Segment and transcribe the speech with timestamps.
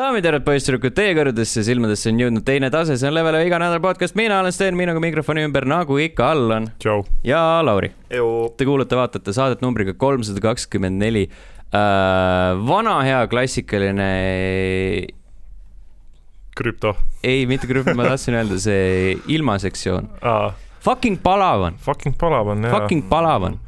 [0.00, 3.58] daamid ja härrad, poisssüdrukud, teie kõrgedesse silmadesse on jõudnud teine tase, see on Level iga
[3.60, 6.70] nädal podcast, mina olen Sten, minuga mikrofoni ümber, nagu ikka, Allan
[7.26, 7.90] ja Lauri.
[8.08, 11.26] Te kuulate, vaatate saadet numbriga kolmsada kakskümmend neli.
[12.70, 14.08] vana hea klassikaline,
[16.56, 20.08] krüpto ei mitte grupp, ma tahtsin öelda see ilmasektsioon.
[20.22, 20.54] ah,.
[20.80, 22.72] Fucking palavan, Fucking palavan jah.
[22.72, 23.58] fucking palavan.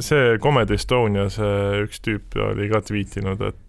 [0.00, 3.60] see Comedy Estonia, see üks tüüp oli ka tweetinud, et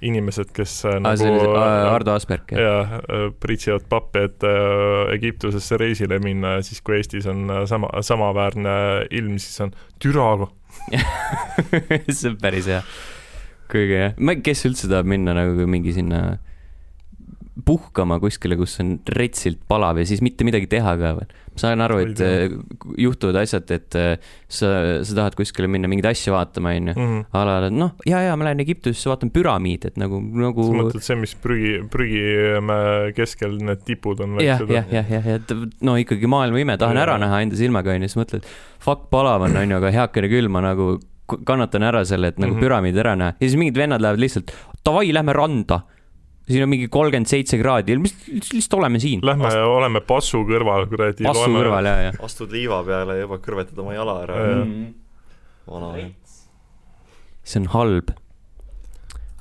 [0.00, 2.60] inimesed, kes äh, see nagu oli see Ardo Asperg, jah?
[2.60, 7.64] ja äh, pritsivad pappi, et äh, Egiptusesse reisile minna ja siis, kui Eestis on äh,
[7.70, 8.76] sama, samaväärne
[9.10, 10.48] ilm, siis on türaga.
[12.08, 12.80] see on päris hea.
[13.72, 16.38] kuigi jah, kes üldse tahab minna nagu mingi sinna
[17.52, 21.32] puhkama kuskile, kus on retsilt palav ja siis mitte midagi teha ka veel.
[21.52, 22.54] ma saan aru, et äh,
[22.96, 24.70] juhtuvad asjad, et äh, sa,
[25.04, 26.94] sa tahad kuskile minna mingeid asju vaatama, onju.
[26.96, 27.20] Mhm.
[27.28, 30.78] a la, et noh, ja, ja ma lähen Egiptusesse, vaatan püramiide, et nagu, nagu sa
[30.80, 34.72] mõtled see, mis prügi, prügimäe keskel need tipud on jah, väiksed?
[34.72, 37.24] jah, jah, jah, et no ikkagi maailma ime, tahan ära Jaa.
[37.26, 40.94] näha enda silmaga, onju, siis mõtled, fuck, palav on, onju, aga heakene küll, ma nagu
[41.44, 42.58] kannatan ära selle, et nagu mm.
[42.58, 42.64] -hmm.
[42.64, 43.34] püramiid ära näha.
[43.36, 44.52] ja siis mingid vennad lähevad lihtsalt,
[44.84, 45.82] davai, lähme randa.
[46.48, 49.22] Siin on mingi kolmkümmend seitse kraadi, mis, lihtsalt oleme siin.
[49.26, 51.26] Lähme Ast- oleme passu kõrval, kuradi.
[51.26, 52.16] passu kõrval, ja, ja.
[52.26, 54.64] astud liiva peale ja juba kõrvetad oma jala ära Jaa..
[55.70, 56.36] vana vend.
[57.42, 58.14] see on halb.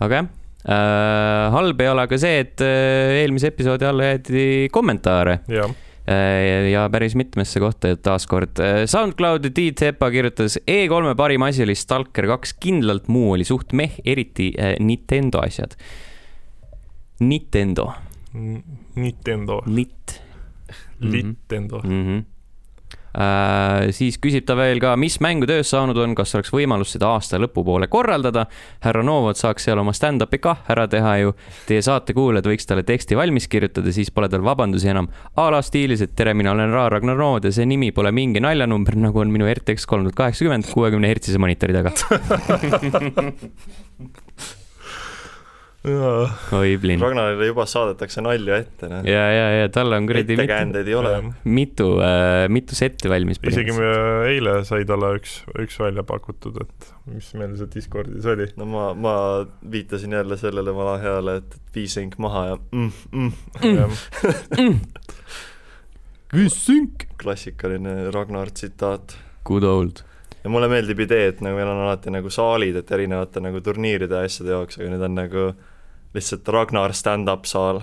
[0.02, 0.28] aga jah
[0.62, 5.74] äh,, halb ei ole ka see, et äh, eelmise episoodi alla jäeti kommentaare jah,
[6.10, 8.58] Äh, ja päris mitmesse kohta taaskord.
[8.90, 14.00] SoundCloudi Tiit Sepa kirjutas E3-e parim asi oli Stalker kaks, kindlalt muu oli suht meh,
[14.06, 15.78] eriti äh, Nintendo asjad.
[17.22, 17.92] Nintendo,
[18.96, 20.22] Nintendo, Nit
[21.02, 21.12] Mhm.
[21.12, 21.82] Nintendo.
[21.84, 22.06] mm.
[22.08, 22.24] -hmm.
[23.12, 27.08] Äh, siis küsib ta veel ka, mis mängu töös saanud on, kas oleks võimalus seda
[27.12, 28.46] aasta lõpupoole korraldada.
[28.80, 31.34] härra Novot saaks seal oma stand-up'i kah ära teha ju.
[31.68, 35.08] Teie saate kuulajad võiks talle teksti valmis kirjutada, siis pole tal vabandusi enam.
[35.36, 38.40] a la stiilis, et tere, mina olen Ra Ragnar Nood ja see nimi pole mingi
[38.40, 41.92] naljanumber, nagu on minu RTX kolm tuhat kaheksakümmend kuuekümne hertsise monitori taga.
[45.82, 47.02] oi, plinn.
[47.02, 49.02] Ragnarile juba saadetakse nalja ette, noh.
[49.08, 51.14] ja, ja, ja tal on kuradi mitu, ettekäändeid ei ole.
[51.44, 51.88] mitu,
[52.54, 53.42] mitu setti valmis.
[53.50, 53.88] isegi me
[54.30, 58.46] eile sai talle üks, üks välja pakutud, et mis meil see Discordis oli.
[58.62, 59.16] no ma, ma
[59.74, 64.80] viitasin jälle sellele vana heale, et viising maha ja mm, mm..
[66.38, 67.10] Vissink.
[67.20, 69.18] klassikaline Ragnar tsitaat.
[69.50, 70.06] Good old.
[70.44, 74.22] ja mulle meeldib idee, et nagu meil on alati nagu saalid, et erinevate nagu turniiride
[74.22, 75.50] ja asjade jaoks, aga nüüd on nagu
[76.16, 77.82] lihtsalt Ragnar stand-up saal.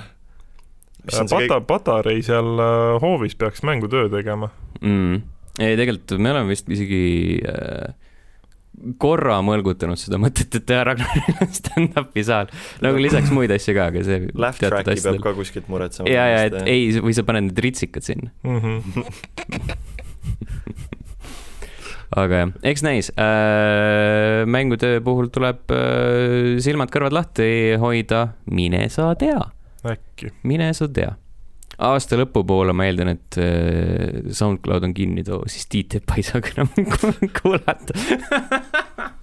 [1.09, 4.50] Pata, Patarei seal äh, hoovis peaks mängutöö tegema.
[4.83, 5.22] mm..
[5.62, 7.94] ei, tegelikult me oleme vist isegi äh,
[9.00, 12.50] korra mõlgutanud seda mõtet, et teha Ragnarile stand-up'i saal.
[12.84, 14.28] nagu lisaks muid asju ka, aga see.
[14.39, 16.10] Laugh track'i peab ka kuskilt muretsema.
[16.12, 19.06] ja, ja, et ei, või sa paned need ritsikad sinna, Mhm.
[22.25, 24.45] aga jah, eks näis äh,.
[24.51, 27.49] mängutöö puhul tuleb äh, silmad-kõrvad lahti
[27.81, 29.41] hoida, mine sa tea,
[29.89, 30.33] äkki.
[30.49, 31.15] mine sa tea.
[31.78, 36.55] aasta lõpupoole ma eeldan, et äh, SoundCloud on kinni too, siis Tiit ei saa ka
[36.57, 37.99] enam ku- kuulata.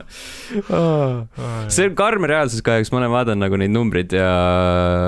[1.73, 4.29] see on karm reaalsus kahjuks, ma olen vaadanud nagu neid numbreid ja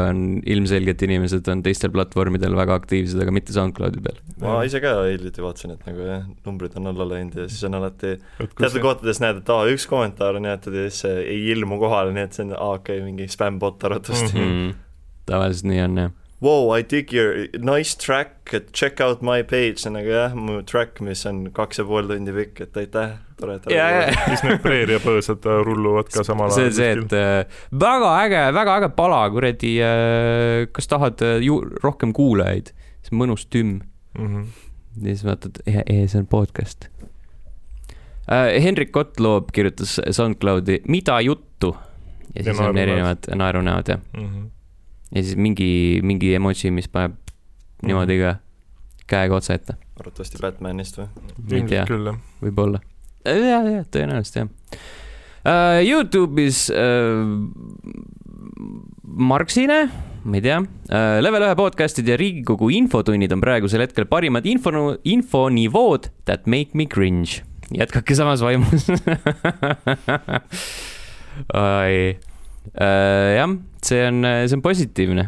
[0.10, 4.20] on ilmselgelt inimesed on teistel platvormidel väga aktiivsed, aga mitte SoundCloudi peal.
[4.44, 7.80] ma ise ka hiljuti vaatasin, et nagu jah, numbrid on alla läinud ja siis on
[7.80, 11.80] alati teatud kohtades näed, et aa, üks kommentaar on jäetud ja siis see ei ilmu
[11.82, 14.48] kohale, nii et see on aa, okei okay,, mingi spämm-bot arvatavasti mm.
[14.48, 14.64] Mhm.
[14.68, 16.16] Mm, tavaliselt nii on jah.
[16.40, 20.36] Wow, I dig your nice track, et check out my page, see on nagu jah,
[20.38, 24.12] mu track, mis on kaks ja pool tundi pikk, et aitäh, tore, et ja, ja,
[24.28, 28.76] siis need preeriapõõsad äh, rulluvad ka samal see on see, et äh, väga äge, väga
[28.82, 32.70] äge pala, kuradi äh,, kas tahad äh, ju rohkem kuulajaid,
[33.02, 33.80] see on mõnus tümm
[34.14, 34.28] mm.
[34.28, 34.46] -hmm.
[35.02, 36.86] ja siis vaatad, see on podcast
[38.30, 38.62] äh,.
[38.62, 41.74] Hendrik Gottlob kirjutas SoundCloudi, mida juttu
[42.36, 44.46] ja siis Ja on erinevad naerunäod jah, Mm -hmm.
[45.14, 45.70] Ja siis mingi,
[46.06, 47.16] mingi emoji, mis paneb
[47.86, 48.38] niimoodi ka
[49.08, 51.08] käega otsa ette, arvatavasti Batmanist või?
[51.54, 51.86] ei tea
[52.44, 52.82] võib-olla.
[53.26, 55.80] ja, ja tõenäoliselt jah uh,.
[55.88, 57.24] Youtube'is uh,
[59.08, 59.80] Marksine,
[60.28, 64.98] ma ei tea uh,, Level ühe podcast'id ja Riigikogu infotunnid on praegusel hetkel parimad info,
[65.08, 67.44] infonivood that make me cringe.
[67.72, 68.88] jätkake samas vaimus
[71.54, 72.18] ai
[72.76, 75.28] jah, see on, see on positiivne.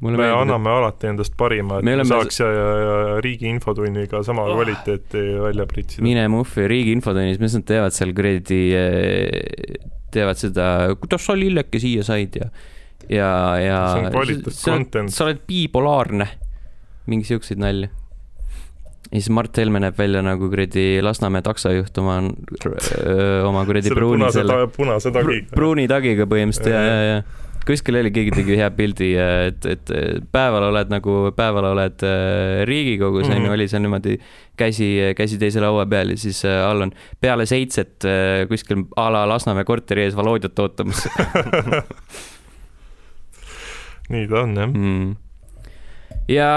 [0.00, 3.48] me meeldib, anname alati endast parima, et Me me oleme- saaks ja, ja, ja riigi
[3.50, 4.54] infotunniga sama Oh.
[4.54, 6.02] kvaliteeti välja pritsida.
[6.06, 8.60] mine Muffi Riigi infotunnis, mis nad teevad seal kuradi,
[10.14, 12.46] teevad seda, kuidas sa lilleke siia said ja
[13.08, 15.10] ja, ja See on kvaliteet content.
[15.10, 16.28] sa oled bipolaarne,
[17.10, 17.88] mingi siukseid nalju.
[19.08, 22.20] Ja siis Mart Helme näeb välja nagu kuradi Lasnamäe taksojuht oma,
[23.48, 25.52] oma kuradi pruuni selle, punase tagiga.
[25.54, 29.90] pruuni tagiga põhimõtteliselt ja, ja, ja kuskil oli, keegi tegi hea pildi, et, et
[30.32, 33.56] päeval oled nagu, päeval oled äh, Riigikogus onju mm, -hmm.
[33.56, 34.16] oli seal niimoodi
[34.56, 39.10] käsi, käsi teise laua peal ja siis äh, all on peale seitset äh, kuskil a
[39.12, 41.08] la Lasnamäe korteri ees Volodjat ootamas
[44.12, 44.70] nii ta on jah.
[44.72, 45.16] mm..
[46.28, 46.48] Ja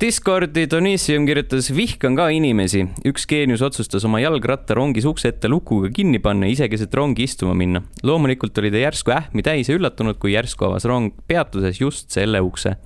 [0.00, 2.84] Discordi Donissium kirjutas, vihkan ka inimesi.
[3.06, 7.26] üks geenius otsustas oma jalgratta rongis ukse ette lukuga kinni panna ja ise keset rongi
[7.26, 7.82] istuma minna.
[8.02, 12.40] loomulikult oli ta järsku ähmi täis ja üllatunud, kui järsku avas rong peatuses just selle
[12.40, 12.76] ukse.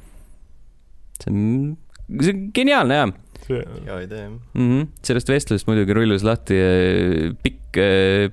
[1.23, 1.77] see on,
[2.21, 3.15] see on geniaalne jah
[3.49, 4.31] hea idee jah.
[4.31, 4.69] mm.
[4.71, 4.87] -hmm.
[5.03, 7.79] sellest vestlusest muidugi rullus lahti eh, pikk,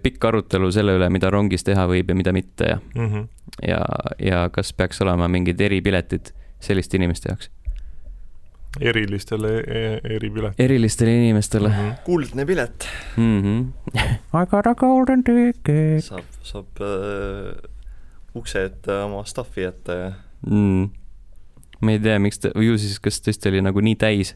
[0.04, 3.28] pikk arutelu selle üle, mida rongis teha võib ja mida mitte ja, Mhm.
[3.68, 3.82] ja,
[4.20, 7.50] ja kas peaks olema mingid eripiletid selliste inimeste jaoks,
[8.80, 10.54] erilistele e- eripilet.
[10.60, 11.90] erilistele inimestele Mhm.
[12.06, 12.88] kuldne pilet.
[13.18, 13.42] mm.
[13.42, 13.66] -hmm.
[14.42, 17.58] I got a golden ticket saab, saab äh,
[18.36, 20.12] ukse ette oma stuff'i ette ja
[20.48, 20.90] mm..
[21.82, 24.36] ma ei tea, miks ta, ju siis, kas tõesti oli nagu nii täis,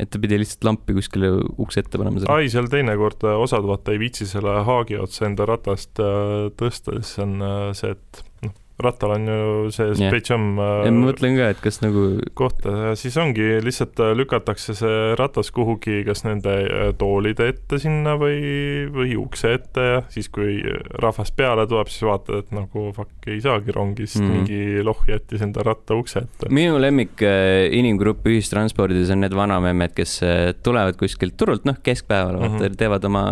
[0.00, 1.28] et ta pidi lihtsalt lampi kuskile
[1.58, 5.44] ukse ette panema ai, seal teinekord äh, osad vaata ei viitsi selle haagi otsa enda
[5.46, 10.10] ratast äh, tõsta, siis on äh, see, et noh, rattal on ju see Jah.
[10.10, 14.74] spetšam ja ma mõtlen ka, et kas nagu koht ja siis ongi, lihtsalt äh, lükatakse
[14.74, 20.26] see ratas kuhugi kas nende äh, toolide ette sinna või, või ukse ette ja siis,
[20.34, 20.58] kui
[20.98, 24.30] rahvas peale tuleb, siis vaatad, et nagu fuck, ei saagi rongi, sest Mhm.
[24.30, 24.34] mm.
[24.34, 26.50] mingi loh jättis enda ratta ukse ette.
[26.50, 32.40] minu lemmik äh, inimgrupp ühistranspordis on need vanamemmed, kes äh, tulevad kuskilt turult, noh, keskpäeval
[32.40, 32.58] mm.
[32.58, 32.76] -hmm.
[32.76, 33.24] teevad oma,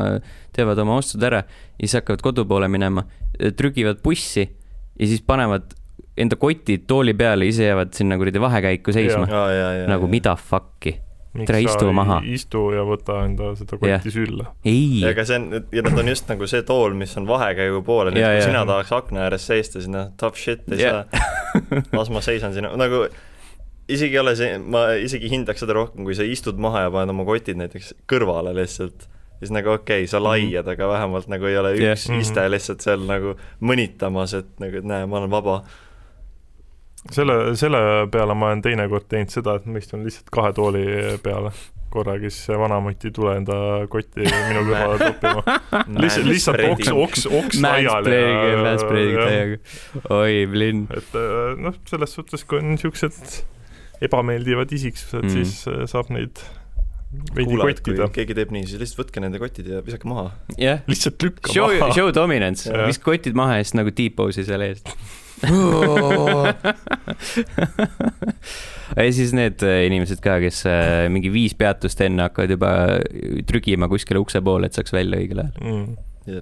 [0.53, 3.05] teevad oma ostud ära ja siis hakkavad kodu poole minema,
[3.57, 4.47] trügivad bussi
[5.01, 5.73] ja siis panevad
[6.19, 9.27] enda kotid tooli peale, ise jäävad sinna kuradi vahekäiku seisma.
[9.31, 10.93] ja, ja, nagu mida fuck'i,
[11.47, 12.19] tere, istu maha.
[12.29, 14.47] istu ja võta enda seda kotti sülle.
[14.69, 17.81] ei ja, aga see on, ja nad on just nagu see tool, mis on vahekäigu
[17.87, 21.05] poole, nii et kui sina tahaks akna ääres seista, siis noh, tough shit ei Ja.
[21.09, 21.25] saa.
[21.97, 23.07] las ma seisan siin, nagu
[23.93, 27.13] isegi ei ole see, ma isegi hindaks seda rohkem, kui sa istud maha ja paned
[27.13, 29.09] oma kotid näiteks kõrvale lihtsalt,
[29.43, 32.21] siis nagu okei okay,, sa laiad, aga vähemalt nagu ei ole üks Mhm.
[32.23, 35.63] iste lihtsalt seal nagu mõnitamas, et nagu, et näe, ma olen vaba.
[37.11, 37.79] selle, selle
[38.15, 40.85] peale ma olen teinekord teinud seda, et ma istun lihtsalt kahe tooli
[41.25, 41.51] peale
[41.93, 43.57] korraga, siis see vanamutt ei tule enda
[43.93, 45.43] kotti minu kõrvale toppima.
[45.99, 48.15] lihtsalt, lihtsalt oks, oks, oks laiali
[50.11, 50.87] oi, Blinn.
[50.95, 53.43] et äh, noh, selles suhtes, kui on niisugused
[54.03, 55.29] ebameeldivad isiksused Mm.
[55.29, 56.41] mm., siis äh, saab neid
[57.13, 58.09] veidi kuulajad, kui kottida.
[58.15, 60.27] keegi teeb nii, siis lihtsalt võtke nende kotid ja visake maha.
[60.61, 61.97] jah, lihtsalt lükka show, maha.
[61.97, 62.87] show dominance, Jah.
[62.89, 64.81] viska kotid maha ja siis nagu T-pose'i seal ees.
[68.97, 72.71] ja siis need äh, inimesed ka, kes äh, mingi viis peatust enne hakkavad juba
[73.49, 75.55] trügima kuskile ukse poole, et saaks välja õigel ajal.
[75.59, 75.89] mm..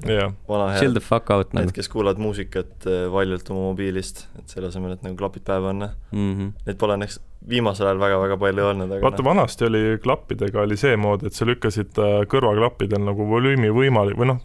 [0.05, 3.63] jah, vana Chill hea, the fuck out need, nagu kes kuulavad muusikat äh, valjult oma
[3.71, 5.89] mobiilist, et selle asemel, et nagu klapid päeva panna.
[6.13, 6.33] mm.
[6.35, 6.49] -hmm.
[6.69, 7.17] Neid pole õnneks
[7.49, 11.49] viimasel ajal väga-väga palju olnud, aga vaata, vanasti oli klappidega oli see mood, et sa
[11.49, 14.43] lükkasid äh, kõrvaklappidel nagu volüümi võimalik-, või noh,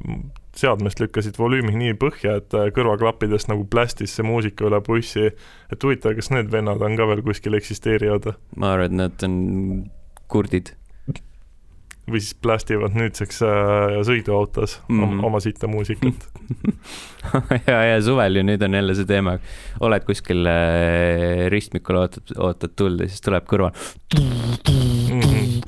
[0.55, 5.33] seadmest lükkasid volüümi nii põhja, et äh, kõrvaklappidest nagu plästis see muusika üle bussi.
[5.71, 9.37] et huvitav, kas need vennad on ka veel kuskil eksisteerivad ma arvan, et nad on
[10.31, 10.71] kurdid.
[12.07, 15.13] Või siis plästivad nüüdseks äh, sõiduautos mm Mhm.
[15.13, 15.23] -hmm.
[15.25, 16.27] oma sita muusikat.
[17.67, 19.37] ja, ja suvel ju nüüd on jälle see teema,
[19.79, 23.71] oled kuskil äh, ristmikul, ootad, ootad tuld ja siis tuleb kõrval,
[24.15, 25.61] Mm -hmm.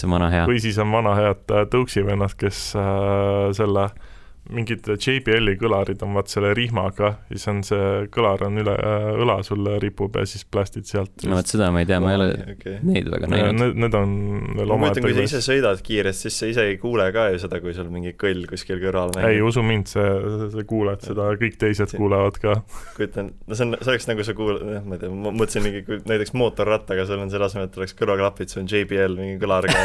[0.00, 0.46] see on vana hea.
[0.46, 3.88] või siis on vana head äh, tõuksi vennad, kes äh, selle
[4.54, 9.38] mingid JBL-i kõlarid on vaat selle rihmaga, siis on see kõlar on üle äh, õla
[9.46, 11.12] sul ripub ja siis plästid sealt.
[11.28, 12.78] no vot seda ma ei tea, ma ei ole okay.
[12.86, 13.58] neid väga näinud.
[13.60, 14.14] Need, need on
[14.56, 17.42] veel ma mõtlen, kui sa ise sõidad kiiresti, siis sa ise ei kuule ka ju
[17.42, 20.08] seda, kui sul mingi kõll kuskil kõrval ei, usu mind, see,
[20.54, 22.58] sa kuuled seda, kõik teised See- kuulevad ka.
[22.96, 25.66] kujutan, no see on, see oleks nagu sa kuulad, jah, ma ei tea, ma mõtlesin
[25.66, 29.36] mingi, kui näiteks mootorrattaga sul on selle asemel, et oleks kõrvaklapid, sul on JBL mingi
[29.42, 29.76] kõlar ka,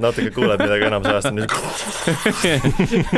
[0.00, 3.16] natuke kuuled midagi enam sajast, on nii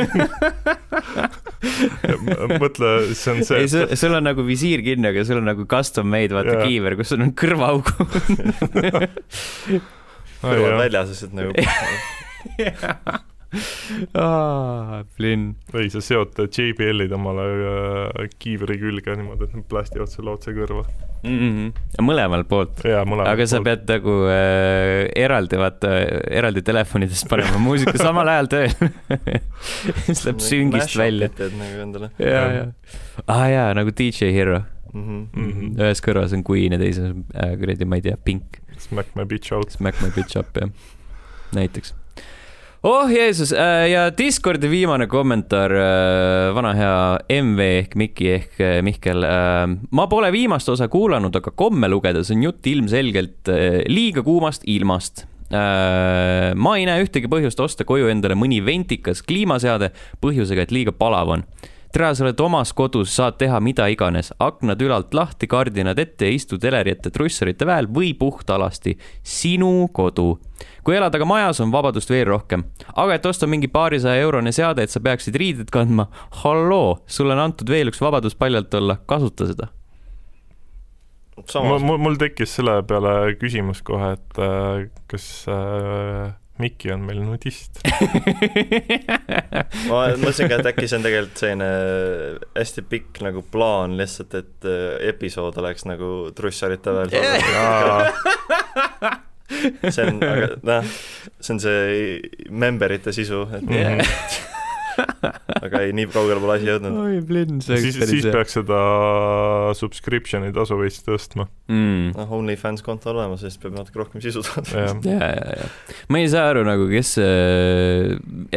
[2.61, 5.65] mõtle, see on see ei, sul, sul on nagu visiir kinni, aga sul on nagu
[5.69, 6.67] custom made, vaata Jaa.
[6.67, 7.97] kiiver, kus sul on kõrvaaugud.
[10.41, 11.51] kõrvad väljas, lihtsalt nagu
[15.15, 20.53] Flynn või sa seod JBL-id omale äh, kiivri külge niimoodi, et nad plästivad sulle otse
[20.55, 20.85] kõrva.
[21.23, 21.39] mm.
[21.39, 22.05] -hmm.
[22.07, 22.83] mõlemalt poolt.
[22.85, 25.93] aga sa pead nagu äh, eraldi vaata,
[26.31, 28.71] eraldi telefonidest panema muusika samal ajal tööl.
[30.07, 31.29] siis läheb süngist välja.
[31.35, 32.65] teed nagu endale ja, ja.
[33.27, 34.61] aa jaa, nagu DJ Hero.
[34.93, 35.03] mm.
[35.03, 35.27] -hmm.
[35.33, 35.51] mm.
[35.51, 35.79] -hmm.
[35.79, 38.61] ühes kõrvas on Queen ja teises on äh, kuradi, ma ei tea, Pink.
[38.77, 39.69] Smack my bitch out.
[39.69, 40.69] Smack my bitch up jah,
[41.53, 42.00] näiteks.
[42.83, 48.79] Oh Jeesus äh, ja Discordi viimane kommentaar äh,, vana hea MV ehk Miki ehk äh,
[48.85, 49.25] Mihkel
[49.91, 53.51] ma pole viimast osa kuulanud, aga komme lugedes on jutt ilmselgelt
[53.89, 55.27] liiga kuumast ilmast.
[55.51, 59.89] Ma ei näe ühtegi põhjust osta koju endale mõni ventikas kliimaseade
[60.23, 61.43] põhjusega, et liiga palav on
[61.91, 66.35] tere, sa oled omas kodus, saad teha mida iganes, aknad ülalt lahti, kardinad ette ja
[66.35, 68.97] istu teleri ette trusserite väel või puhtalasti.
[69.23, 70.39] sinu kodu.
[70.83, 72.63] kui elad aga majas, on vabadust veel rohkem.
[72.95, 76.07] aga et osta mingi paarisaja eurone seade, et sa peaksid riided kandma,
[76.43, 79.67] halloo, sulle on antud veel üks vabadus paljalt olla, kasuta seda.
[81.35, 87.05] mul, samas, mul, mul tekkis selle peale küsimus kohe, et äh, kas äh, Miki on
[87.07, 87.81] meil nudist?
[89.89, 91.71] ma mõtlesin ka, et äkki see on tegelikult selline
[92.57, 97.09] hästi pikk nagu plaan lihtsalt, et äh, episood oleks nagu trussarite veel
[99.91, 100.95] see on, aga noh,
[101.41, 102.21] see on see
[102.63, 104.49] memberite sisu, et Yeah.
[105.65, 106.97] aga ei, nii kaugele pole asi jõudnud.
[107.03, 108.79] oi, Blinn, see siis, siis peaks seda
[109.77, 112.11] subscription'i tasu veits tõstma, mm..
[112.17, 114.85] noh, OnlyFans konto on olemas, siis peab natuke rohkem sisu tootma.
[114.87, 115.01] jah.
[115.07, 115.69] ja, ja, ja
[116.11, 117.15] ma ei saa aru nagu, kes,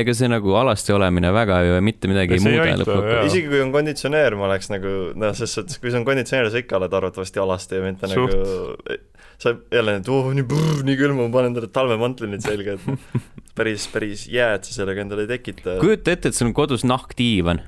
[0.02, 3.32] ega see nagu alasti olemine väga ju mitte midagi See ei muuda lõppkokkuvõttes.
[3.32, 6.62] isegi kui on konditsioneer, ma oleks nagu noh, selles suhtes, kui see on konditsioneer, sa
[6.62, 8.34] ikka oled arvatavasti alasti ja mitte Suht.
[8.34, 9.02] nagu
[9.44, 12.84] sa jälle, et oo, nii brrr, nii külm, ma panen endale talvemantlid nüüd selga, et
[13.58, 15.78] päris, päris jääd sa sellega endale ei tekita.
[15.82, 17.62] kujuta ette, et sul on kodus nahkdiivan,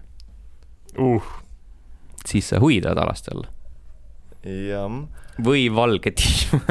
[1.02, 1.35] uh,
[2.26, 3.52] siis sa huidad alasti alla.
[4.47, 5.02] jah,
[5.47, 6.64] või valge diivan.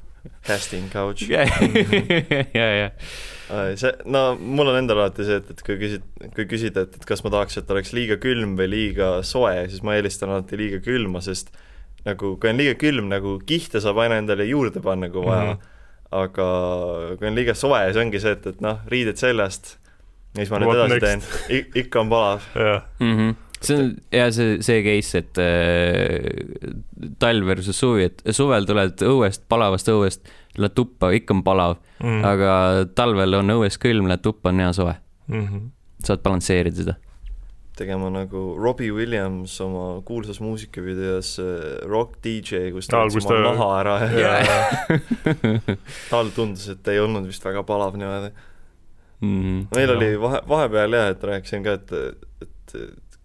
[0.46, 1.28] casting couch.
[1.28, 1.44] ja,
[2.54, 2.90] ja, ja.
[3.76, 7.08] see, no mul on endal alati see, et, et kui küsid, kui küsida, et, et
[7.08, 10.80] kas ma tahaks, et oleks liiga külm või liiga soe, siis ma eelistan alati liiga
[10.84, 11.52] külma, sest
[12.04, 15.58] nagu kui on liiga külm, nagu kihte saab aina endale juurde panna, kui vaja mm.
[15.58, 15.76] -hmm.
[16.22, 16.48] aga
[17.18, 19.76] kui on liiga soe, siis ongi see, et, et noh, riided seljast
[20.34, 21.30] ja siis ma nüüd What edasi next?
[21.46, 22.40] teen, ikka on palav.
[22.54, 23.30] jah, Mhm.
[23.60, 26.72] see on ja see, see case, et äh,
[27.18, 32.08] talv versus suvi, et suvel tuled õuest, palavast õuest, lähed tuppa, ikka on palav mm.
[32.08, 32.54] mm., aga
[32.94, 34.94] talvel on õues külm, lähed tuppa, on hea soe.
[35.28, 35.46] mm.
[35.46, 35.68] -hmm.
[36.04, 36.94] saad balansseerida seda.
[37.80, 43.42] Tegema nagu Robbie Williams oma kuulsas muusikavideos äh, Rock DJ, kus ta kus oma ta-
[43.48, 44.96] naha ära ja Jaa.
[46.12, 48.32] tal tundus, et ei olnud vist väga palav niimoodi.
[49.20, 49.66] Mm.
[49.76, 49.96] meil Jah.
[49.98, 51.90] oli vahe, vahepeal jah, et rääkisin ka, et,
[52.46, 52.76] et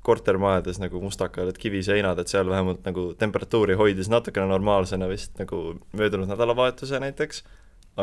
[0.05, 5.61] kortermajades nagu mustakaelad kiviseinad, et seal vähemalt nagu temperatuuri hoidis natukene normaalsena vist nagu
[5.97, 7.41] möödunud nädalavahetuse näiteks,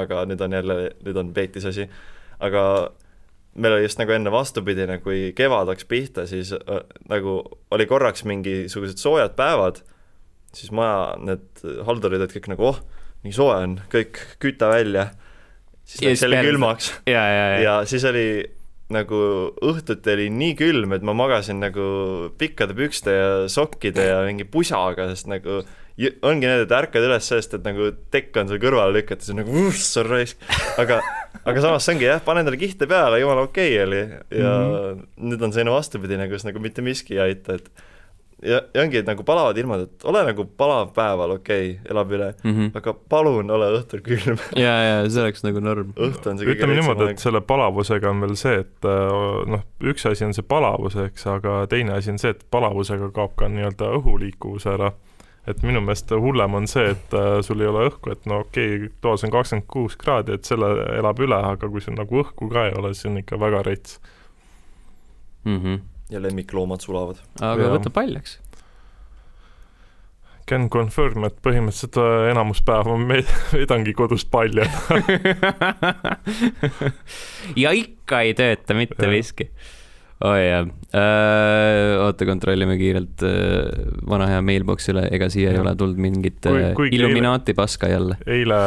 [0.01, 1.87] aga nüüd on jälle, nüüd on peetis asi,
[2.43, 2.65] aga
[3.55, 7.41] meil oli just nagu enne vastupidine, kui kevad hakkas pihta, siis äh, nagu
[7.75, 9.83] oli korraks mingisugused soojad päevad,
[10.57, 12.81] siis maja need haldurid olid kõik nagu oh,
[13.27, 15.11] nii soe on, kõik küta välja,
[15.85, 16.91] siis läks jälle külmaks.
[17.07, 18.27] Ja, ja, ja, ja siis oli
[18.93, 19.19] nagu
[19.65, 21.85] õhtuti oli nii külm, et ma magasin nagu
[22.41, 25.63] pikkade pükste ja sokkide ja mingi pusaga, sest nagu
[26.25, 29.43] ongi need, et ärkad üles sellest, et nagu tekk on sul kõrvale lükatud, siis on
[29.43, 30.41] nagu uss, on raisk.
[30.81, 31.01] aga,
[31.45, 34.03] aga samas see ongi jah, pane endale kihte peale, jumala okei okay oli
[34.43, 35.07] ja mm -hmm.
[35.31, 37.71] nüüd on selline vastupidine, kus nagu mitte miski ei aita, et
[38.43, 42.13] ja, ja ongi, et nagu palavad ilmad, et ole nagu palav päeval, okei okay,, elab
[42.13, 42.55] üle, mm.
[42.57, 42.71] -hmm.
[42.79, 44.41] aga palun ole õhtul külm.
[44.65, 45.93] ja, ja see oleks nagu norm.
[45.97, 49.15] õhtu on see ütleme niimoodi, et selle palavusega on veel see, et äh,
[49.55, 53.37] noh, üks asi on see palavus, eks, aga teine asi on see, et palavusega kaob
[53.39, 54.93] ka nii-öelda õhuliikuvus ära.
[55.51, 58.77] Et minu meelest hullem on see, et äh, sul ei ole õhku, et no okei
[58.77, 62.51] okay,, toas on kakskümmend kuus kraadi, et selle elab üle, aga kui sul nagu õhku
[62.53, 63.99] ka ei ole, siis on ikka väga rets.
[65.45, 65.81] Mm -hmm.
[66.11, 67.19] ja lemmikloomad sulavad.
[67.41, 67.75] aga Jaa.
[67.75, 68.39] võta paljaks.
[70.47, 72.97] Can confirm, et põhimõtteliselt äh, enamus päeva
[73.53, 74.67] veedangi kodus palja.
[77.63, 79.13] ja ikka ei tööta mitte Jah.
[80.23, 80.29] miski.
[80.29, 85.65] oi jah äh,, oota, kontrollime kiirelt äh, vana hea mailbox üle, ega siia ei Jah.
[85.65, 88.17] ole tulnud mingit Kui- äh, kuigi Illuminaati paska jälle.
[88.27, 88.59] eile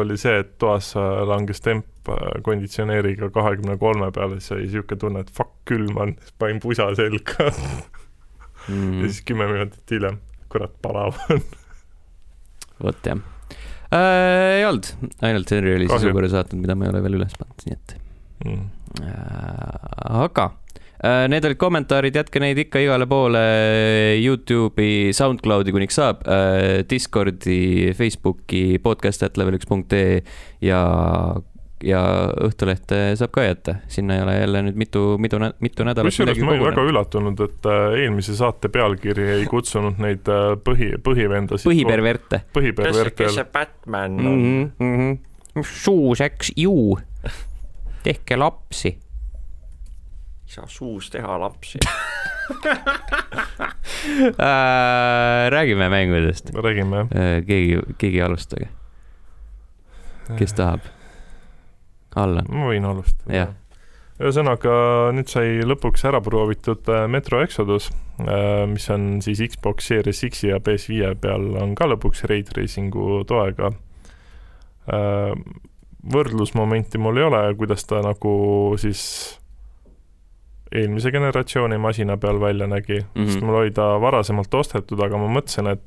[0.00, 0.92] oli see, et toas
[1.28, 1.86] langes temp
[2.42, 7.50] konditsioneeriga kahekümne kolme peale, siis oli niisugune tunne, et fuck, külm on, panin pusa selga
[8.68, 9.00] Mm.
[9.02, 11.40] ja siis kümme minutit hiljem, kurat, palav on.
[12.84, 13.18] vot jah
[13.90, 14.60] äh,?
[14.60, 14.86] ei olnud,
[15.26, 15.98] ainult Henri oli Kahju.
[16.04, 17.96] sisukõrre saatnud, mida ma ei ole veel üles pannud, nii et
[18.46, 18.62] mm..
[20.22, 20.46] aga
[21.02, 23.40] need olid kommentaarid, jätke neid ikka igale poole
[24.22, 30.20] Youtube'i, SoundCloudi kuniks saab äh,, Discordi, Facebooki, podcast at level üks punkt ee
[30.62, 30.78] ja,
[31.82, 32.02] ja
[32.46, 36.54] Õhtulehte saab ka jätta, sinna ei ole jälle nüüd mitu, mitu, mitu nädalat kusjuures ma
[36.54, 41.66] olin väga üllatunud, et äh, eelmise saate pealkiri ei kutsunud neid äh, põhi, põhivendasid.
[41.66, 44.66] põhiperverte põhiperverte kes see Batman on mm?
[44.78, 45.72] -hmm, mm -hmm.
[45.82, 46.98] suuseks ju,
[48.06, 48.98] tehke lapsi.
[50.52, 51.78] Saa suus teha lapsi.
[54.02, 57.44] Äh, räägime mängudest, räägime jah.
[57.46, 58.66] keegi, keegi alustage,
[60.38, 60.88] kes tahab?
[62.18, 63.44] Allan, ma võin alustada
[64.18, 64.74] ühesõnaga
[65.14, 67.92] nüüd sai lõpuks ära proovitud äh, Metro Exodus,
[68.68, 73.70] mis on siis Xbox Series X-i ja PS5 peal on ka lõpuks Ray Tracingu toega.
[76.12, 78.34] võrdlusmomenti mul ei ole, kuidas ta nagu
[78.82, 79.06] siis
[80.74, 83.26] eelmise generatsiooni masina peal välja nägi mm, -hmm.
[83.26, 85.82] sest mul oli ta varasemalt ostetud, aga ma mõtlesin, et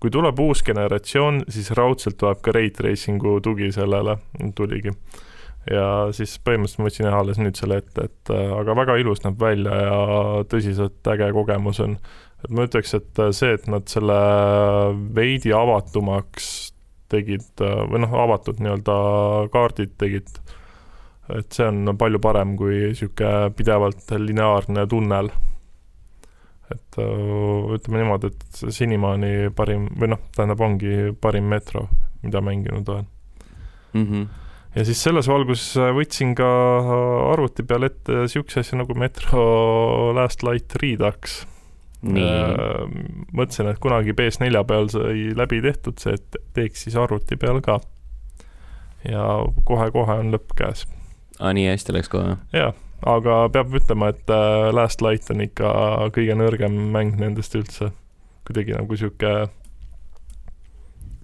[0.00, 4.16] kui tuleb uus generatsioon, siis raudselt tuleb ka Ray Tracingu tugi sellele,
[4.54, 4.94] tuligi
[5.68, 5.84] ja
[6.16, 9.40] siis põhimõtteliselt ma võtsin jah alles nüüd selle ette, et äh, aga väga ilus näeb
[9.40, 9.96] välja ja
[10.48, 11.98] tõsiselt äge kogemus on.
[12.44, 14.16] et ma ütleks, et äh, see, et nad selle
[15.16, 16.72] veidi avatumaks
[17.12, 18.96] tegid äh, või noh, avatud nii-öelda
[19.52, 20.32] kaardid tegid,
[21.38, 25.30] et see on palju parem kui niisugune pidevalt lineaarne tunnel.
[26.70, 31.88] et äh, ütleme niimoodi, et senimaani parim või noh, tähendab, ongi parim metro,
[32.22, 33.08] mida mänginud olen
[33.94, 34.22] Mhm.
[34.76, 36.46] ja siis selles valguses võtsin ka
[37.32, 41.40] arvuti peal ette niisuguse asja nagu Metro Last Light Redux.
[43.36, 47.80] mõtlesin, et kunagi PS4 peal sai läbi tehtud see, et teeks siis arvuti peal ka.
[49.04, 49.26] ja
[49.64, 50.86] kohe-kohe on lõpp käes.
[51.40, 52.36] Aa nii hästi läks kohe?
[52.56, 52.72] jaa,
[53.14, 55.72] aga peab ütlema, et äh, Last Light on ikka
[56.16, 57.90] kõige nõrgem mäng nendest üldse.
[58.46, 59.48] kuidagi nagu niisugune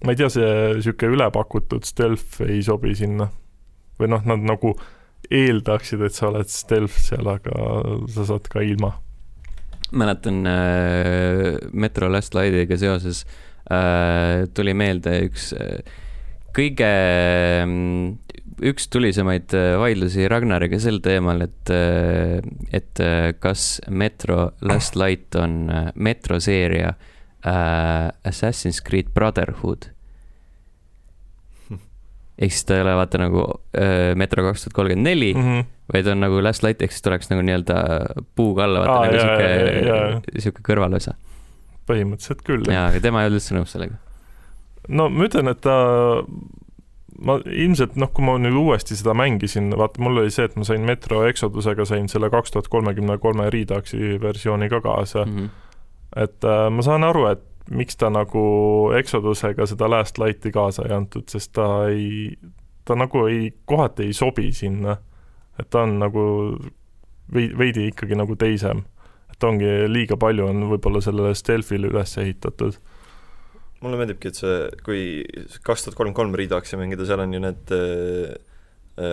[0.05, 3.31] ma ei tea, see niisugune ülepakutud stealth ei sobi sinna.
[3.97, 4.75] või noh, nad nagu
[5.33, 7.55] eeldaksid, et sa oled stealth seal, aga
[8.13, 8.93] sa saad ka ilma.
[9.93, 13.25] mäletan äh, Metro Last Light'iga seoses
[13.71, 15.81] äh, tuli meelde üks äh,
[16.57, 17.67] kõige äh,
[18.65, 22.41] üks tulisemaid äh, vaidlusi Ragnariga sel teemal, et äh,,
[22.73, 26.95] et äh, kas Metro Last Light on äh, Metro seeria
[27.45, 29.91] äh, Assassin's Creed Brotherhood.
[32.37, 33.45] ehk siis ta ei ole vaata nagu
[33.81, 35.63] äh, Metro kaks tuhat kolmkümmend neli, Mhm.
[35.93, 37.77] vaid on nagu Last Light, ehk siis tuleks nagu nii-öelda
[38.37, 41.15] puuga alla, vaata Aa, nagu sihuke, sihuke kõrvalosa.
[41.89, 42.67] põhimõtteliselt küll.
[42.69, 43.97] jaa, aga tema ei olnud üldse nõus sellega.
[44.89, 45.77] no ma ütlen, et ta
[47.23, 50.67] ma ilmselt noh, kui ma nüüd uuesti seda mängisin, vaata mul oli see, et ma
[50.69, 55.53] sain Metro Exodusega sain selle kaks tuhat kolmekümne kolme Reduxi versiooni ka kaasa mm.,
[56.17, 58.43] et äh, ma saan aru, et miks ta nagu
[58.97, 62.37] Exodusega seda Last Lighti kaasa ei antud, sest ta ei,
[62.87, 64.97] ta nagu ei, kohati ei sobi sinna.
[65.59, 66.23] et ta on nagu
[67.33, 68.85] veidi, veidi ikkagi nagu teisem.
[69.31, 72.79] et ongi liiga palju on võib-olla sellele stealth'ile üles ehitatud.
[73.85, 75.03] Mulle meeldibki, et see, kui
[75.67, 78.35] kaks tuhat kolmkümmend kolm Reduxi mängida, seal on ju need äh,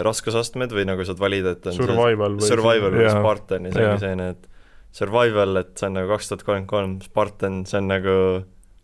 [0.08, 3.08] raskusastmed või nagu saad valida, et on Survival see või Survival või.
[3.12, 4.50] Spartan ja see ongi selline, et
[4.94, 8.18] Survival, et see on nagu kaks tuhat kolmkümmend kolm, Spartan, see on nagu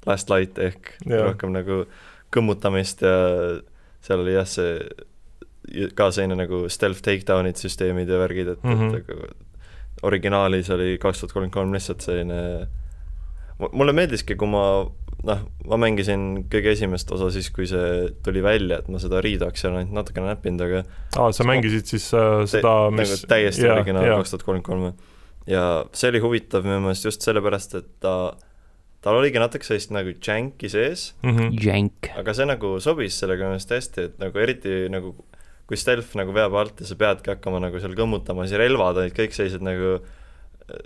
[0.07, 1.29] Last Light ehk Jaa.
[1.29, 1.83] rohkem nagu
[2.33, 3.15] kõmmutamist ja
[4.05, 8.75] seal oli jah, see ka selline nagu stealth takedown'id, süsteemid ja värgid, et mm.
[8.75, 8.97] -hmm.
[8.97, 9.47] et nagu
[10.09, 12.67] originaalis oli kaks tuhat kolmkümmend kolm lihtsalt selline
[13.59, 14.63] mu- mulle meeldiski, kui ma
[15.27, 19.67] noh, ma mängisin kõige esimest osa siis, kui see tuli välja, et ma seda Reduxi
[19.67, 20.83] olen ainult natukene näppinud, aga
[21.19, 25.17] aa, sa mängisid siis äh, seda, mis nagu täiesti jaa, originaal kaks tuhat kolmkümmend kolm.
[25.49, 25.63] ja
[25.97, 28.13] see oli huvitav minu meelest just sellepärast, et ta,
[29.03, 31.51] tal oligi natuke sellist nagu janki sees, Mhm.
[31.63, 32.11] Jank.
[32.19, 35.15] aga see nagu sobis sellega minu meelest hästi, et nagu eriti nagu
[35.69, 39.13] kui stealth nagu veab alt ja sa peadki hakkama nagu seal kõmmutama, siis relvad olid
[39.13, 39.99] kõik sellised nagu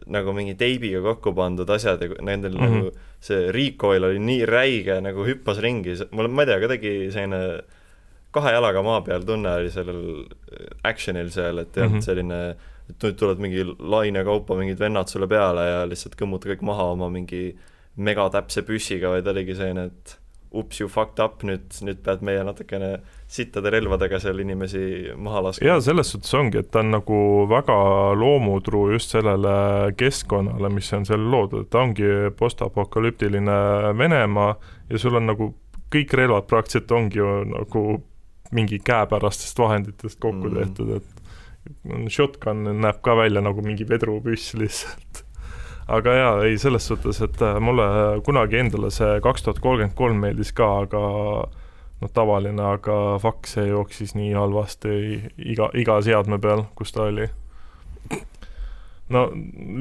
[0.08, 2.60] nagu mingi teibiga kokku pandud asjad ja nendel mm.
[2.60, 2.84] -hmm.
[2.84, 2.92] nagu
[3.24, 7.42] see recoil oli nii räige, nagu hüppas ringi, mul, ma ei tea, kuidagi selline
[8.34, 10.26] kahe jalaga maa peal tunne oli sellel
[10.84, 12.06] action'il seal, et ei olnud Mhm.
[12.08, 12.40] selline
[12.90, 16.90] et nüüd tulevad mingi laine kaupa mingid vennad sulle peale ja lihtsalt kõmmuta kõik maha
[16.96, 17.56] oma mingi
[17.96, 20.18] megatäpse püssiga, vaid oligi selline, et
[20.54, 23.00] ups, you fucked up, nüüd, nüüd pead meie natukene
[23.34, 25.68] sittade relvadega seal inimesi maha laskma.
[25.68, 27.78] jaa, selles suhtes ongi, et ta on nagu väga
[28.20, 29.56] loomutruu just sellele
[29.98, 33.58] keskkonnale, mis on seal loodud, ta ongi postapokalüptiline
[33.98, 34.56] Venemaa
[34.90, 35.54] ja sul on nagu
[35.94, 37.84] kõik relvad praktiliselt ongi ju nagu
[38.54, 40.56] mingi käepärastest vahenditest kokku Mm.
[40.60, 45.24] tehtud, et shotgun näeb ka välja nagu mingi vedrupüss lihtsalt.
[45.88, 47.86] Aga jaa, ei selles suhtes, et äh, mulle
[48.26, 51.02] kunagi endale see kaks tuhat kolmkümmend kolm meeldis ka, aga
[52.02, 54.94] noh, tavaline, aga fuck, see jooksis nii halvasti
[55.54, 57.28] iga, iga seadme peal, kus ta oli.
[59.14, 59.26] no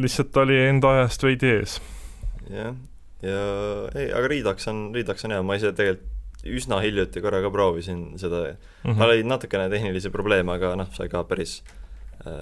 [0.03, 1.77] lihtsalt ta oli enda ajast veidi ees.
[2.51, 2.75] jah,
[3.23, 3.43] ja
[3.95, 6.09] ei, aga Redux on, Redux on hea, ma ise tegelikult
[6.43, 8.97] üsna hiljuti korra ka proovisin seda, Mhm.
[8.99, 11.61] tal oli natukene tehnilisi probleeme, aga noh, sai ka päris
[12.27, 12.41] äh,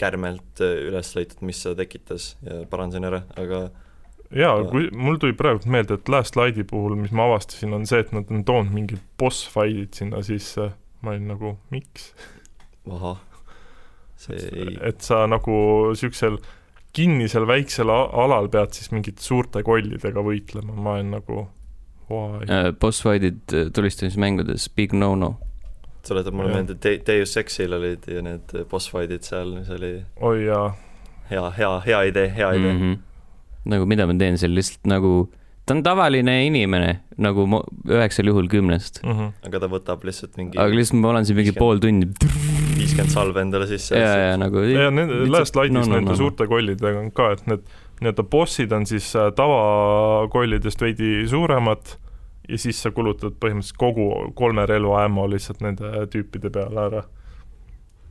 [0.00, 3.66] kärmelt äh, üles leitud, mis seda tekitas ja parandasin ära, aga
[4.34, 8.02] jaa, kui mul tuli praegu meelde, et Last Light'i puhul, mis ma avastasin, on see,
[8.04, 10.70] et nad on toonud mingid boss fight'id sinna sisse,
[11.02, 12.12] ma olin nagu miks?
[12.90, 13.18] ahah,
[14.20, 15.56] see ei, et sa nagu
[15.90, 16.38] niisugusel
[16.96, 21.42] kinnisel väiksel alal pead siis mingite suurte kollidega võitlema, ma olen nagu
[22.08, 22.46] why?
[22.46, 25.36] Äh, boss fight'id äh, tulistamismängudes big no-no.
[26.08, 30.44] Tuletab mulle meelde, Te-, Deus Exil olid ju need boss fight'id seal, mis oli oi
[30.46, 30.68] jaa,
[31.30, 32.80] hea, hea, hea idee, hea idee mm.
[32.82, 33.02] -hmm.
[33.74, 35.14] nagu mida ma teen seal lihtsalt nagu,
[35.66, 37.46] ta on tavaline inimene nagu
[37.88, 39.02] üheksal juhul kümnest.
[39.04, 39.12] mm.
[39.12, 39.32] -hmm.
[39.48, 42.10] aga ta võtab lihtsalt mingi aga lihtsalt ma olen siin mingi pool tundi
[42.76, 44.62] viiskümmend salve endale sisse ja, ja nagu.
[44.62, 47.46] ja nende, Last Light'is no, no, no, nende no, no, suurte kollidega on ka, et
[47.50, 47.66] need
[48.00, 51.96] nii-öelda bossid on siis äh, tavakollidest veidi suuremad
[52.48, 57.02] ja siis sa kulutad põhimõtteliselt kogu kolme relva ammo lihtsalt nende tüüpide peale ära.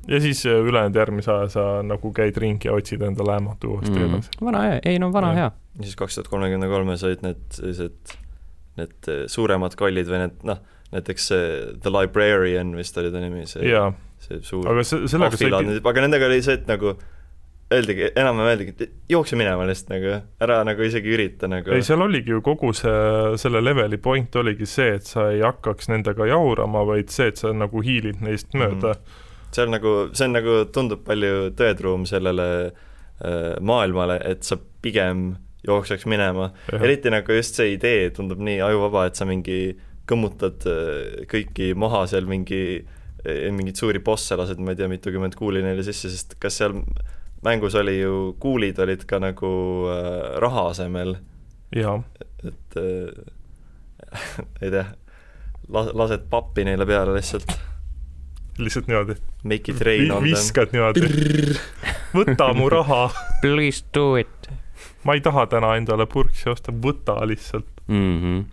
[0.08, 3.96] ja siis äh, ülejäänud järgmise aja sa nagu käid ringi ja otsid endale ammot uuesti
[3.96, 4.06] mm.
[4.10, 4.38] edasi.
[4.42, 5.36] vana hea, ei no vana Jah.
[5.36, 5.52] hea.
[5.80, 8.16] ja siis kaks tuhat kolmekümne kolmes olid need sellised,
[8.78, 13.48] need eh, suuremad kollid või need noh, näiteks see The Librarian vist oli ta nimi,
[13.50, 13.84] see,
[14.28, 16.98] see suur aga se-, sellega sai aga nendega oli see, et nagu
[17.76, 21.72] öeldigi, enam-vähem öeldigi, et jookse minema lihtsalt nagu, ära nagu isegi ürita nagu.
[21.76, 22.96] Ei, seal oligi ju kogu see,
[23.42, 27.54] selle leveli point oligi see, et sa ei hakkaks nendega jaurama, vaid see, et sa
[27.56, 28.96] nagu hiilid neist mööda.
[28.96, 29.24] Mm.
[29.56, 35.34] see on nagu, see on nagu, tundub palju tõetruum sellele äh, maailmale, et sa pigem
[35.66, 39.60] jookseks minema, eriti nagu just see idee tundub nii ajuvaba, et sa mingi
[40.10, 42.62] kõmmutad äh, kõiki maha seal mingi,
[43.26, 46.76] mingeid suuri bosse lased, ma ei tea, mitukümmend kuuli neile sisse, sest kas seal
[47.46, 49.54] mängus oli ju, kuulid olid ka nagu
[49.94, 51.16] äh, raha asemel,
[51.76, 52.00] jaa,
[52.44, 54.86] et äh, ei tea,
[55.70, 57.56] las-, lased pappi neile peale lihtsalt,
[58.58, 60.32] lihtsalt niimoodi make it rain on them.
[60.34, 61.08] viskad niimoodi,
[62.16, 63.08] võta mu raha,
[63.46, 64.52] Please do it
[65.06, 67.70] ma ei taha täna endale purksi osta, võta lihtsalt.
[67.88, 68.22] mm.
[68.22, 68.44] -hmm.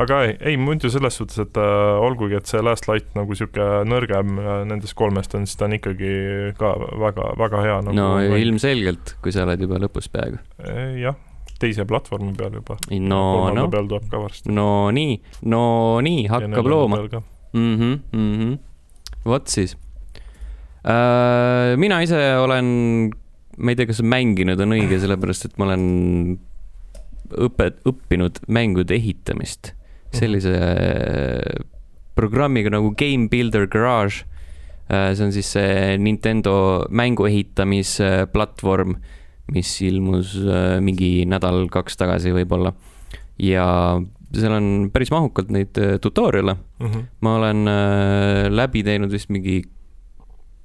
[0.00, 3.82] Aga ei, ei muidu selles suhtes, et äh, olgugi, et see Last Light nagu niisugune
[3.88, 6.12] nõrgem äh, nendest kolmest on, siis ta on ikkagi
[6.58, 8.36] ka väga, väga hea nagu no mäng.
[8.44, 10.40] ilmselgelt, kui sa oled juba lõpus peaaegu.
[10.64, 11.18] Eh, jah,
[11.60, 12.78] teise platvormi peal juba.
[12.96, 14.54] no, kolmanda no, peal tuleb ka varsti.
[14.56, 15.16] no nii,
[15.52, 15.62] no
[16.06, 17.02] nii, hakkab looma.
[17.52, 18.58] mhmh, mhmh,
[19.26, 19.74] vot siis
[20.86, 21.74] äh,.
[21.80, 22.70] mina ise olen,
[23.58, 25.84] ma ei tea, kas mänginud on õige, sellepärast et ma olen
[27.50, 29.74] õpet-, õppinud mängude ehitamist
[30.12, 31.64] sellise äh,
[32.18, 34.24] programmiga nagu Game Builder Garage.
[34.90, 38.96] see on siis see Nintendo mängu ehitamisplatvorm,
[39.54, 42.72] mis ilmus äh, mingi nädal-kaks tagasi võib-olla.
[43.38, 44.00] ja
[44.34, 47.06] seal on päris mahukalt neid äh, tutorial'e Mhm.
[47.20, 49.62] ma olen äh, läbi teinud vist mingi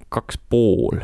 [0.10, 1.00] kaks pool.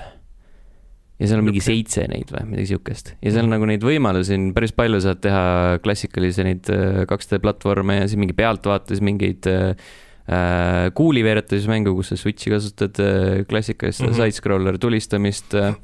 [1.22, 3.56] Ja seal on mingi seitse neid või midagi siukest ja seal on Mhm.
[3.56, 5.44] nagu neid võimalusi on päris palju, saad teha
[5.84, 9.76] klassikalisi neid äh, 2D platvorme ja siis mingi pealtvaates mingeid äh,
[10.26, 14.10] äh, kuuliveeretamismängu, kus sa switch'i kasutad äh, klassikalist mm.
[14.10, 14.18] -hmm.
[14.24, 15.76] side-scroller tulistamist äh,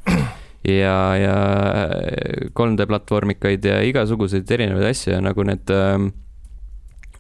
[0.66, 1.38] ja, ja
[1.86, 6.10] äh, 3D platvormikaid ja igasuguseid erinevaid asju ja nagu need äh,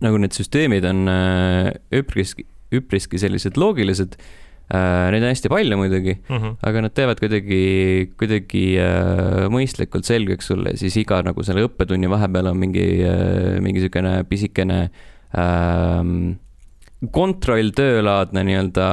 [0.02, 4.47] nagu need süsteemid on äh, üpriski, üpriski sellised loogilised äh,.
[4.68, 6.58] Neid on hästi palju muidugi, Mhm.
[6.68, 12.52] aga nad teevad kuidagi, kuidagi äh, mõistlikult selgeks sulle, siis iga nagu selle õppetunni vahepeal
[12.52, 14.82] on mingi äh,, mingi niisugune pisikene
[15.32, 16.04] äh,
[17.14, 18.86] kontrolltöölaadne nii-öelda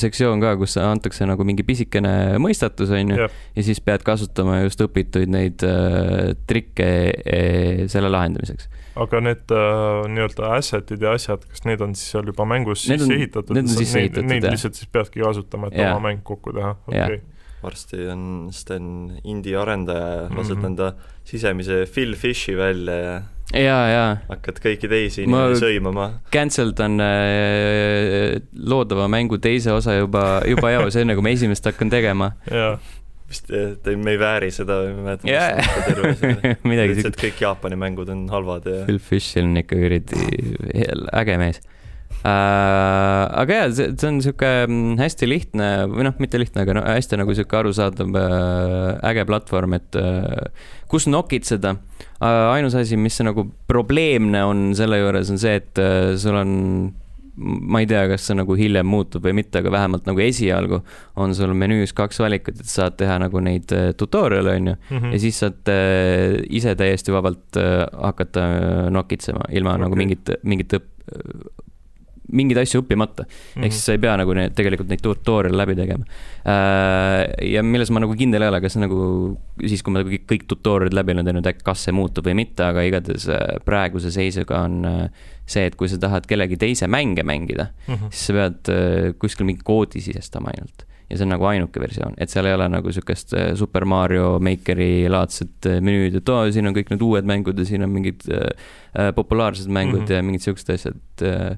[0.00, 4.82] sektsioon ka, kus antakse nagu mingi pisikene mõistatus, on ju, ja siis pead kasutama just
[4.82, 8.66] õpituid neid äh, trikke äh, selle lahendamiseks.
[8.96, 12.98] Aga need äh, nii-öelda asset'id ja asjad, kas need on siis seal juba mängus Need
[13.00, 13.54] sisse on- ehitatud?
[13.54, 14.50] need on sisse ehitatud, Neid jah.
[14.56, 15.94] lihtsalt siis peadki kasutama, et Jaa.
[15.96, 17.20] oma mäng kokku teha, okei.
[17.62, 20.64] varsti on Sten indie arendaja, lased Mhm.
[20.66, 20.92] enda
[21.24, 23.20] sisemise Phil Fishi välja ja
[23.54, 26.10] ja, ja hakkad kõiki teisi inimesi sõimama.
[26.32, 31.90] cancel dan äh, loodava mängu teise osa juba, juba eos, enne kui ma esimest hakkan
[31.90, 32.32] tegema.
[32.50, 32.78] jaa,
[33.30, 37.20] vist jah, et me ei vääri seda või ma ei mäleta see midagi siukest.
[37.20, 40.24] kõik Jaapani mängud on halvad ja Phil Fish on ikka kuradi
[41.20, 41.60] äge mees
[42.26, 43.24] äh,.
[43.42, 46.84] aga jaa, see, see on sihuke mm, hästi lihtne või noh, mitte lihtne, aga no
[46.84, 52.46] hästi nagu sihuke arusaadav äh, äge platvorm, et äh, kus nokitseda äh,.
[52.56, 56.52] ainus asi, mis nagu probleemne on selle juures, on see, et äh, sul on
[57.40, 60.82] ma ei tea, kas see nagu hiljem muutub või mitte, aga vähemalt nagu esialgu
[61.20, 65.12] on sul menüüs kaks valikut, et saad teha nagu neid äh, tutorial'e, onju, Mhm.
[65.14, 68.46] ja siis saad äh, ise täiesti vabalt äh, hakata
[68.90, 69.84] nokitsema ilma okay.
[69.86, 70.96] nagu mingit, mingit õpp-,
[72.32, 73.24] mingeid asju õppimata.
[73.56, 73.64] Mhm.
[73.64, 76.04] ehk siis sa ei pea nagu need, tegelikult neid tutorial'e läbi tegema.
[77.42, 79.00] ja milles ma nagu kindel ei ole, kas nagu
[79.64, 82.64] siis, kui ma kõik, kõik tutorial'id läbi olen teinud, äkki kas see muutub või mitte,
[82.70, 85.00] aga igatahes äh, praeguse seisuga on äh,
[85.50, 88.10] see, et kui sa tahad kellegi teise mänge mängida, Mhm.
[88.12, 90.86] siis sa pead äh, kuskil mingi koodi sisestama ainult.
[91.10, 94.36] ja see on nagu ainuke versioon, et seal ei ole nagu sihukest äh, Super Mario
[94.38, 97.90] Makeri laadset äh, menüüd, et oo, siin on kõik need uued mängud ja siin on
[97.90, 98.46] mingid äh,
[98.94, 100.06] äh, populaarsed mängud mm Mhm.
[100.06, 100.16] -hmm.
[100.16, 101.56] ja mingid siuksed asjad äh,.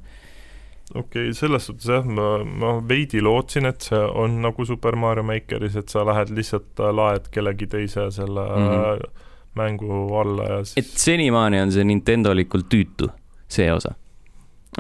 [0.94, 5.24] Okei okay,, selles suhtes jah, ma, ma veidi lootsin, et see on nagu Super Mario
[5.26, 8.68] Makeris, et sa lähed lihtsalt äh, laed kellegi teise selle mm.
[8.68, 9.24] -hmm.
[9.54, 13.08] mängu alla ja et siis senimaani on see Nintendolikult tüütu,
[13.48, 13.94] see osa.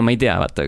[0.00, 0.62] ma ei tea, vaata,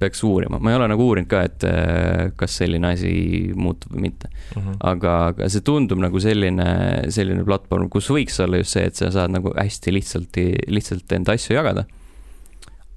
[0.00, 3.12] peaks uurima, ma ei ole nagu uurinud ka, et äh, kas selline asi
[3.54, 4.28] muutub või mitte.
[4.56, 4.76] mm -hmm.
[4.80, 6.66] aga, aga see tundub nagu selline,
[7.08, 10.36] selline platvorm, kus võiks olla just see, et sa saad nagu hästi lihtsalt,
[10.68, 11.84] lihtsalt enda asju jagada.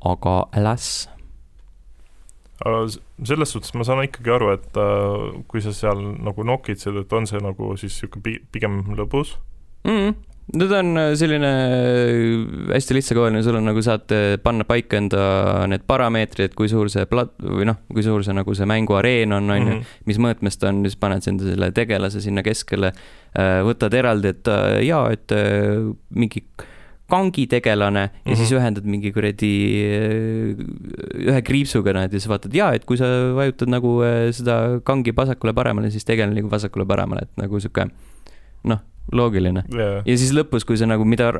[0.06, 1.10] aga alas,
[2.60, 7.28] selles suhtes ma saan ikkagi aru, et äh, kui sa seal nagu nokitsed, et on
[7.30, 9.36] see nagu siis niisugune pi-, pigem lõbus
[9.88, 10.16] mm,.
[10.60, 14.12] no ta on äh, selline äh, hästi lihtsakoeline, sul on nagu saad
[14.44, 15.22] panna paika enda
[15.72, 19.48] need parameetrid, kui suur see plat- või noh, kui suur see nagu see mänguareen on,
[19.56, 19.96] on ju, Mhm.
[20.12, 22.92] mis mõõtmes ta on, siis paned enda selle tegelase sinna keskele,
[23.70, 24.52] võtad eraldi, et
[24.88, 25.32] jaa, et
[26.18, 26.44] mingi
[27.10, 28.36] kangitegelane ja mm -hmm.
[28.38, 28.60] siis Mhm.
[28.60, 29.54] ühendad mingi kuradi
[29.86, 34.80] äh, ühe kriipsuga nad ja siis vaatad, jaa, et kui sa vajutad nagu äh, seda
[34.84, 37.90] kangi vasakule-paremale, siis tegelane liigub vasakule-paremale, et nagu sihuke
[38.64, 38.80] noh,
[39.12, 39.64] loogiline.
[39.74, 40.04] yeah.
[40.06, 41.32] ja siis lõpus, kui sa nagu, mida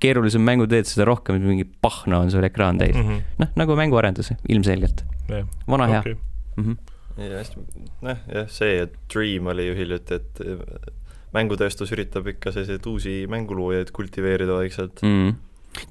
[0.00, 2.96] keerulisem mängu teed, seda rohkem mingi pahna on sul ekraan täis.
[2.96, 3.08] mm.
[3.08, 3.22] -hmm.
[3.38, 5.46] noh, nagu mänguarendus ilmselgelt, yeah.
[5.68, 6.16] vana hea okay..
[6.56, 7.24] Mm -hmm.
[7.24, 7.60] ja hästi,
[8.02, 10.40] noh jah, see, et Dream oli ju hiljuti, et
[11.36, 15.36] mängutööstus üritab ikka selliseid uusi mänguloojaid kultiveerida vaikselt mm..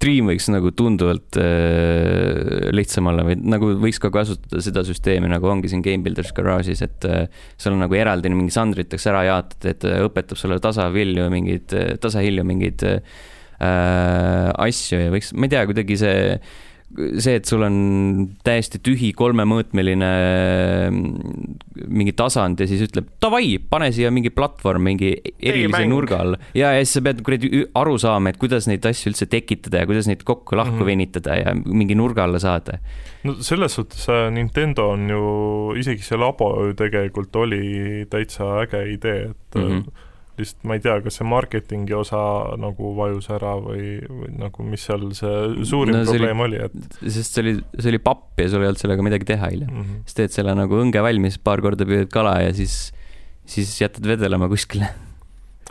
[0.01, 5.47] Dream võiks nagu tunduvalt äh, lihtsam olla või nagu võiks ka kasutada seda süsteemi, nagu
[5.47, 9.69] ongi siin Game Builders Garage'is, et äh, sul on nagu eraldi mingi sandriteks ära jaotatud,
[9.71, 12.99] et äh, õpetab sulle tasavilju mingeid, tasahilju mingeid äh,
[14.67, 16.17] asju ja võiks, ma ei tea, kuidagi see
[16.95, 17.77] see, et sul on
[18.47, 20.11] täiesti tühi kolmemõõtmeline
[20.87, 21.57] mm,
[21.91, 25.91] mingi tasand ja siis ütleb davai, pane siia mingi platvorm mingi erilise mäng.
[25.91, 29.27] nurga all ja, ja siis sa pead kuradi aru saama, et kuidas neid asju üldse
[29.29, 30.81] tekitada ja kuidas neid kokku-lahku mm.
[30.81, 30.91] -hmm.
[30.93, 32.79] venitada ja mingi nurga alla saada.
[33.23, 35.23] no selles suhtes äh, Nintendo on ju,
[35.75, 39.67] isegi see labo ju tegelikult oli täitsa äge idee, et mm.
[39.67, 40.06] -hmm.
[40.37, 42.19] Lihtsalt ma ei tea, kas see marketingi osa
[42.61, 46.69] nagu vajus ära või, või nagu mis seal see suurim No see probleem oli, oli,
[46.69, 49.71] et sest see oli, see oli papp ja sul ei olnud sellega midagi teha hiljem.
[49.71, 50.03] mm -hmm.
[50.05, 52.93] siis teed selle nagu õnge valmis, paar korda püüad kala ja siis,
[53.45, 54.91] siis jätad vedelema kuskile.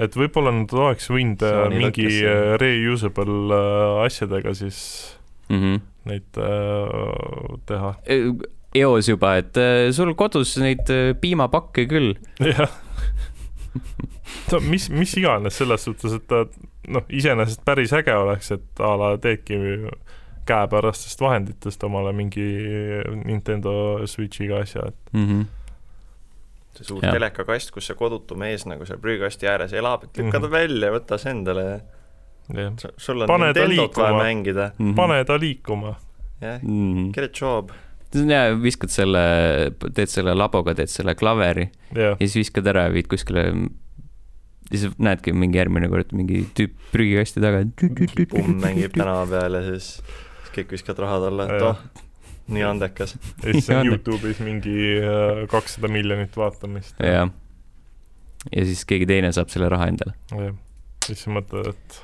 [0.00, 2.32] et võib-olla nad oleks võinud äh, mingi lõkkesse.
[2.32, 5.12] äh, reusable äh, asjadega siis
[5.48, 5.80] Mm -hmm.
[6.04, 7.94] neid äh, teha.
[8.74, 9.54] eos juba, et
[9.94, 12.16] sul kodus neid piimapakke küll.
[12.58, 12.85] jah.
[14.52, 16.44] no mis, mis iganes selles suhtes, et ta
[16.88, 19.58] noh, iseenesest päris äge oleks, et a la teedki
[20.46, 22.44] käepärastest vahenditest omale mingi
[23.24, 25.44] Nintendo Switchiga asja, et Mm -hmm.
[26.76, 27.12] see suur Jah.
[27.12, 30.52] telekakast, kus see kodutu mees nagu seal prügikasti ääres elab, et lükka ta Mhm.
[30.52, 31.80] välja, võta see endale
[32.54, 34.94] ja sul on Pane Nintendot vaja mängida, Mhm.
[34.94, 35.94] pane ta liikuma.
[36.40, 36.94] jah, mm.
[36.94, 37.12] -hmm.
[37.12, 37.70] get a job.
[38.14, 39.24] Ja viskad selle,
[39.94, 43.48] teed selle laboga, teed selle klaveri jah, ja siis viskad ära ja viid kuskile.
[44.70, 47.64] ja siis näedki mingi järgmine kord mingi tüüp prügikasti taga.
[48.30, 49.96] pumm mängib tänava peal ja siis
[50.46, 51.80] siis kõik viskavad raha talle, et oh,
[52.54, 53.16] nii andekas.
[53.42, 53.90] ja siis on.
[53.90, 56.96] Youtube'is mingi äh, kakssada miljonit vaatamist.
[57.02, 57.30] jah.
[58.52, 60.54] ja siis keegi teine saab selle raha endale jah,
[61.06, 62.02] siis sa mõtled, et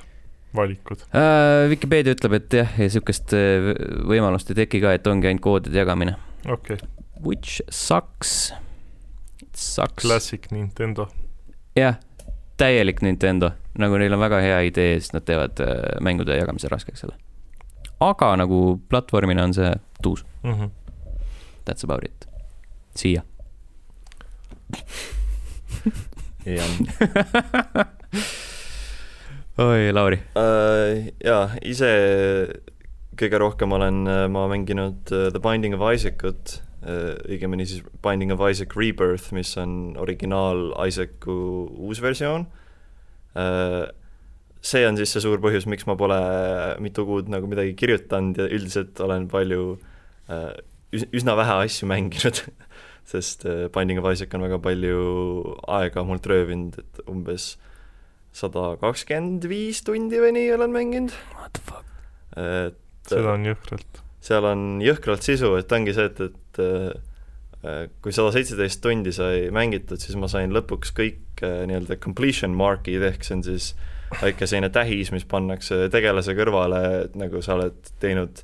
[0.57, 1.05] valikud.
[1.15, 1.69] uh,.
[1.71, 3.73] Vikipeedia ütleb, et jah, ja sihukest äh,
[4.09, 6.17] võimalust ei teki ka, et ongi ainult koodide jagamine.
[6.49, 6.89] okei okay.,
[7.23, 8.53] Which sucks.
[9.43, 10.03] It sucks.
[10.03, 11.07] Classic Nintendo.
[11.79, 11.95] jah,
[12.59, 17.01] täielik Nintendo, nagu neil on väga hea idee, siis nad teevad äh, mängude jagamise raskeks
[17.05, 17.15] selle.
[18.03, 20.71] aga nagu platvormina on see tuus, Mm -hmm.
[21.65, 22.27] that's about it.
[22.97, 23.23] siia.
[26.47, 26.67] jah
[29.61, 30.17] oi, Lauri.
[30.33, 31.09] uh,.
[31.21, 31.89] jaa, ise
[33.21, 38.41] kõige rohkem olen äh, ma mänginud uh, The Binding of Isaacut õigemini siis Binding of
[38.43, 41.37] Isaac Rebirth, mis on originaal Isaacu
[41.79, 42.49] uus versioon
[44.59, 46.19] see on siis see suur põhjus, miks ma pole
[46.83, 49.77] mitu kuud nagu midagi kirjutanud ja üldiselt olen palju
[50.91, 52.43] üsna vähe asju mänginud
[53.07, 54.99] sest Binding of Isaac on väga palju
[55.79, 57.53] aega mult röövinud, et umbes
[58.37, 61.17] sada kakskümmend viis tundi või nii olen mänginud.
[61.37, 61.89] What the fuck?
[62.33, 62.79] et
[63.11, 64.03] seda on jõhkralt.
[64.23, 69.49] seal on jõhkralt sisu, et ongi see, et, et äh, kui sada seitseteist tundi sai
[69.55, 73.73] mängitud, siis ma sain lõpuks kõik äh, nii-öelda completion mark'id, ehk see on siis
[74.21, 78.43] väike selline tähis, mis pannakse tegelase kõrvale, et nagu sa oled teinud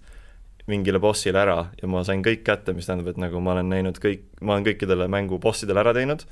[0.68, 4.01] mingile bossile ära ja ma sain kõik kätte, mis tähendab, et nagu ma olen näinud
[4.03, 6.24] kõik, ma olen kõikidele mängu bossidele ära teinud,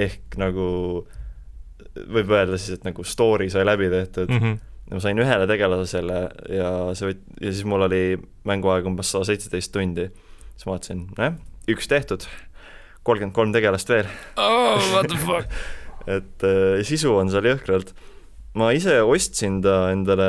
[0.00, 0.66] ehk nagu
[1.94, 4.42] võib öelda siis, et nagu story sai läbi tehtud mm.
[4.42, 4.58] -hmm
[4.90, 6.18] ma sain ühele tegelasele
[6.50, 10.08] ja see võt-, ja siis mul oli mänguaeg umbes sada seitseteist tundi.
[10.56, 11.36] siis ma vaatasin, nojah,
[11.70, 12.26] üks tehtud,
[13.06, 15.46] kolmkümmend kolm tegelast veel, oh, what the fuck?
[16.16, 17.94] et äh, sisu on seal jõhkralt.
[18.58, 20.28] ma ise ostsin ta endale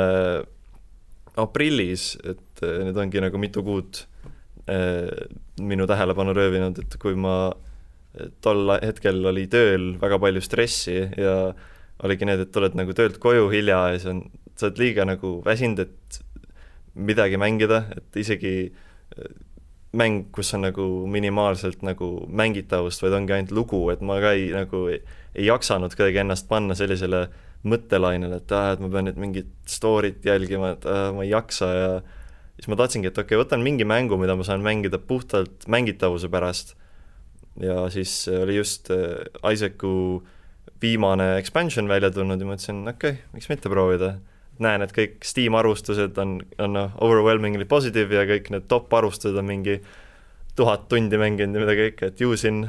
[1.34, 4.04] aprillis, et äh, nüüd ongi nagu mitu kuud
[4.70, 5.10] äh,
[5.58, 7.71] minu tähelepanu röövinud, et kui ma äh,
[8.44, 11.36] tol hetkel oli tööl väga palju stressi ja
[12.02, 14.24] oligi need, et tuled nagu töölt koju hilja ja siis on,
[14.58, 16.20] sa oled liiga nagu väsinud, et
[16.92, 19.30] midagi mängida, et isegi äh,
[19.96, 24.50] mäng, kus on nagu minimaalselt nagu mängitavust, vaid ongi ainult lugu, et ma ka ei
[24.54, 25.00] nagu ei,
[25.36, 27.26] ei jaksanud kuidagi ennast panna sellisele
[27.68, 31.68] mõttelainele, et aa, et ma pean nüüd mingit story't jälgima, et aa, ma ei jaksa
[31.76, 31.90] ja
[32.56, 36.30] siis ma tahtsingi, et okei okay,, võtan mingi mängu, mida ma saan mängida puhtalt mängitavuse
[36.32, 36.74] pärast.
[37.60, 40.22] Ja siis oli just äh, Isaacu
[40.82, 44.16] viimane expansion välja tulnud ja mõtlesin, okei okay,, miks mitte proovida.
[44.62, 49.36] näen, et kõik Steam arvustused on, on noh, overwhelmingly positive ja kõik need top arvustused
[49.38, 49.80] on mingi
[50.56, 52.66] tuhat tundi mänginud ja mida kõike, et ju siin,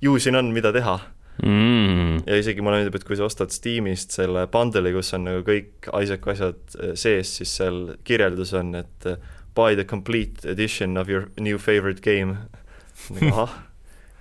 [0.00, 0.98] ju siin on, mida teha
[1.42, 2.22] mm..
[2.26, 5.90] ja isegi mulle meeldib, et kui sa ostad Steamist selle bundle'i, kus on nagu kõik
[5.90, 9.10] Isaacu asjad eh, sees, siis seal kirjeldus on, et
[9.54, 12.38] buy the complete edition of your new favorite game.
[13.14, 13.54] nagu ahah,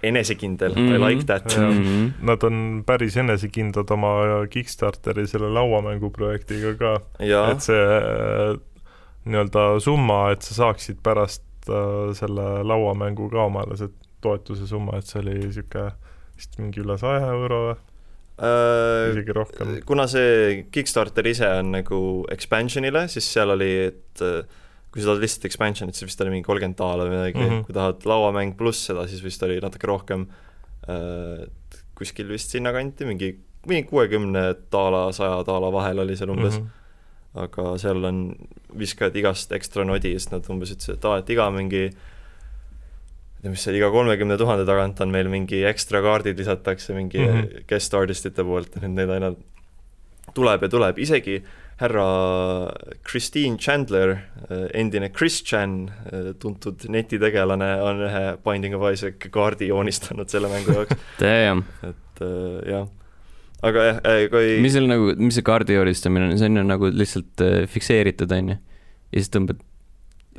[0.03, 0.95] enesekindel mm, -hmm.
[0.95, 1.57] I like that.
[1.57, 2.11] Mm -hmm.
[2.21, 4.13] Nad on päris enesekindlad oma
[4.49, 6.93] Kickstarteri selle lauamängu projektiga ka,
[7.51, 8.59] et see äh,
[9.25, 13.89] nii-öelda summa, et sa saaksid pärast äh, selle lauamängu ka omale see
[14.21, 15.91] toetuse summa, et see oli niisugune
[16.37, 17.75] vist mingi üle saja euro või
[18.49, 19.77] äh, isegi rohkem.
[19.85, 22.01] kuna see Kickstarter ise on nagu
[22.33, 24.43] expansion'ile, siis seal oli, et äh,
[24.93, 27.49] kui sa tahad lihtsalt expansion'it, siis vist oli mingi kolmkümmend daala või midagi mm.
[27.49, 27.65] -hmm.
[27.65, 30.27] kui tahad lauamäng pluss seda, siis vist oli natuke rohkem
[30.85, 31.47] äh,,
[31.97, 33.31] kuskil vist sinnakanti, mingi,
[33.69, 36.67] mingi kuuekümne daala, saja daala vahel oli seal umbes mm.
[36.67, 37.41] -hmm.
[37.45, 38.19] aga seal on,
[38.77, 41.97] viskad igast ekstra nodi, sest nad umbes ütlesid, et aa, et iga mingi ma
[43.39, 47.17] ei tea, mis see, iga kolmekümne tuhande tagant on meil mingi ekstra kaardid lisatakse mingi
[47.17, 47.33] mm.
[47.33, 47.65] -hmm.
[47.67, 49.33] guest artist'ite poolt ja nüüd neid aina
[50.33, 51.41] tuleb ja tuleb, isegi
[51.81, 52.71] härra
[53.03, 54.17] Christine Chandler,
[54.73, 55.91] endine Chris Chan,
[56.39, 61.65] tuntud netitegelane, on ühe Binding of Isaac kaardi joonistanud selle mängu jaoks, Damn.
[61.83, 62.87] et äh, jah.
[63.63, 63.99] aga jah,
[64.31, 67.59] kui mis seal nagu, mis see kaardi joonistamine on, see on ju nagu lihtsalt äh,
[67.69, 68.61] fikseeritud, on ju?
[69.13, 69.61] ja siis tõmbad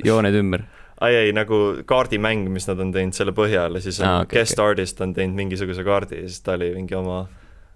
[0.05, 0.65] jooned ümber.
[1.03, 4.55] ai ei, nagu kaardimäng, mis nad on teinud selle põhjal ja siis ah, okay, guest
[4.55, 4.71] okay.
[4.71, 7.25] artist on teinud mingisuguse kaardi ja siis ta oli mingi oma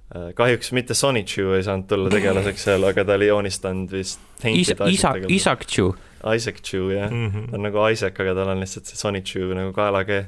[0.10, 5.28] kahjuks mitte Sonichu ei saanud tulla tegelaseks seal, aga ta oli joonistanud vist Isa, Isak,
[5.30, 5.91] Isak Chu.
[6.36, 7.50] Isaac Chu jah mm, -hmm.
[7.52, 10.26] Ta on nagu Isaac, aga tal on lihtsalt see Sonichu nagu kaelakee.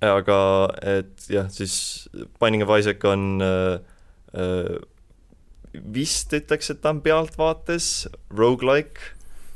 [0.00, 2.08] aga et jah, siis
[2.40, 3.80] Binding of Isaac on äh,
[4.32, 4.80] äh,
[5.74, 9.12] vist ütleks, et ta on pealtvaates rogu-like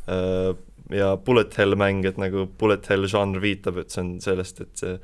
[0.07, 0.55] äh,
[0.91, 4.77] ja bullet hell mäng, et nagu bullet hell žanr viitab, et see on sellest, et
[4.77, 4.99] see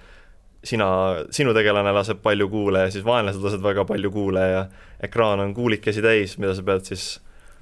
[0.64, 0.88] sina,
[1.32, 4.64] sinu tegelane laseb palju kuule ja siis vaenlased lasevad väga palju kuule ja
[5.02, 7.06] ekraan on kuulikesi täis, mida sa pead siis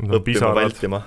[0.02, 1.02] õppima, pisarad, vältima.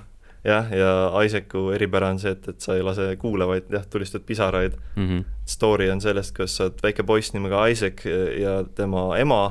[0.48, 0.94] jah, ja
[1.26, 4.78] Isaacu eripära on see, et, et sa ei lase kuule, vaid jah, tulistad pisaraid.
[4.96, 5.26] Mhm.
[5.52, 8.06] story on sellest, kuidas sa oled väike poiss nimega Isaac
[8.40, 9.44] ja tema ema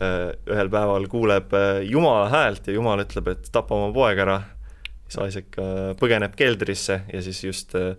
[0.00, 4.40] äh, ühel päeval kuuleb äh, Jumala häält ja Jumal ütleb, et tapa oma poeg ära.
[5.08, 5.60] siis Isaac
[6.00, 7.92] põgeneb keldrisse ja siis just äh,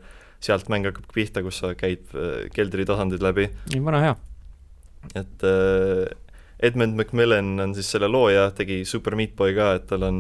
[0.44, 3.48] sealt mäng hakkab pihta, kus sa käid äh, keldri tasandid läbi
[3.86, 4.16] vana hea.
[5.16, 6.08] et äh,
[6.64, 10.20] Edmund Macmillan on siis selle looja, tegi Super Meat Boy ka, et tal on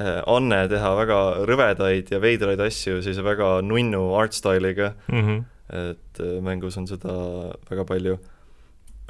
[0.00, 1.18] äh, anne teha väga
[1.48, 5.42] rõvedaid ja veidraid asju sellise väga nunnu art style'iga, Mhm.
[5.70, 7.12] et äh, mängus on seda
[7.70, 8.18] väga palju.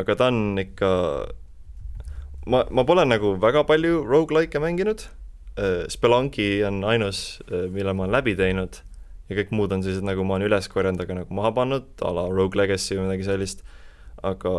[0.01, 0.91] aga ta on ikka
[2.47, 5.07] ma, ma pole nagu väga palju rogu-like'e mänginud,
[5.93, 8.79] Spelunki on ainus, mille ma olen läbi teinud
[9.31, 12.11] ja kõik muud on sellised, nagu ma olen üles korjanud, aga nagu maha pannud, a
[12.17, 13.63] la Rogue Legacy või midagi sellist,
[14.27, 14.55] aga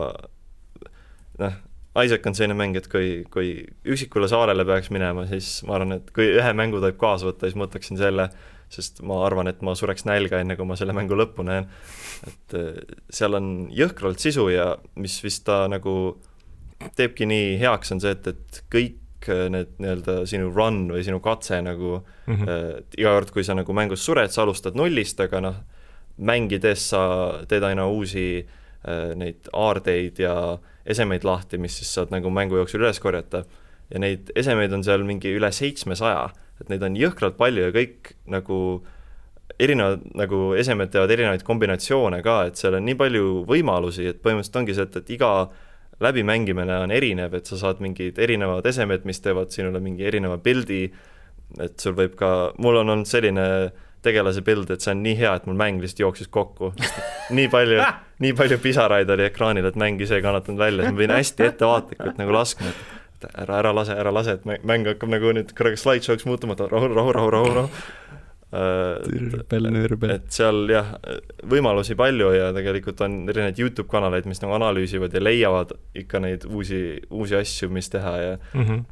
[1.42, 1.60] noh,
[2.00, 3.52] Isaac on selline mäng, et kui, kui
[3.84, 7.60] üksikule saarele peaks minema, siis ma arvan, et kui ühe mängu tohib kaasa võtta, siis
[7.60, 8.30] ma võtaksin selle,
[8.72, 11.68] sest ma arvan, et ma sureks nälga, enne kui ma selle mängu lõppu näen.
[12.30, 12.80] et eh,
[13.12, 16.16] seal on jõhkralt sisu ja mis vist ta nagu
[16.96, 21.62] teebki nii heaks, on see, et, et kõik need nii-öelda sinu run või sinu katse
[21.62, 22.50] nagu mm, -hmm.
[22.50, 25.60] äh, iga kord, kui sa nagu mängus sured, sa alustad nullist, aga noh,
[26.18, 27.04] mängides sa
[27.50, 32.82] teed aina uusi äh, neid aardeid ja esemeid lahti, mis siis saad nagu mängu jooksul
[32.82, 33.44] üles korjata.
[33.92, 36.30] ja neid esemeid on seal mingi üle seitsmesaja,
[36.62, 38.58] et neid on jõhkralt palju ja kõik nagu
[39.60, 44.62] erinevad nagu esemed teevad erinevaid kombinatsioone ka, et seal on nii palju võimalusi, et põhimõtteliselt
[44.62, 45.32] ongi see, et, et iga
[46.02, 50.84] läbimängimine on erinev, et sa saad mingid erinevad esemed, mis teevad sinule mingi erineva pildi,
[51.62, 53.48] et sul võib ka, mul on olnud selline
[54.02, 56.72] tegelase pild, et see on nii hea, et mul mäng lihtsalt jooksis kokku.
[57.38, 57.84] nii palju,
[58.24, 61.48] nii palju pisaraid oli ekraanil, et mäng ise ei kannatanud välja, siis ma pidin hästi
[61.52, 65.80] ettevaatlikult nagu laskma, et ära, ära lase, ära lase, et mäng hakkab nagu nüüd korraga
[65.80, 67.88] slideshow'ks muutuma, et rahu, rahu, rahu, rahu, rahu
[68.52, 70.16] türbel, nürbel.
[70.18, 70.90] et seal jah,
[71.48, 75.72] võimalusi palju ja tegelikult on erinevaid Youtube kanaleid, mis nagu analüüsivad ja leiavad
[76.04, 78.84] ikka neid uusi, uusi asju, mis teha ja mm -hmm.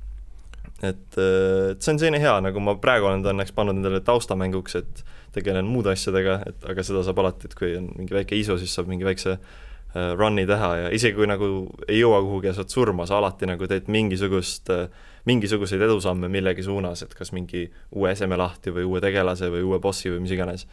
[0.80, 4.76] et, et see on selline hea, nagu ma praegu olen ta õnneks pannud endale taustamänguks,
[4.80, 5.04] et
[5.36, 8.74] tegelen muude asjadega, et aga seda saab alati, et kui on mingi väike isu, siis
[8.74, 12.70] saab mingi väikse uh, run'i teha ja isegi kui nagu ei jõua kuhugi ja saad
[12.70, 14.88] surma, sa alati nagu teed mingisugust uh,
[15.30, 19.82] mingisuguseid edusamme millegi suunas, et kas mingi uue eseme lahti või uue tegelase või uue
[19.84, 20.68] bossi või mis iganes.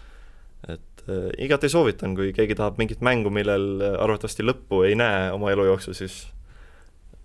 [0.67, 5.53] et äh, igati soovitan, kui keegi tahab mingit mängu, millel arvatavasti lõppu ei näe oma
[5.55, 6.25] elu jooksul, siis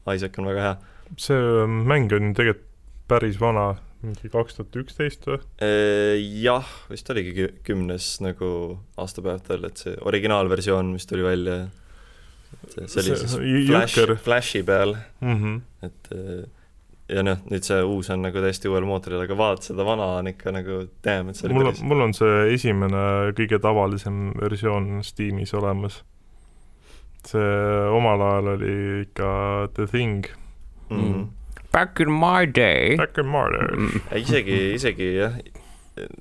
[0.10, 0.76] Isaac on väga hea.
[1.18, 2.70] see ähm, mäng on tegelikult
[3.12, 3.74] päris vana,
[4.06, 5.42] mingi kaks tuhat üksteist või?
[5.64, 8.52] Äh, jah, vist oligi kümnes nagu
[9.02, 11.58] aastapäev tal, et see originaalversioon, mis tuli välja,
[12.86, 13.36] see oli siis
[13.68, 15.62] Flash, Flashi peal mm, -hmm.
[15.88, 16.48] et äh,
[17.12, 20.30] ja noh, nüüd see uus on nagu täiesti uuel mootoril, aga vaata seda vana on
[20.32, 23.04] ikka nagu damn, et see oli mul on, mul on see esimene
[23.38, 26.02] kõige tavalisem versioon Steamis olemas.
[27.28, 27.52] see
[27.98, 29.32] omal ajal oli ikka
[29.76, 30.26] The Thing
[30.90, 30.98] mm.
[30.98, 31.28] -hmm.
[31.72, 32.98] Back in my day.
[32.98, 34.02] Back in my day mm..
[34.16, 35.38] isegi, isegi jah,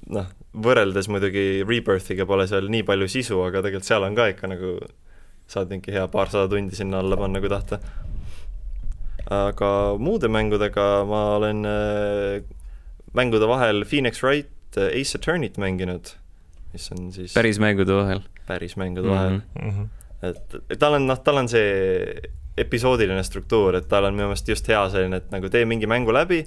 [0.06, 4.50] noh, võrreldes muidugi Rebirthiga pole seal nii palju sisu, aga tegelikult seal on ka ikka
[4.50, 4.76] nagu,
[5.46, 7.80] saad mingi hea paarsada tundi sinna alla panna, kui tahta
[9.30, 12.42] aga muude mängudega ma olen äh,
[13.14, 16.14] mängude vahel Phoenix Wright äh, Ace Attorney't mänginud,
[16.72, 18.24] mis on siis päris mängude vahel?
[18.46, 19.16] päris mängude mm -hmm.
[19.16, 19.70] vahel mm.
[19.70, 19.88] -hmm.
[20.28, 22.20] et, tal on, noh, tal on see
[22.56, 26.12] episoodiline struktuur, et tal on minu meelest just hea selline, et nagu tee mingi mängu
[26.12, 26.44] läbi,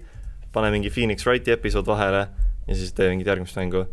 [0.51, 2.27] pane mingi Phoenix Wrighti episood vahele
[2.67, 3.86] ja siis tee mingit järgmist mängu.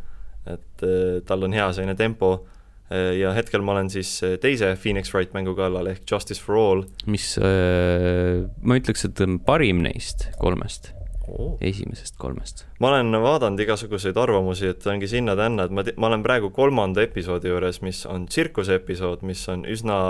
[0.46, 2.46] et äh, tal on hea selline tempo
[2.90, 6.86] ja hetkel ma olen siis äh, teise Phoenix Wright mängu kallal ehk Justice for All.
[7.06, 10.90] mis äh,, ma ütleks, et on parim neist kolmest
[11.30, 11.54] oh..
[11.62, 12.64] esimesest kolmest.
[12.82, 17.52] ma olen vaadanud igasuguseid arvamusi, et ongi sinna-tänna, et ma, ma olen praegu kolmanda episoodi
[17.52, 20.00] juures, mis on tsirkuse episood, mis on üsna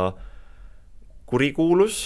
[1.29, 2.01] kurikuulus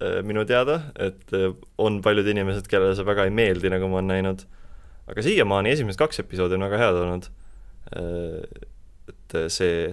[0.00, 1.36] äh, minu teada, et
[1.76, 4.48] on paljud inimesed, kellele see väga ei meeldi, nagu ma olen näinud.
[5.04, 7.30] aga siiamaani esimesed kaks episoodi on väga head olnud.
[9.12, 9.92] et see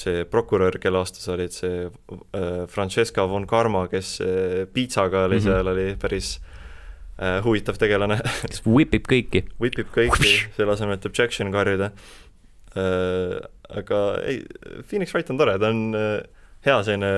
[0.00, 5.40] see prokurör, kelle aastas olid see äh, Francesca von Karma, kes äh, piitsaga oli mm
[5.40, 5.50] -hmm.
[5.50, 6.40] seal, oli päris
[7.18, 8.20] äh, huvitav tegelane
[8.50, 9.44] kes whipib kõiki.
[9.60, 11.92] Whipib kõiki, selle asemel, et objection karjuda
[12.74, 14.40] aga ei,
[14.82, 15.94] Phoenix Wright on tore, ta on
[16.66, 17.10] hea selline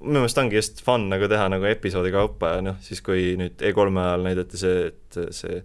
[0.00, 3.60] minu meelest ongi just fun nagu teha nagu episoodi kaupa ja noh, siis kui nüüd
[3.60, 5.60] E3-e ajal näidati see, et see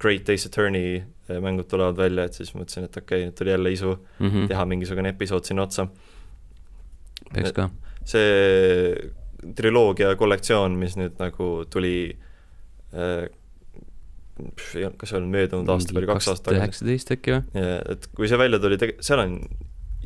[0.00, 3.54] Great Ace Attorney äh, mängud tulevad välja, et siis mõtlesin, et okei okay,, nüüd tuli
[3.54, 4.48] jälle isu mm -hmm.
[4.48, 5.86] teha mingisugune episood sinna otsa.
[7.34, 7.70] peaks ka.
[8.04, 8.94] see
[9.56, 12.16] triloogia kollektsioon, mis nüüd nagu tuli
[12.94, 13.28] äh,
[14.96, 16.62] kas see on möödunud aasta või kaks aastat tagasi?
[16.64, 17.64] üheksateist äkki või?
[17.92, 19.36] et kui see välja tuli, seal on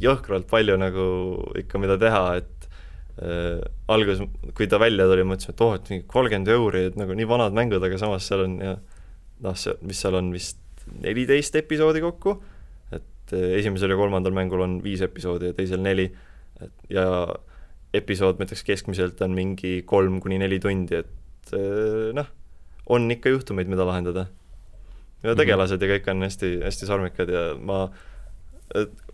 [0.01, 1.05] jõhkralt palju nagu
[1.61, 2.69] ikka, mida teha, et
[3.23, 3.61] äh,
[3.95, 4.25] alguses,
[4.57, 7.57] kui ta välja tuli, mõtlesin, et oh, et mingi kolmkümmend euri, et nagu nii vanad
[7.57, 8.75] mängud, aga samas seal on ja
[9.43, 10.61] noh, see, mis seal on vist
[11.01, 12.37] neliteist episoodi kokku,
[12.95, 16.07] et eh, esimesel ja kolmandal mängul on viis episoodi ja teisel neli,
[16.63, 17.09] et ja
[17.95, 22.31] episood, ma ütleks keskmiselt on mingi kolm kuni neli tundi, et eh, noh,
[22.95, 24.29] on ikka juhtumeid, mida lahendada.
[25.23, 25.39] ja mhm.
[25.41, 27.87] tegelased ja kõik on hästi, hästi sarmikad ja ma,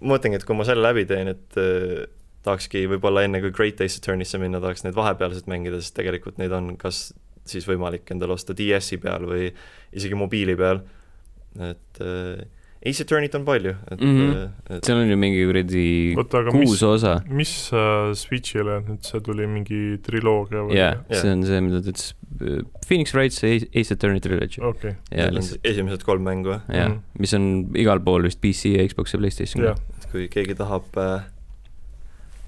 [0.00, 2.08] mõtlengi, et kui ma selle läbi teen, et eh,
[2.46, 6.54] tahakski võib-olla enne, kui Great Ace Attorney'sse minna, tahaks neid vahepealseid mängida, sest tegelikult neid
[6.56, 7.10] on kas
[7.50, 9.50] siis võimalik endale osta DS-i peal või
[9.96, 10.82] isegi mobiili peal,
[11.60, 12.46] et äh,
[12.80, 14.76] Ace Attorney't on palju, et mm, -hmm.
[14.78, 15.82] et seal on ju mingi kuradi
[16.48, 17.10] kuus mis, osa.
[17.28, 21.20] mis äh, Switch'ile nüüd see tuli, mingi triloogia või jaa, Jah.
[21.20, 22.14] see on see, mida ta ütles.
[22.86, 24.62] Phoenix Wrights Ace Ace Attorney Trilogy.
[25.42, 29.18] siis esimesed kolm mängu, jah Mhm., mis on igal pool vist PC ja Xbox ja
[29.20, 29.76] Playstation jah.
[29.98, 31.20] et kui keegi tahab äh,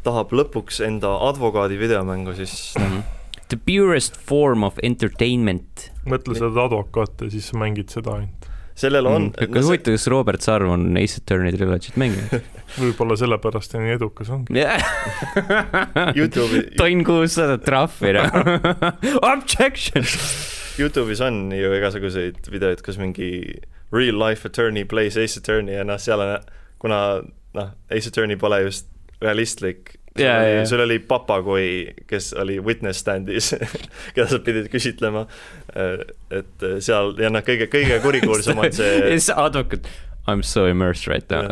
[0.02, 3.02] tahab lõpuks enda advokaadi videomängu, siis Mhm.
[3.52, 5.90] The purest form of entertainment.
[6.08, 8.48] mõtle, sa oled advokaat ja siis sa mängid seda ainult.
[8.74, 9.52] sellel on Mm.
[9.52, 12.40] kas huvitav, kas Robert Sarv on Ace Attorney Trilogy't mänginud?
[12.80, 14.56] võib-olla sellepärast ta nii edukas ongi.
[14.56, 14.80] jah.
[16.18, 18.32] Youtube'i, tonn kuussada trahvi, noh.
[19.28, 20.06] Objection.
[20.80, 23.28] Youtube'is on ju igasuguseid videoid, kus mingi
[23.92, 26.38] real life attorney plays Ace Attorney ja noh, seal on,
[26.80, 27.02] kuna
[27.54, 28.88] noh, Ace Attorney pole just
[29.22, 30.64] realistlik, Jaa, jaa.
[30.68, 33.52] sul oli papagoi, kes oli witness stand'is,
[34.14, 35.24] keda sa pidid küsitlema,
[36.32, 39.88] et seal ja noh, kõige, kõige kurikuulsam on see advokaat.
[40.22, 41.48] I m so immersed right now.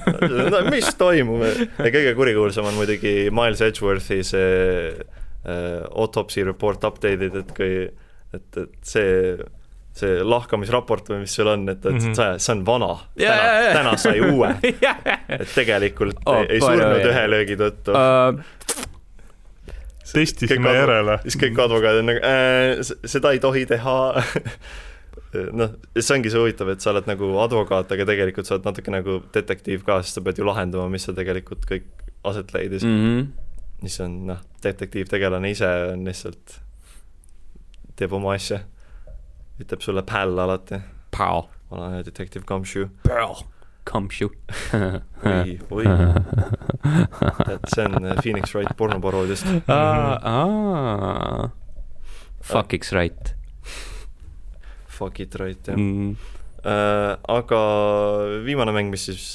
[0.54, 1.42] no mis toimub,
[1.76, 7.82] kõige kurikuulsam on muidugi Miles Edgeworthi see äh, autopsy report update'id, et kui,
[8.38, 9.36] et, et see,
[9.94, 12.14] see lahkamisraport või mis sul on, et, et Mhm.
[12.18, 12.88] see, see on vana,
[13.20, 14.48] jaa, täna jaa., täna sai uue,
[15.40, 18.40] et tegelikult Oh, ei the surnud ühe löögi tõttu Uh,
[20.14, 21.18] testisime järele.
[21.24, 23.94] siis kõik advokaadid on nagu äh,, seda ei tohi teha
[25.58, 28.92] noh, see ongi see huvitav, et sa oled nagu advokaat, aga tegelikult sa oled natuke
[28.94, 31.88] nagu detektiiv ka, sest sa pead ju lahendama, mis seal tegelikult kõik
[32.26, 33.32] aset leidis mm., mm
[33.84, 36.54] mis on noh, detektiivtegelane ise on lihtsalt,
[38.00, 38.62] teeb oma asja,
[39.62, 40.80] ütleb sulle päll alati,
[41.14, 41.48] Pow.
[41.70, 42.90] vana hea detektiiv Gumshoe.
[43.84, 44.36] Come shoot.
[44.72, 45.84] oi, oi,
[47.44, 49.44] tead, see on äh, Phoenix Wright pornoparoodiast,
[52.44, 53.34] Fuck X right.
[54.86, 55.76] Fuck it right jah.
[55.76, 56.16] Mm..
[56.64, 57.60] Äh, aga
[58.44, 59.26] viimane mäng, mis siis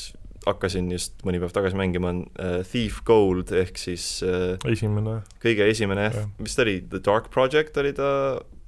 [0.48, 5.68] hakkasin just mõni päev tagasi mängima, on äh, Thief Gold ehk siis äh, esimene, kõige
[5.70, 6.08] esimene
[6.40, 8.10] mis ta oli, The Dark Project oli ta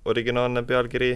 [0.09, 1.13] originaalne pealkiri,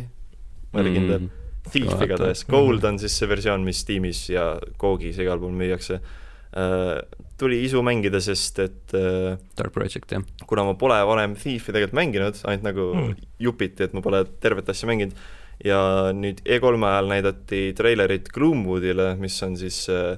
[0.76, 1.28] ma ei ole kindel.
[1.66, 2.06] Thief Vaata.
[2.06, 7.00] igatahes, Gold on siis see versioon, mis Steamis ja Googis igal pool müüakse uh,.
[7.40, 10.22] tuli isu mängida, sest et uh, Dark Project jah.
[10.48, 13.08] kuna ma pole varem Thiefi tegelikult mänginud, ainult nagu Mm.
[13.10, 13.34] mm.
[13.48, 15.18] jupiti, et ma pole tervet asja mänginud,
[15.66, 15.82] ja
[16.16, 20.18] nüüd E3-e ajal näidati treilerit Gloomwoodile, mis on siis äh,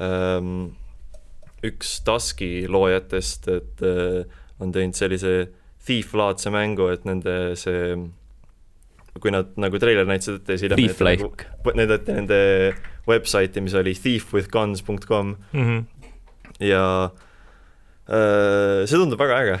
[0.00, 0.72] ähm,
[1.66, 4.24] üks Duski loojatest, et äh,
[4.60, 5.50] on teinud sellise
[5.86, 7.94] Thief-laadse mängu, et nende see
[9.20, 12.38] kui nad nagu treiler näitasid ette, siis hiljem näidati nagu, näidati nende
[13.10, 15.80] website'i, mis oli thiefwithguns.com Mhm.
[16.60, 16.84] ja
[18.10, 19.58] äh, see tundub väga äge,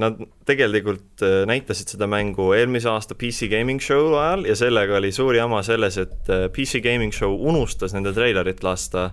[0.00, 0.18] nad
[0.48, 5.36] tegelikult äh, näitasid seda mängu eelmise aasta PC Gaming Show ajal ja sellega oli suur
[5.36, 9.10] jama selles, et äh, PC Gaming Show unustas nende treilerit lasta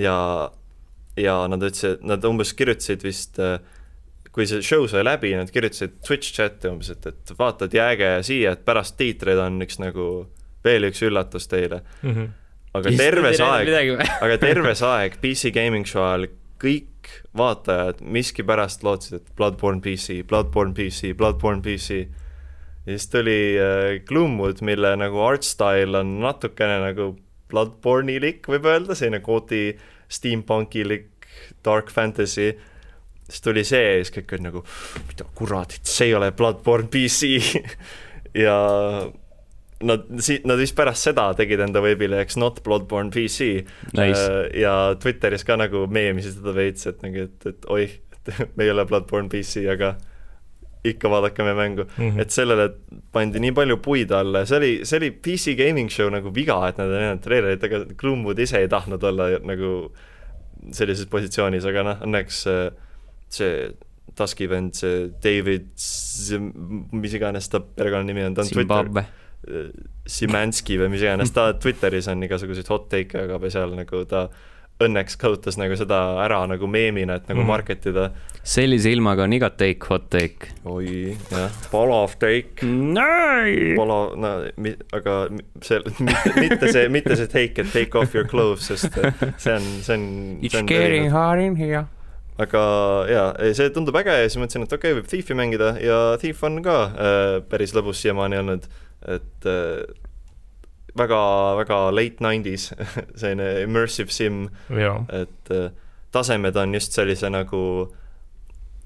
[0.00, 0.16] ja,
[1.20, 3.58] ja nad ütlesid, nad umbes kirjutasid vist äh,
[4.32, 8.12] kui see show sai läbi, nad kirjutasid Twitch chat'i umbes, et, et vaata, et jääge
[8.26, 10.06] siia, et pärast tiitreid on üks nagu
[10.64, 11.82] veel üks üllatus teile.
[12.02, 12.30] Mhm.
[12.72, 16.30] aga terve see aeg, aga terve see aeg PC Gaming Show ajal
[16.62, 22.06] kõik vaatajad miskipärast lootsid, et Bloodborne PC, Bloodborne PC, Bloodborne PC.
[22.86, 27.12] ja siis tuli äh, Gloomwood, mille nagu art style on natukene nagu
[27.52, 29.74] Bloodborne'ilik, võib öelda, selline kooti
[30.12, 31.10] steampunkilik
[31.64, 32.52] dark fantasy.
[33.32, 34.62] Siis tuli see ja siis kõik olid nagu,
[35.08, 37.32] mida kuradit, see ei ole Bloodborne PC
[38.44, 38.56] ja
[39.82, 40.06] nad,
[40.44, 43.50] nad vist pärast seda tegid enda veebileheks Not Bloodborne PC
[43.96, 44.22] Nice.
[44.22, 48.66] Äh, ja Twitteris ka nagu meemisid seda veits, et nagu, et, et oih, et me
[48.66, 49.94] ei ole Bloodborne PC, aga
[50.86, 51.98] ikka vaadake meie mängu mm.
[52.10, 52.20] -hmm.
[52.20, 52.70] et sellele
[53.14, 56.58] pandi nii palju puid alla ja see oli, see oli PC Gaming Show nagu viga,
[56.68, 59.92] et nad ei näidanud treilerit, ega Gloomwood ise ei tahtnud olla nagu
[60.70, 62.72] sellises positsioonis, aga noh, õnneks äh,
[63.32, 63.72] see
[64.18, 65.70] Tuski vend, see David,
[66.92, 69.06] mis iganes ta perekonnanimi on, ta on Twitter, Zimbabwe.
[70.06, 74.26] Simanski või mis iganes, ta Twitteris on igasuguseid hot take'e ja seal nagu ta
[74.82, 77.46] õnneks kasutas nagu seda ära nagu meemina, et nagu Mhm.
[77.46, 78.10] market ida.
[78.42, 80.48] sellise ilmaga on iga take hot take.
[80.66, 83.74] oi, jah, palav take, Nai!
[83.78, 85.28] palav, no mi, aga
[85.62, 85.78] see,
[86.40, 88.92] mitte, see, mitte see take, et take off your clothes, sest
[89.38, 91.86] see on, see on It's getting hard in here.
[92.40, 92.62] Aga
[93.10, 93.26] jaa,
[93.56, 96.62] see tundub äge ja siis mõtlesin, et okei okay,, võib Thiefi mängida ja Thief on
[96.64, 98.68] ka äh, päris lõbus siiamaani olnud,
[99.12, 99.82] et äh,
[100.98, 101.22] väga,
[101.60, 102.70] väga late nineties
[103.20, 105.70] selline immersive sim, et äh,
[106.12, 107.62] tasemed on just sellise nagu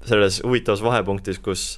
[0.07, 1.77] selles huvitavas vahepunktis, kus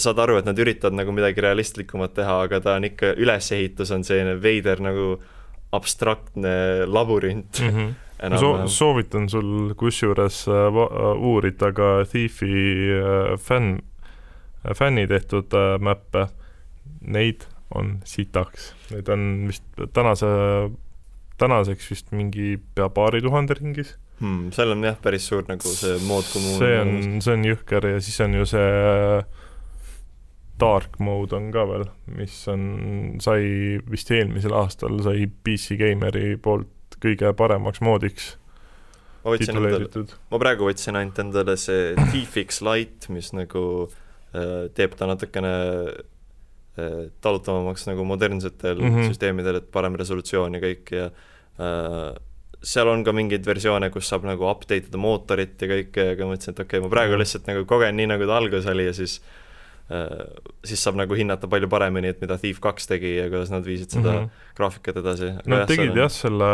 [0.00, 4.04] saad aru, et nad üritavad nagu midagi realistlikumat teha, aga ta on ikka, ülesehitus on
[4.06, 5.18] selline veider nagu
[5.74, 7.68] abstraktne labürint mm.
[7.68, 7.92] -hmm.
[8.40, 10.76] So, soovitan sul kusjuures äh,
[11.18, 12.52] uurida ka Thiefi
[12.94, 13.82] äh, fänn,
[14.78, 15.52] fänni tehtud
[15.82, 16.28] mäppe,
[17.02, 17.44] neid
[17.74, 20.30] on sitaks, need on vist tänase,
[21.42, 24.52] tänaseks vist mingi pea paari tuhande ringis hmm,.
[24.54, 26.58] seal on jah, päris suur nagu see mood kommuun.
[26.60, 26.94] see on,
[27.24, 28.68] see on jõhker ja siis on ju see
[30.60, 32.62] dark mode on ka veel, mis on,
[33.22, 36.70] sai vist eelmisel aastal sai PC Gameri poolt
[37.02, 38.34] kõige paremaks moodiks
[39.24, 44.96] ma võtsin endale, ma praegu võtsin ainult endale see T-Fix Lite, mis nagu äh, teeb
[44.98, 45.54] ta natukene
[45.94, 49.12] äh, talutavamaks nagu modernsetel mm -hmm.
[49.12, 52.10] süsteemidel, et parem resolutsioon ja kõik ja äh,
[52.64, 56.56] seal on ka mingeid versioone, kus saab nagu update ida mootorit ja kõike, aga mõtlesin,
[56.56, 59.20] et okei okay,, ma praegu lihtsalt nagu kogen nii, nagu ta alguses oli ja siis
[59.20, 59.43] Äh,
[60.64, 63.92] siis saab nagu hinnata palju paremini, et mida Thief kaks tegi ja kuidas nad viisid
[63.92, 64.52] seda mm -hmm.
[64.56, 65.32] graafikat edasi.
[65.44, 66.50] Nad jah, tegid jah, selle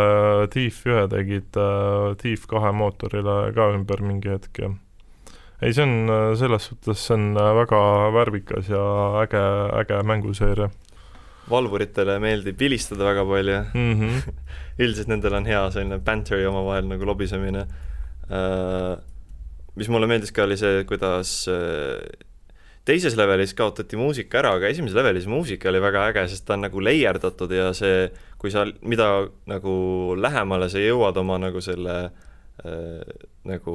[0.51, 4.70] Thief ühe tegid uh, Thief kahe mootorile ka ümber mingi hetk ja
[5.62, 7.81] ei, see on äh, selles suhtes, see on väga
[8.12, 8.83] värvikas ja
[9.22, 9.43] äge,
[9.81, 10.70] äge mänguseeria.
[11.51, 14.01] valvuritele meeldib vilistada väga palju mm.
[14.01, 14.33] -hmm.
[14.83, 17.66] üldiselt nendel on hea selline banteri omavahel nagu lobisemine
[19.76, 21.47] mis mulle meeldis ka, oli see, kuidas
[22.91, 26.66] teises levelis kaotati muusika ära, aga esimeses levelis muusika oli väga äge, sest ta on
[26.66, 28.09] nagu leierdatud ja see,
[28.41, 29.11] kui sa, mida
[29.51, 29.74] nagu
[30.18, 33.74] lähemale sa jõuad oma nagu selle äh, nagu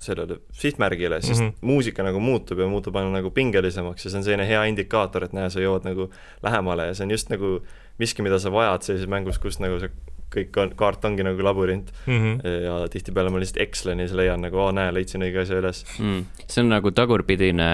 [0.00, 1.54] sellele sihtmärgile, siis mm -hmm.
[1.60, 5.32] muusika nagu muutub ja muutub aina nagu pingelisemaks ja see on selline hea indikaator, et
[5.32, 6.10] näe, sa jõuad nagu
[6.42, 7.60] lähemale ja see on just nagu
[7.98, 9.88] miski, mida sa vajad sellises mängus, kus nagu sa
[10.30, 12.56] kõik on, kaart ongi nagu labürint mm -hmm.
[12.64, 15.82] ja tihtipeale ma lihtsalt ekslen ja siis leian nagu, aa näe, leidsin õige asja üles
[15.98, 16.24] mm..
[16.46, 17.70] see on nagu tagurpidine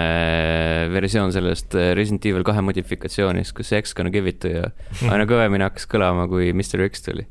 [0.93, 5.13] versioon sellest Resident Evil kahe modifikatsioonist, kus see X gonna give it to ja mhm.
[5.13, 7.27] aina kõvemini hakkas kõlama, kui Mr X tuli.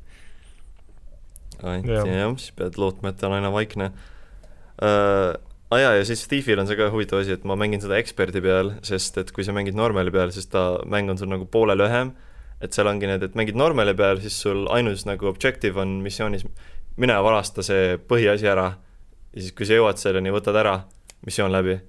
[1.64, 3.92] jah ja,, siis pead lootma, et ta on aina vaikne
[4.82, 5.34] uh,
[5.72, 7.98] aa ah jaa, ja siis Thiefil on see ka huvitav asi, et ma mängin seda
[7.98, 11.50] eksperdi peal, sest et kui sa mängid normali peal, siis ta, mäng on sul nagu
[11.50, 12.14] poole lühem
[12.64, 16.46] et seal ongi need, et mängid normali peal, siis sul ainus nagu objective on missioonis
[17.02, 18.70] mine varasta see põhiasi ära
[19.36, 20.80] ja siis, kui sa jõuad selleni, võtad ära,
[21.28, 21.80] missioon läbi.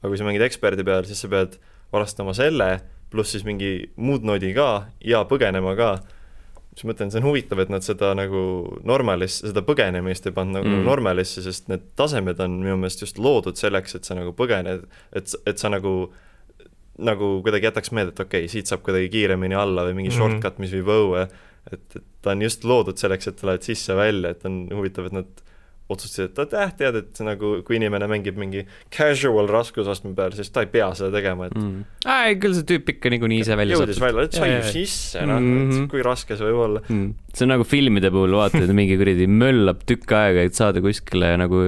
[0.00, 1.58] aga kui sa mängid eksperdi peal, siis sa pead
[1.92, 2.68] varastama selle,
[3.12, 5.94] pluss siis mingi muud noodi ka ja põgenema ka.
[6.74, 8.40] siis mõtlen, see on huvitav, et nad seda nagu
[8.82, 10.84] normalis, seda põgenemist ei pannud nagu mm.
[10.88, 15.36] normalisse, sest need tasemed on minu meelest just loodud selleks, et sa nagu põgened, et,
[15.46, 16.10] et sa nagu
[16.98, 20.20] nagu kuidagi jätaks meelde, et okei okay,, siit saab kuidagi kiiremini alla või mingi mm
[20.20, 20.36] -hmm.
[20.38, 21.24] shortcut, mis viib õue,
[21.72, 25.18] et, et ta on just loodud selleks, et sa lähed sisse-välja, et on huvitav, et
[25.18, 25.44] nad
[25.92, 28.62] otsustasid, et jah, tead, et nagu kui inimene mängib mingi
[28.94, 31.82] casual raskusastme peal, siis ta ei pea seda tegema, et mm..
[32.14, 35.42] ei, küll see tüüp ikka niikuinii ise välja jõudis välja, et sai ju sisse, noh
[35.42, 36.84] mm -hmm., kui raske see võib olla.
[36.88, 37.12] Mm..
[37.34, 41.66] see on nagu filmide puhul vaatad, mingi kuradi möllab tükk aega, et saada kuskile nagu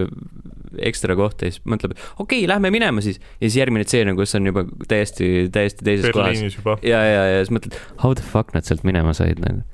[0.78, 3.20] ekstra kohta ja siis mõtleb, et okei okay,, lähme minema siis.
[3.40, 6.84] ja siis järgmine tseen on, kus on juba täiesti, täiesti teises Berliinis kohas.
[6.86, 9.64] ja, ja, ja siis mõtled, how the fuck nad sealt minema said nagu.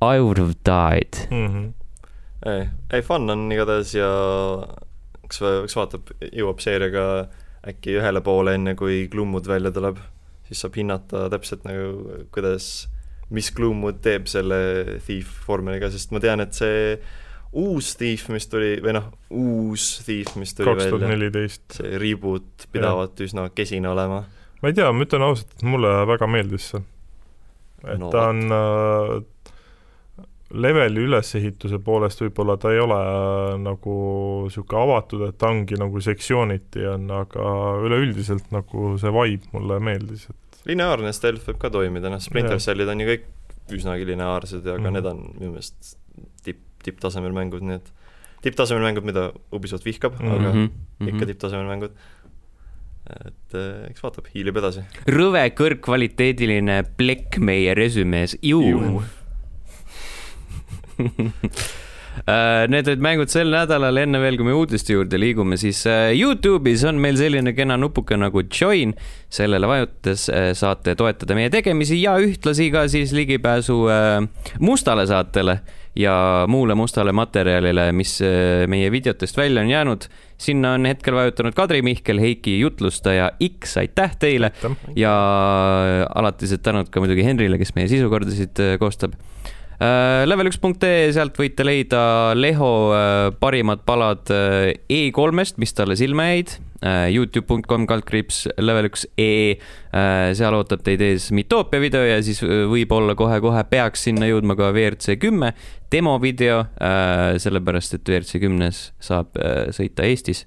[0.00, 1.46] I would have died mm.
[1.46, 1.72] -hmm.
[2.50, 4.08] ei, ei fun on igatahes ja
[5.30, 7.04] eks, eks vaatab, jõuab seeriaga
[7.70, 10.00] äkki ühele poole, enne kui Gloomwood välja tuleb,
[10.48, 12.88] siis saab hinnata täpselt nagu, kuidas,
[13.30, 14.60] mis Gloomwood teeb selle
[15.04, 16.96] Thief vormeliga, sest ma tean, et see
[17.52, 21.34] uus Thief, mis tuli, või noh, uus Thief, mis tuli 2014.
[21.34, 23.26] välja, see reboot pidavat ja.
[23.26, 24.22] üsna kesine olema.
[24.60, 26.82] ma ei tea, ma ütlen ausalt, et mulle väga meeldis see.
[27.88, 29.16] et no, ta on äh,
[30.50, 33.96] leveli ülesehituse poolest võib-olla ta ei ole äh, nagu
[34.46, 37.50] niisugune avatud, et ta ongi nagu sektsiooniti on, aga
[37.82, 42.90] üleüldiselt nagu see vibe mulle meeldis, et lineaarne stealth võib ka toimida, noh, Splinter Cellid
[42.94, 43.28] on ju kõik
[43.74, 44.98] üsnagi lineaarsed, aga mm -hmm.
[44.98, 45.96] need on minu meelest
[46.44, 47.92] tipp tipptasemel mängud, nii et
[48.44, 51.08] tipptasemel mängud, mida Ubisoft vihkab mm, -hmm, aga mm -hmm.
[51.14, 51.90] ikka tipptasemel mängud.
[53.26, 54.80] et eh, eks vaatab, hiilib edasi.
[55.06, 59.02] rõve kõrgkvaliteediline plekk meie resümees, ju.
[62.28, 66.10] Äh, need olid mängud sel nädalal, enne veel, kui me uudiste juurde liigume, siis äh,
[66.18, 68.92] Youtube'is on meil selline kena nupuke nagu join.
[69.30, 73.78] sellele vajutades äh, saate toetada meie tegemisi ja ühtlasi ka siis ligipääsu
[74.58, 75.60] mustale saatele
[75.98, 78.18] ja muule mustale materjalile, mis
[78.70, 80.06] meie videotest välja on jäänud.
[80.38, 84.52] sinna on hetkel vajutanud Kadri Mihkel, Heiki jutlustaja X, aitäh teile
[84.96, 85.14] ja
[86.14, 89.18] alatised tänud ka muidugi Henrile, kes meie sisukordasid koostab
[89.80, 92.00] Äh, level1.ee, sealt võite leida
[92.36, 96.58] Leho äh, parimad palad äh, E3-st, mis talle silma jäid.
[96.84, 100.32] Äh, Youtube.com kaldkriips level üks ee äh,.
[100.36, 104.72] seal ootab teid ees Mitoopia video ja siis äh, võib-olla kohe-kohe peaks sinna jõudma ka
[104.72, 105.54] WRC kümme
[105.90, 106.62] demovideo
[107.42, 109.34] sellepärast et WRC kümnes saab
[109.74, 110.44] sõita Eestis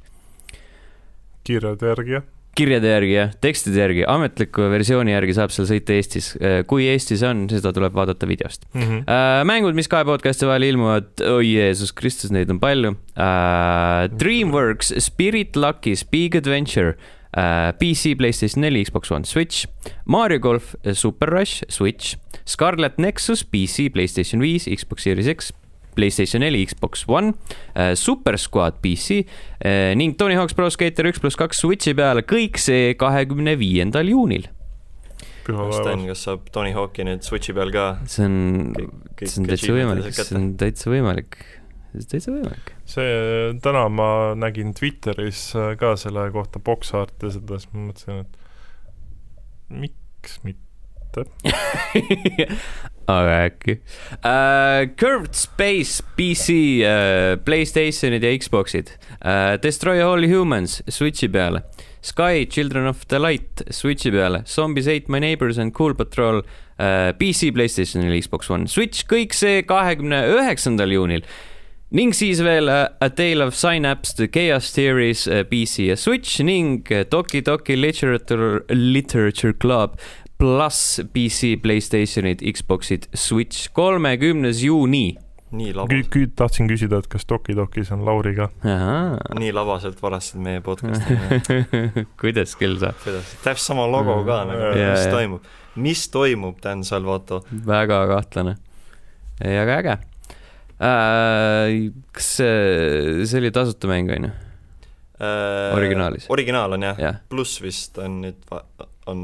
[1.44, 6.34] kirjade järgi, jah kirjade järgi jah, tekstide järgi, ametliku versiooni järgi saab seal sõita Eestis.
[6.70, 8.84] kui Eestis on, seda tuleb vaadata videost mm.
[8.84, 9.49] -hmm.
[9.49, 12.95] mängud, mis kahe podcast'i vahel ilmuvad, oi Jeesus Kristus, neid on palju.
[14.20, 16.95] Dreamworks, Spirit Lucky's Big Adventure.
[17.80, 19.66] PC, Playstation neli, Xbox One, Switch,
[20.06, 25.49] Mario golf, Super Rush, Switch, Scarlet Nexus, PC, Playstation viis, Xbox Series X,
[25.98, 27.34] Playstation neli, Xbox One,
[27.76, 29.24] äh, Super Squad PC
[29.60, 34.12] äh, ning Tony Hawk's Pro Skater üks pluss kaks Switchi peale, kõik see kahekümne viiendal
[34.12, 34.50] juunil.
[35.44, 37.89] Sten, kas saab Tony Hawk'i nüüd Switchi peal ka?
[38.08, 38.38] see on,
[39.20, 41.41] see on täitsa võimalik, see on täitsa võimalik
[42.02, 42.74] täitsa võimalik.
[42.89, 48.24] see, täna ma nägin Twitteris äh, ka selle kohta box-art'i ja seda, siis ma mõtlesin,
[48.24, 48.34] et
[49.84, 51.28] miks mitte
[53.08, 53.78] aga äkki
[54.24, 54.89] uh,.
[54.99, 56.49] Curved Space PC
[56.84, 59.56] uh,, Playstationid ja Xboxid uh,.
[59.64, 61.64] Destroy All Humans Switchi peale.
[62.04, 64.43] Sky, Children of the Light Switchi peale.
[64.45, 68.68] Zombies Ate My Neighbors and Cool Patrol uh, PC, Playstation ja Xbox One.
[68.68, 71.26] Switch, kõik see kahekümne üheksandal juunil
[71.93, 77.43] ning siis veel A Tale of Synapse, The Chaos Theories PC ja Switch ning Toki
[77.45, 79.99] Toki Literature, Literature Club
[80.44, 85.16] pluss PC, Playstationid, Xboxid, Switch, kolmekümnes juuni.
[85.54, 86.24] nii labas Kü.
[86.36, 88.48] tahtsin küsida, et kas Doki Dokis on Lauri ka?
[89.38, 91.14] nii labaselt varastasid meie podcast'i
[92.22, 92.98] kuidas küll saab?
[93.06, 95.46] täpselt sama logo ka nagu, mis toimub,
[95.86, 97.44] mis toimub, Dan Salvato?
[97.70, 98.58] väga kahtlane,
[99.39, 99.96] aga äge
[100.82, 101.94] äh,.
[102.18, 104.34] kas see, see oli tasuta mäng, on ju?
[105.22, 106.28] Äh, originaalis?
[106.34, 108.44] originaal on jah ja., pluss vist on nüüd,
[109.08, 109.24] on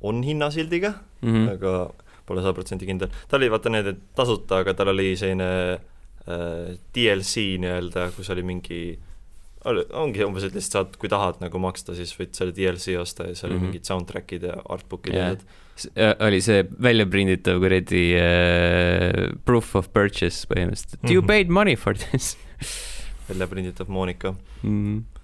[0.00, 0.92] on hinnasildiga
[1.22, 1.50] mm, -hmm.
[1.56, 1.92] aga
[2.26, 3.10] pole sada protsenti kindel.
[3.28, 8.42] ta oli vaata need, et tasuta, aga tal oli selline äh, DLC nii-öelda, kus oli
[8.42, 8.80] mingi
[9.66, 13.34] ongi umbes, et lihtsalt saad, kui tahad nagu maksta, siis võid selle DLC osta ja
[13.34, 13.72] seal oli mm -hmm.
[13.72, 15.42] mingid soundtrack'id ja artbook'id ja need.
[16.20, 21.12] oli see väljaprinditav kuradi uh, proof of purchase põhimõtteliselt, mm -hmm.
[21.12, 21.26] you mhm.
[21.26, 22.36] paid money for this
[23.28, 24.70] väljaprinditav Monika mm.
[24.70, 25.15] -hmm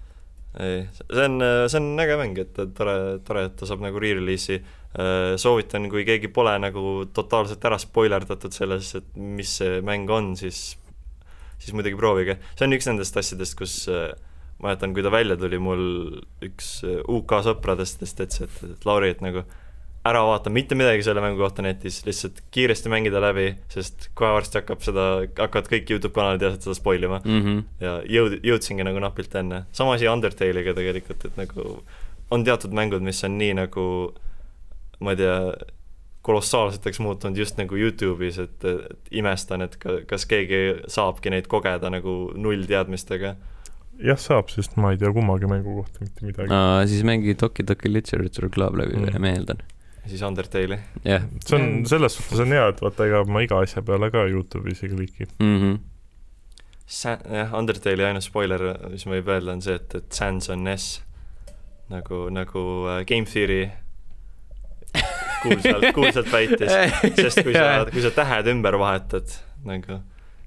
[0.61, 1.41] ei, see on,
[1.71, 2.95] see on äge mäng, et tore,
[3.25, 4.59] tore, et ta saab nagu re-release'i.
[4.93, 10.35] Äh, soovitan, kui keegi pole nagu totaalselt ära spoilerdatud selles, et mis see mäng on,
[10.37, 10.75] siis,
[11.57, 12.37] siis muidugi proovige.
[12.53, 14.11] see on üks nendest asjadest, kus äh,
[14.61, 15.83] mäletan, kui ta välja tuli, mul
[16.45, 19.47] üks äh, UK sõpradest ütles, et, et Lauri, et nagu
[20.03, 24.59] ära vaata mitte midagi selle mängu kohta netis, lihtsalt kiiresti mängida läbi, sest kohe varsti
[24.59, 25.05] hakkab seda,
[25.39, 27.43] hakkavad kõik Youtube kanalid ja seda spoil ima mm.
[27.45, 27.61] -hmm.
[27.83, 29.63] ja jõud-, jõudsingi nagu napilt enne.
[29.71, 31.69] sama asi Undertale'iga tegelikult, et nagu
[32.31, 33.85] on teatud mängud, mis on nii nagu
[34.99, 35.37] ma ei tea,
[36.23, 41.91] kolossaalseteks muutunud just nagu Youtube'is, et, et imestan, et ka, kas keegi saabki neid kogeda
[41.91, 43.35] nagu nullteadmistega
[44.03, 46.59] jah, saab, sest ma ei tea kummagi mängu kohta mitte midagi.
[46.91, 49.63] siis mängi Toki Toki Literature Club läbi mm.,
[50.03, 50.79] meeldan siis Undertale'i.
[51.03, 51.23] jah yeah..
[51.45, 54.83] see on, selles suhtes on hea, et vaata, ega ma iga asja peale ka Youtube'is
[54.83, 55.57] ei kliki mm.
[55.61, 55.79] -hmm.
[56.85, 60.67] Sa-, jah, Undertale'i ainus spoiler, mis ma võib öelda, on see, et, et Sans on
[60.67, 61.01] S.
[61.89, 63.71] nagu, nagu uh, Game Theory
[65.43, 66.71] kuulsalt, kuulsalt väitis,
[67.15, 69.31] sest kui sa, kui sa tähed ümber vahetad
[69.65, 70.01] nagu,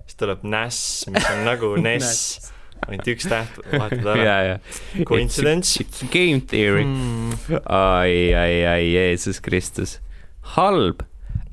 [0.04, 2.52] siis tuleb NAS, mis on nagu NES
[2.86, 4.46] ainult üks täht vahetada ära yeah,.
[4.94, 5.04] Yeah.
[5.08, 5.84] Coincidence?
[6.12, 7.60] Game theory mm..
[7.64, 9.98] ai, ai, ai, Jeesus Kristus.
[10.56, 11.04] halb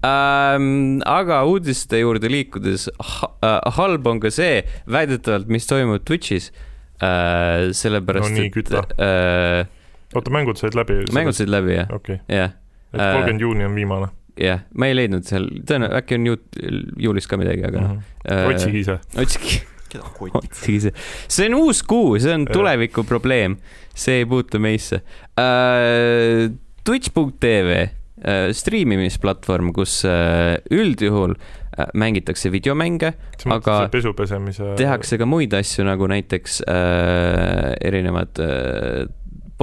[0.04, 1.02] ähm,.
[1.10, 6.52] aga uudiste juurde liikudes ha, äh, halb on ka see väidetavalt, mis toimub Twitch'is
[7.00, 7.72] äh,.
[7.76, 9.64] sellepärast no,, et äh,
[10.14, 11.04] oota, mängud said läbi?
[11.16, 11.90] mängud said läbi, jah.
[11.94, 12.38] okei okay..
[12.42, 12.58] jah.
[12.94, 14.14] et kolmkümmend äh, juuni on viimane?
[14.40, 16.64] jah, ma ei leidnud seal, tõenäoliselt äkki on juut-,
[17.08, 17.94] juulis ka midagi, aga mm.
[17.94, 18.10] -hmm.
[18.34, 19.00] Äh, otsige ise.
[19.20, 19.62] otsige
[19.94, 20.92] keda kotib?
[21.28, 23.58] see on uus kuu, see on tuleviku probleem,
[23.96, 25.04] see ei puutu meisse
[25.38, 26.52] uh,.
[26.84, 33.14] Twitch.tv uh, striimimisplatvorm, kus uh, üldjuhul uh, mängitakse videomänge,
[33.56, 34.74] aga pesupesemise...
[34.80, 39.06] tehakse ka muid asju, nagu näiteks uh, erinevad uh,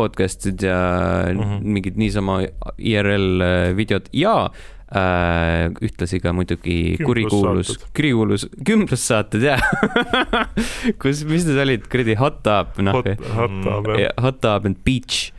[0.00, 0.80] podcast'id ja
[1.28, 1.64] mm -hmm.
[1.76, 2.40] mingid niisama
[2.78, 3.42] IRL
[3.76, 9.62] videod ja äh, ühtlasi ka muidugi kurikuulus, kurikuulus, kümblussaated jah
[11.02, 12.98] kus, mis need olid, kuradi Hot Tub, noh.
[12.98, 14.16] Hot Tub, jah.
[14.18, 15.30] Hot Tub and Beach.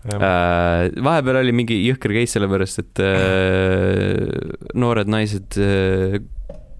[0.00, 6.16] Uh, vahepeal oli mingi jõhker case sellepärast, et uh, noored naised uh,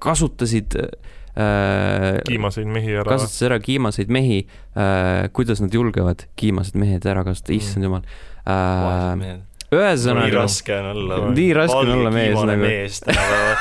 [0.00, 3.04] kasutasid äh, kiimaseid mehi ära.
[3.10, 4.40] kasutas ära kiimaseid mehi
[4.72, 5.28] äh,.
[5.36, 8.08] kuidas nad julgevad kiimased mehed ära kasutada, issand jumal
[8.48, 9.12] äh,.
[9.20, 9.36] nii
[9.70, 11.18] ühesõnaga, raske on olla.
[11.34, 12.62] Nii raske on olla mees nagu.
[12.64, 13.56] mees tänapäeval.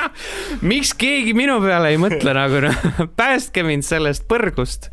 [0.70, 2.86] miks keegi minu peale ei mõtle nagu noh,
[3.20, 4.90] päästke mind sellest põrgust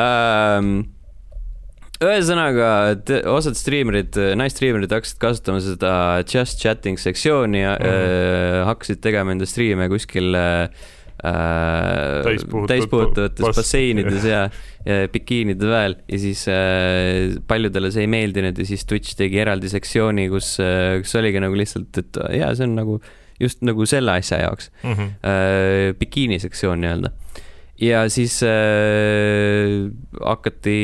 [0.00, 0.72] ähm,.
[2.04, 2.70] ühesõnaga,
[3.32, 5.94] osad striimerid, naisstriimerid hakkasid kasutama seda
[6.24, 7.86] just chatting sektsiooni ja mm.
[7.86, 8.66] -hmm.
[8.70, 10.68] hakkasid tegema enda striime kuskil äh,
[12.68, 14.42] täispuhutavates bass- basseinides ja,
[14.84, 19.70] ja bikiinide väel ja siis äh, paljudele see ei meeldinud ja siis Twitch tegi eraldi
[19.72, 22.98] sektsiooni, kus äh,, kus oligi nagu lihtsalt, et jaa, see on nagu
[23.42, 25.08] just nagu selle asja jaoks Mhm.
[25.26, 27.10] äh,, bikiinisektsioon nii-öelda.
[27.82, 29.90] ja siis äh,
[30.22, 30.78] hakati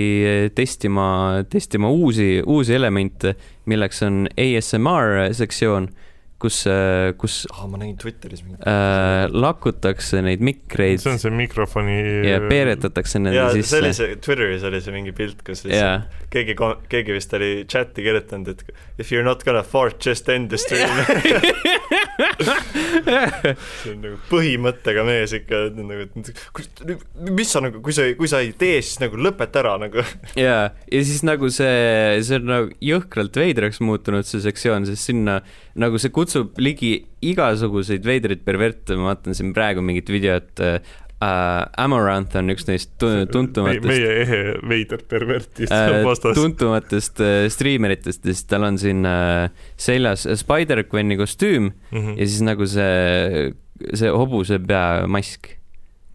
[0.55, 3.35] testima, testima uusi, uusi elemente,
[3.71, 6.07] milleks on ASMR sektsioon, äh,,
[6.41, 11.99] kus ah, ma nägin Twitteris mingit äh, lakutakse neid mikreid see on see mikrofoni.
[12.29, 13.93] ja peeretatakse nende jaa, see oli sisse.
[14.01, 16.57] see, Twitteris oli see mingi pilt, kus lihtsalt, keegi,
[16.93, 18.61] keegi vist oli chati kirjutanud, et
[18.99, 20.89] if you are not gonna fart, just end the stream.
[23.81, 28.43] see on nagu põhimõttega mees ikka, nagu, et mis sa nagu, kui sa, kui sa
[28.45, 30.05] ei tee, siis nagu lõpeta ära nagu.
[30.47, 35.41] jaa, ja siis nagu see, see on nagu jõhkralt veidraks muutunud, see sektsioon, sest sinna
[35.81, 40.81] nagu see kutsub ligi igasuguseid veidraid perverte, ma vaatan siin praegu mingit videot äh,.
[41.21, 46.35] Amaranth on üks neist tu- tuntumatest meie ehe veider pervertist äh, vastas.
[46.39, 52.15] tuntumatest äh, striimeritest siis tal on siin äh, seljas Spider-Gwen'i kostüüm Mhm.
[52.17, 53.53] ja siis nagu see,
[53.95, 55.51] see hobuse pea mask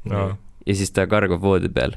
[0.09, 0.31] Jaa.
[0.65, 1.93] ja siis ta kargab voodi peal.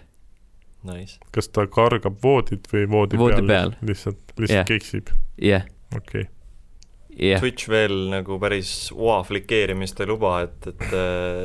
[0.88, 1.18] Nice.
[1.34, 3.72] kas ta kargab voodit või voodi, Voodi peal, peal.
[3.88, 4.66] lihtsalt, lihtsalt yeah.
[4.68, 5.08] keksib,
[5.42, 5.64] jah,
[5.96, 6.32] okei okay..
[7.18, 10.88] jah, Twitch veel nagu päris oa flikeerimist ei luba, et, et,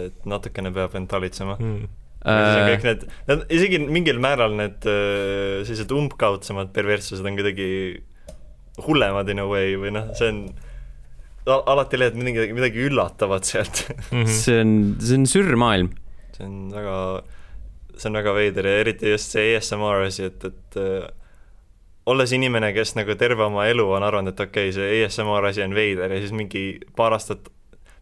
[0.07, 1.57] et natukene peab end talitsema.
[1.59, 1.91] Mm.
[2.23, 7.71] Äh, kõik need, need isegi mingil määral need äh, sellised umbkaudsemad perverssused on kuidagi
[8.85, 10.45] hullemad in a way või noh, see on,
[11.51, 13.83] alati leiad midagi, midagi üllatavat sealt.
[14.13, 14.37] Mm -hmm.
[14.39, 14.71] see on,
[15.03, 15.91] see on sürmaailm.
[16.37, 16.95] see on väga,
[17.97, 21.11] see on väga veider ja eriti just see ASMR asi, et, et äh,
[22.05, 25.63] olles inimene, kes nagu terve oma elu on arvanud, et okei okay,, see ASMR asi
[25.63, 26.63] on veider ja siis mingi
[26.97, 27.47] paar aastat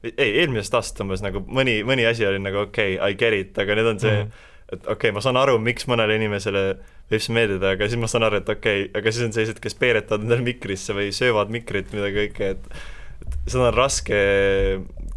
[0.03, 3.59] ei, eelmisest aastast umbes nagu mõni, mõni asi oli nagu okei okay,, I get it,
[3.61, 4.23] aga nüüd on see mm.
[4.23, 4.47] -hmm.
[4.71, 6.63] et okei okay,, ma saan aru, miks mõnele inimesele
[7.11, 9.61] võib see meeldida, aga siis ma saan aru, et okei okay,, aga siis on sellised,
[9.61, 14.17] kes peeretavad endale mikrisse või söövad mikrit, mida kõike, et seda on raske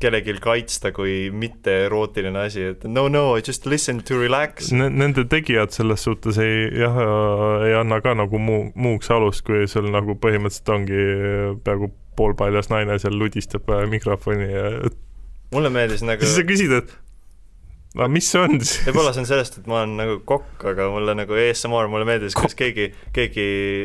[0.04, 4.70] kellelgi kaitsta kui mitte erootiline asi, et no no, just listen to relax.
[4.74, 6.98] Nende tegijad selles suhtes ei, jah,
[7.64, 11.06] ei anna ka nagu muu, muuks alust, kui sul nagu põhimõtteliselt ongi
[11.64, 14.68] peaaegu poolpaljas naine seal ludistab mikrofoni ja
[15.54, 16.92] mulle meeldis nagu siis sa küsid, et
[17.94, 18.80] aga mis see on siis?
[18.88, 22.34] võib-olla see on sellest, et ma olen nagu kokk, aga mulle nagu ASMR, mulle meeldis,
[22.38, 23.44] kuidas keegi, keegi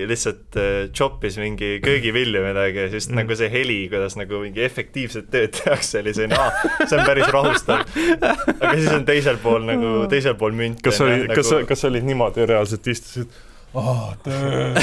[0.10, 3.22] lihtsalt äh, choppis mingi köögivilju midagi ja siis Mm.
[3.22, 6.50] nagu see heli, kuidas nagu mingi efektiivset tööd tehakse, oli selline, aa,
[6.86, 7.86] see on päris rahustav.
[8.60, 10.84] aga siis on teisel pool nagu, teisel pool münti.
[10.90, 13.30] kas oli, kas nagu..., kas olid niimoodi reaalselt istusid?
[13.78, 14.74] aa, töö.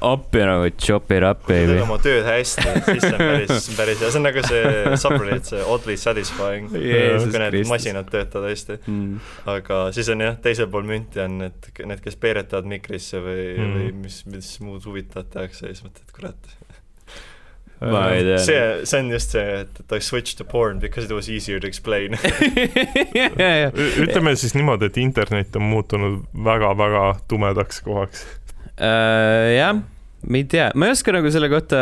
[0.00, 1.80] appi nagu chop it up teed baby.
[1.82, 5.62] oma tööd hästi, siis see on päris, päris hea, see on nagu see subreddit, see
[5.74, 8.78] oddly satisfying, Jeesus kui need masinad töötavad hästi.
[8.86, 9.20] Mm.
[9.54, 13.64] aga siis on jah, teisel pool münti on need, need, kes peeretavad mikrisse või Mm.
[13.64, 16.50] mm., või mis, mis muud huvitavat tehakse ja siis mõtled, et kurat.
[17.82, 18.38] tea.
[18.38, 21.66] see, see on just see, et, I switched to porn because it was easier to
[21.66, 22.18] explain.
[24.06, 28.26] ütleme siis niimoodi, et internet on muutunud väga-väga tumedaks kohaks.
[28.80, 29.82] Äh, jah,
[30.22, 31.80] ma ei tea, ma ei oska nagu selle kohta,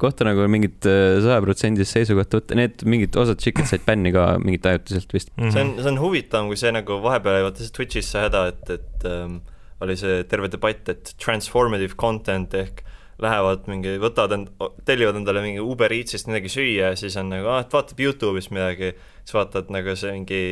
[0.00, 4.66] kohta nagu mingit äh, sajaprotsendist seisukohta võtta, need mingid osad tšikid said bänni ka mingit
[4.70, 5.30] ajutiselt vist.
[5.36, 5.52] Mhm.
[5.52, 8.74] see on, see on huvitavam, kui see nagu vahepeal vaata see Twitch'is see häda, et,
[8.78, 9.40] et ähm,
[9.84, 12.82] oli see terve debatt, et transformative content ehk
[13.22, 14.50] lähevad mingi, võtavad end,
[14.88, 18.52] tellivad endale mingi Uber Eatsist midagi süüa ja siis on nagu, aa, et vaatab Youtube'ist
[18.52, 18.92] midagi,
[19.22, 20.42] siis vaatad nagu see mingi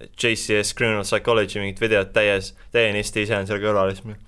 [0.00, 4.26] JCS Criminal Psychology mingit videot täies, täienisti ise on seal kõrval ja siis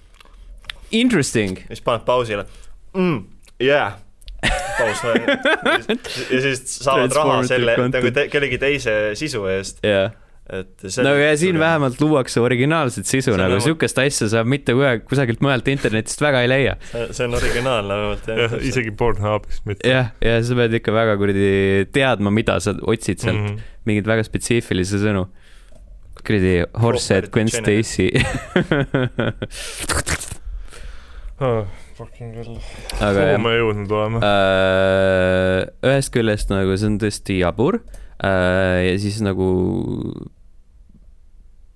[0.92, 1.62] Interesting.
[1.70, 2.44] siis paned pausile.
[2.92, 3.24] Mm,,
[3.62, 3.98] yeah.
[4.78, 5.02] Paus
[6.32, 10.10] ja siis saavad raha selle nagu te, kellegi teise sisu eest, jah,
[10.51, 14.74] et see no ja siin vähemalt luuakse originaalset sisu nagu siukest asja saab mitte
[15.07, 16.74] kusagilt mujalt internetist väga ei leia.
[16.90, 19.86] see on originaalne vähemalt jah, isegi Pornhubist mitte.
[19.88, 21.53] jah, ja sa pead ikka väga kuradi
[21.95, 23.47] teadma, mida sa otsid sealt mm.
[23.47, 23.70] -hmm.
[23.86, 25.28] mingeid väga spetsiifilisi sõnu.
[26.26, 27.49] kuradi Horsehead Gwen.
[27.49, 28.11] Stacy.
[31.38, 31.64] ah.
[32.03, 32.59] fucking hell.
[32.99, 34.22] kuhu jah me jõudnud oleme?
[34.26, 37.78] Äh, ühest küljest nagu see on tõesti jabur
[38.22, 39.48] ja siis nagu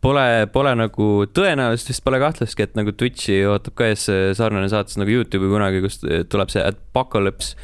[0.05, 4.07] pole, pole nagu tõenäoliselt vist pole kahtlustki, et nagu Twitch'i ootab ka ees
[4.39, 5.99] sarnane saates nagu Youtube'i kunagi, kus
[6.31, 7.57] tuleb see Apocalypse,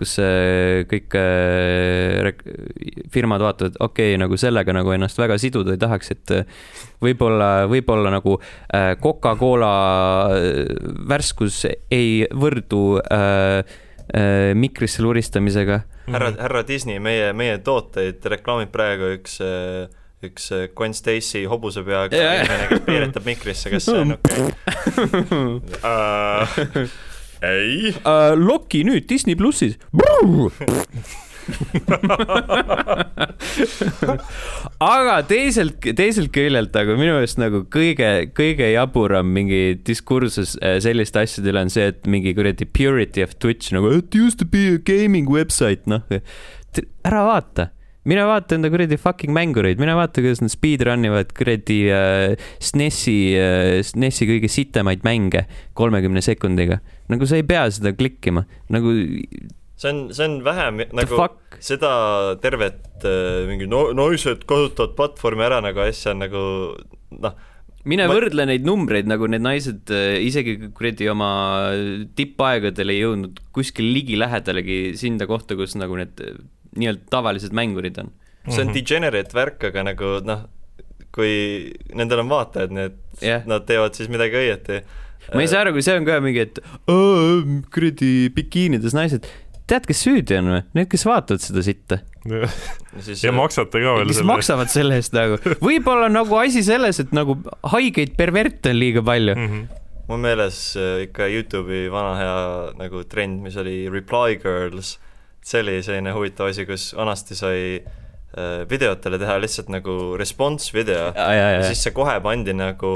[0.00, 2.30] kus äh, kõik äh,
[3.12, 6.64] firmad vaatavad, okei okay,, nagu sellega nagu ennast väga siduda ei tahaks, et äh,
[7.04, 9.74] võib-olla, võib-olla nagu äh, Coca-Cola
[10.32, 10.72] äh,
[11.10, 13.88] värskus ei võrdu äh, äh,
[14.56, 15.80] mikrisse luristamisega.
[16.10, 19.32] härra, härra Disney, meie, meie tooteid reklaamib praegu üks,
[20.26, 20.44] üks
[20.76, 22.34] Gwen Stacy hobuse peaga Jaa.
[22.40, 24.40] inimene, kes piiretab mikrisse, kas see on okei
[25.78, 26.86] okay?
[27.54, 27.74] ei.
[28.04, 28.32] uh,.
[28.36, 29.74] Loki nüüd Disney plussis.
[34.80, 41.24] aga teiselt, teiselt küljelt nagu minu meelest nagu kõige, kõige jaburam mingi diskursus äh, selliste
[41.24, 44.70] asjade üle on see, et mingi kuradi purity of Twitch nagu it used to be
[44.74, 46.06] a gaming website, noh.
[47.04, 47.70] ära vaata
[48.08, 53.16] mine vaata enda kuradi fucking mängureid, mine vaata, kuidas nad speedrun ivad kuradi äh, SNES-i
[53.36, 55.44] äh,, SNES-i kõige sitemaid mänge
[55.76, 56.80] kolmekümne sekundiga.
[57.12, 58.94] nagu sa ei pea seda klikkima, nagu
[59.80, 61.56] see on, see on vähem the nagu fuck.
[61.64, 61.90] seda
[62.42, 66.42] tervet äh, mingi no, naised kasutavad platvormi ära nagu asja on nagu
[67.24, 67.34] noh,
[67.88, 71.30] mine Ma- võrdle neid numbreid, nagu need naised äh, isegi kuradi oma
[72.18, 76.36] tippaegadel ei jõudnud kuskil ligilähedalegi sinna kohta, kus nagu need äh,
[76.76, 78.12] nii-öelda tavalised mängurid on.
[78.48, 80.44] see on degenerate värk, aga nagu noh,
[81.14, 81.32] kui
[81.98, 83.42] nendel on vaatajad, nii et Jah.
[83.50, 84.82] nad teevad siis midagi õieti.
[85.34, 87.40] ma ei saa aru, kui see on ka mingi, et "Aa,
[87.74, 89.26] kuradi bikiinides naised,
[89.70, 90.62] tead, kes süüdi on või?
[90.76, 92.00] Need, kes vaatavad seda sitta,
[93.06, 95.38] siis ja maksate ka veel kes maksavad selle eest nagu.
[95.68, 97.38] võib-olla nagu asi selles, et nagu
[97.74, 99.36] haigeid perverte on liiga palju.
[99.36, 99.52] mm.
[99.52, 99.86] -hmm.
[100.08, 102.36] mul on meeles äh, ikka Youtube'i vana hea
[102.82, 104.98] nagu trend, mis oli Reply Girls,
[105.42, 107.98] see oli selline huvitav asi, kus vanasti sai äh,
[108.70, 111.08] videotele teha lihtsalt nagu response video.
[111.16, 112.92] Ja, ja, ja ja, siis see kohe pandi nagu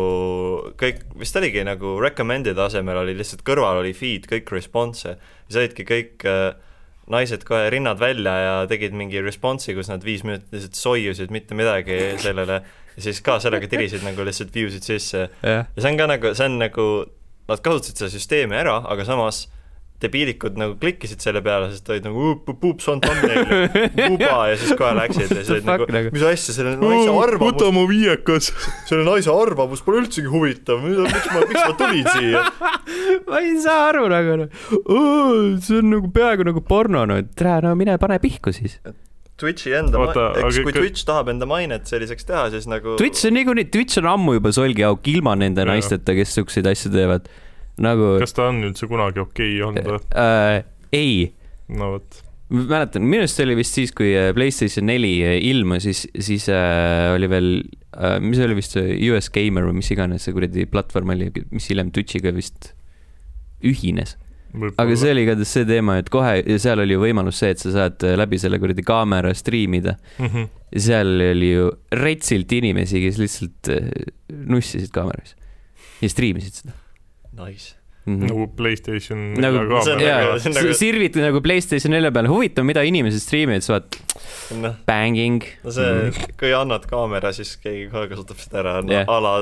[0.81, 5.17] kõik, vist oligi nagu recommended asemel oli lihtsalt kõrval oli feed kõik response'e,
[5.49, 6.55] siis olidki kõik äh,
[7.11, 11.57] naised kohe rinnad välja ja tegid mingi response'i, kus nad viis minutit lihtsalt soiusid mitte
[11.59, 12.63] midagi sellele.
[12.95, 15.27] Ja siis ka sellega tirisid nagu lihtsalt view sid sisse.
[15.43, 15.67] Jah.
[15.67, 16.87] ja see on ka nagu, see on nagu,
[17.51, 19.45] nad kasutasid seda süsteemi ära, aga samas
[20.05, 24.93] debiilikud nagu klikkisid selle peale, sest olid nagu puups on thumbnail, puba ja siis kohe
[25.01, 28.51] läksid ja siis olid nagu nagu-, mis asja, selle naise arvamus võta, mu viiekas.
[28.89, 32.45] selle naise arvamus pole üldsegi huvitav, miks ma, miks ma tulin siia?
[33.31, 34.51] ma ei saa aru nagu,
[35.65, 38.79] see on nagu peaaegu nagu porno, no tere, no mine pane pihku siis.
[39.35, 39.99] Twitchi enda
[40.39, 44.07] eks kui Twitch tahab enda mainet selliseks teha, siis nagu Twitch on niikuinii, Twitch on
[44.13, 45.73] ammu juba solgiauk ilma nende Jaa.
[45.73, 47.27] naisteta, kes siukseid asju teevad.
[47.83, 50.05] Nagu kas ta on üldse kunagi okei olnud või?
[50.15, 50.63] äh,
[50.95, 51.17] ei
[51.73, 52.21] no vot.
[52.55, 56.49] mäletan, minu arust see oli vist siis, kui äh, Playstation neli äh, ilmus, siis, siis
[56.53, 57.49] äh, oli veel
[57.97, 61.71] äh,, mis oli vist see US Gamer või mis iganes see kuradi platvorm oli, mis
[61.73, 62.73] hiljem Twitch'iga vist
[63.65, 64.19] ühines.
[64.55, 67.63] aga see oli igatahes see teema, et kohe ja seal oli ju võimalus see, et
[67.63, 69.97] sa saad äh, läbi selle kuradi kaamera striimida.
[70.19, 70.29] mm.
[70.29, 70.79] -hmm.
[70.85, 71.73] seal oli ju
[72.05, 73.91] retsilt inimesi, kes lihtsalt äh,
[74.31, 75.35] nussisid kaameras
[76.03, 76.84] ja striimisid seda
[77.37, 77.75] nice.
[78.07, 78.15] mm.
[78.15, 78.29] -hmm.
[78.29, 80.25] nagu Playstation nagu nelja see on kaamera.
[80.25, 83.95] nagu- see on nagu- sirvid nagu Playstation nelja peal, huvitav, mida inimesed striimivad, sa vaatad
[84.61, 85.43] noh, banging.
[85.65, 89.09] no see, kui annad kaamera, siis keegi kohe kasutab seda ära, no Jah.
[89.09, 89.33] a la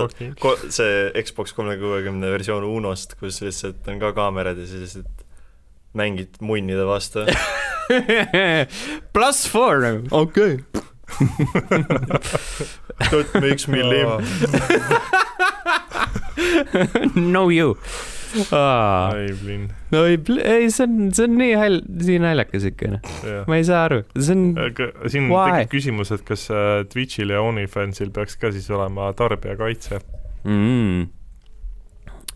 [0.40, 5.26] ko- see Xbox kolme kuuekümne versioon Unost, kus lihtsalt on ka kaamerad ja siis lihtsalt
[5.94, 7.26] mängid munnide vastu.
[9.14, 10.58] pluss four nagu, okei
[13.10, 14.22] That makes me limp.
[17.34, 17.76] no you.
[19.42, 19.66] Blin.
[19.92, 23.10] no ei, ei, see on, see on nii hal-, nii naljakas ikka, noh.
[23.50, 25.58] ma ei saa aru, see on, aga siin Why?
[25.58, 30.00] tekib küsimus, et kas äh, Twitch'il ja OnlyFansil peaks ka siis olema tarbijakaitse,
[30.48, 31.10] mm.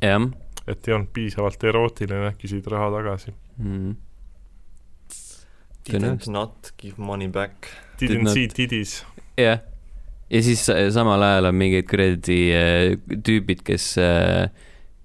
[0.05, 0.26] jah
[0.66, 3.34] et ei olnud piisavalt erootiline, küsid raha tagasi.
[3.59, 3.94] mm..
[5.86, 7.68] Didn't not give money back.
[8.01, 9.05] Did Didn't not- see titties.
[9.38, 9.61] jah,
[10.30, 10.64] ja siis
[10.94, 12.96] samal ajal on mingid kuradi äh,
[13.26, 13.92] tüübid, kes,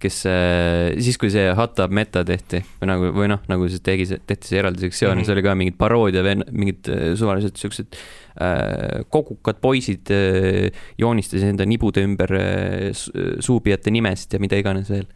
[0.02, 3.84] kes äh, siis, kui see Hot Tub Meta tehti või nagu, või noh, nagu siis
[3.86, 5.22] tegi, tehti see eraldi sektsioon mm.
[5.22, 5.30] -hmm.
[5.30, 8.02] see oli ka mingid paroodia, mingid suvalised siuksed
[8.40, 14.90] äh, kogukad poisid äh, joonistasid enda nibude ümber äh, su- suupijate nimesid ja mida iganes
[14.90, 15.08] veel.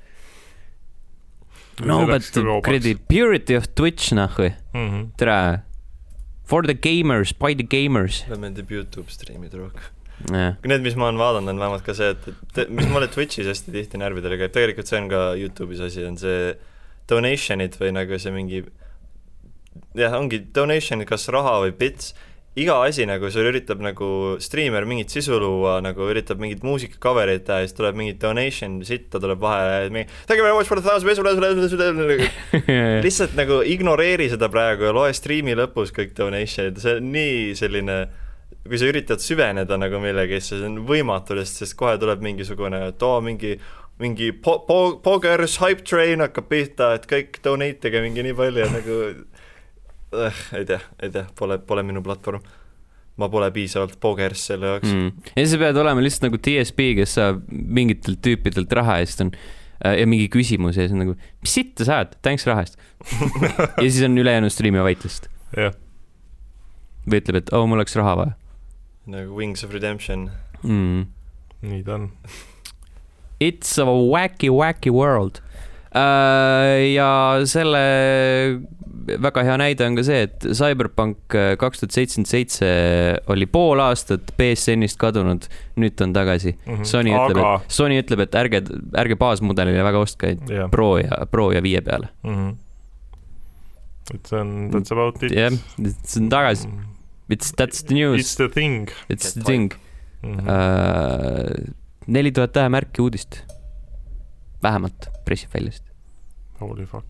[1.85, 2.23] no but
[2.63, 4.89] kuradi purity of Twitch nahhu, mm.
[4.89, 5.07] -hmm.
[5.17, 5.61] tere.
[6.45, 8.23] For the gamers, by the gamers.
[8.27, 9.94] mulle meeldib Youtube striimida rohkem.
[10.31, 13.49] jah, Need, mis ma olen vaadanud, on vähemalt ka see, et, et mis mulle Twitch'is
[13.51, 16.53] hästi tihti närvidele käib, tegelikult see on ka Youtube'is asi, on see
[17.11, 18.63] donation'id või nagu see mingi
[19.97, 22.13] jah, ongi donation, kas raha või bits,
[22.55, 24.07] iga asi nagu sul üritab nagu
[24.39, 28.77] striimer mingit sisu luua, nagu üritab mingit muusika cover'it teha ja siis tuleb mingi donation,
[28.87, 31.09] sitta tuleb vahele, mingi thank you very much for the thousand,
[33.05, 37.99] lihtsalt nagu ignoreeri seda praegu ja loe striimi lõpus kõik donation'id, see on nii selline
[38.65, 43.03] kui sa üritad süveneda nagu millegisse, see on võimatu lihtsalt, sest kohe tuleb mingisugune, et
[43.05, 43.55] oo, mingi
[43.99, 48.69] mingi po-, po-, Pogers hype train hakkab pihta, et kõik donate ige mingi nii palju
[48.73, 48.99] nagu
[50.25, 52.43] äh, ei tea, ei tea, pole, pole minu platvorm.
[53.15, 55.29] ma pole piisavalt Pogers selle jaoks mm..
[55.37, 59.27] ja sa pead olema lihtsalt nagu DSP, kes saab mingitelt tüüpidelt raha ja siis ta
[59.29, 62.65] on äh, ja mingi küsimus ja siis on nagu, mis sitta sa ajad, thanks raha
[62.65, 62.75] eest.
[63.83, 65.31] ja siis on ülejäänud striimi vait lihtsalt.
[65.55, 65.77] jah,
[67.07, 68.35] või ütleb, et oo oh,, mul oleks raha vaja
[69.11, 70.29] nagu Wings of Redemption.
[70.63, 71.05] mm..
[71.65, 72.11] nii ta on.
[73.39, 75.41] It's a wacky, wacky world
[75.91, 76.79] uh,.
[76.95, 77.83] ja selle
[79.05, 82.69] väga hea näide on ka see, et Cyberpunk äh, kaks tuhat seitsekümmend seitse
[83.31, 85.47] oli pool aastat BSN-ist kadunud,
[85.81, 86.55] nüüd ta on tagasi.
[86.87, 88.63] Sony ütleb, aga et, Sony ütleb, et ärge,
[89.03, 92.09] ärge baasmudelile väga ostke, jah, Pro ja, Pro ja viie peale.
[94.13, 95.33] et see on, that's about it.
[95.33, 95.53] jah,
[96.03, 96.69] see on tagasi,
[97.29, 99.73] it's, that's the It's news, the thing it's the thing.
[100.25, 100.49] -hmm.
[100.49, 101.73] Äh,
[102.07, 103.43] neli tuhat tähemärki uudist.
[104.63, 105.83] vähemalt pressib välja vist.
[106.59, 107.05] Holy fuck.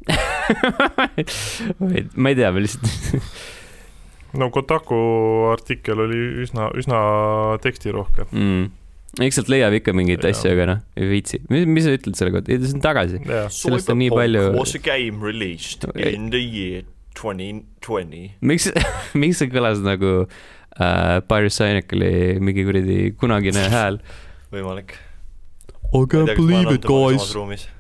[2.16, 3.22] ma ei tea, ma lihtsalt
[4.40, 4.98] no Kotaku
[5.54, 6.98] artikkel oli üsna, üsna
[7.64, 8.26] tekstirohke.
[8.32, 8.66] mm..
[9.24, 11.40] eks sealt leiab ikka mingeid asju, aga noh, ei viitsi.
[11.54, 13.22] mis, mis sa ütled selle kohta, see on tagasi.
[13.54, 16.84] Sellest on nii palju- was a game released in the year
[17.16, 18.36] twenty twenty.
[18.42, 18.70] miks,
[19.22, 23.96] miks see kõlas nagu äh, Pyrocynicali mingi kuradi kunagine hääl?
[24.54, 24.90] võimalik.
[25.96, 27.34] I can't believe it, guys,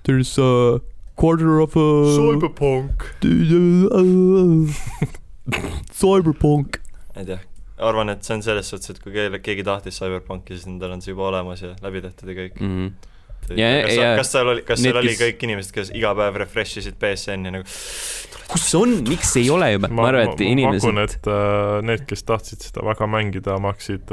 [0.03, 0.79] there is a
[1.15, 3.03] quarter of a Cyberpunk.
[5.99, 6.79] Cyberpunk.
[7.15, 7.39] ei tea,
[7.77, 11.11] arvan, et see on selles suhtes, et kui keegi, tahtis Cyberpunki, siis nendel on see
[11.13, 12.55] juba olemas ja läbi tehtud ja kõik.
[12.61, 12.87] Mm.
[13.47, 15.91] Kas Ja- ja,, ja- kas seal oli, kas need, seal oli kes- kõik inimesed, kes
[15.95, 17.65] iga päev refresh isid BSN-i nagu
[18.45, 22.03] kus see on, miks ei ole juba, ma arvan, et pakun, inimesed, et äh, need,
[22.09, 24.11] kes tahtsid seda väga mängida, maksid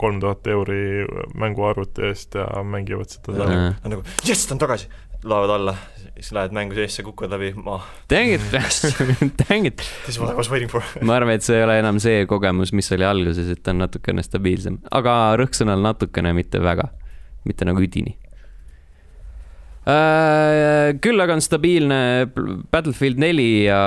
[0.00, 1.04] kolm tuhat euri
[1.36, 3.52] mänguarvuti eest ja mängivad seda seal.
[3.52, 3.74] Äh.
[3.84, 4.88] on nagu jess, ta on tagasi,
[5.28, 5.74] laevad alla,
[6.16, 7.84] siis lähed mängu seesse, kukud läbi, maha.
[8.08, 8.48] dang it,
[9.44, 9.84] dang it.
[10.06, 10.80] This is what I was waiting for.
[11.04, 13.84] ma arvan, et see ei ole enam see kogemus, mis oli alguses, et ta on
[13.84, 16.88] natukene stabiilsem, aga rõhksõnal natukene, mitte väga,
[17.44, 18.16] mitte nagu üdini.
[19.86, 21.98] Küll aga on stabiilne
[22.74, 23.78] Battlefield neli ja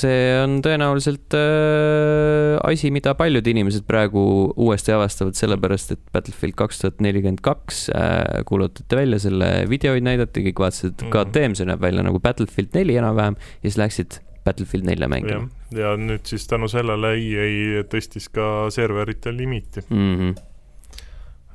[0.00, 4.22] see on tõenäoliselt äh, asi, mida paljud inimesed praegu
[4.56, 10.46] uuesti avastavad, sellepärast et Battlefield kaks tuhat nelikümmend kaks äh, kuulutati välja, selle videoid näidati,
[10.48, 11.12] kõik vaatasid, et Mhm.
[11.12, 15.94] KTM, see näeb välja nagu Battlefield neli enam-vähem ja siis läksid Battlefield nelja mängima ja
[15.98, 20.16] nüüd siis tänu sellele EA tõstis ka serverite limiiti, mm.
[20.18, 20.34] -hmm.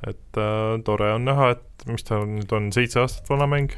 [0.07, 3.71] et äh, tore on näha, et mis ta nüüd on, seitse aastat vana mäng?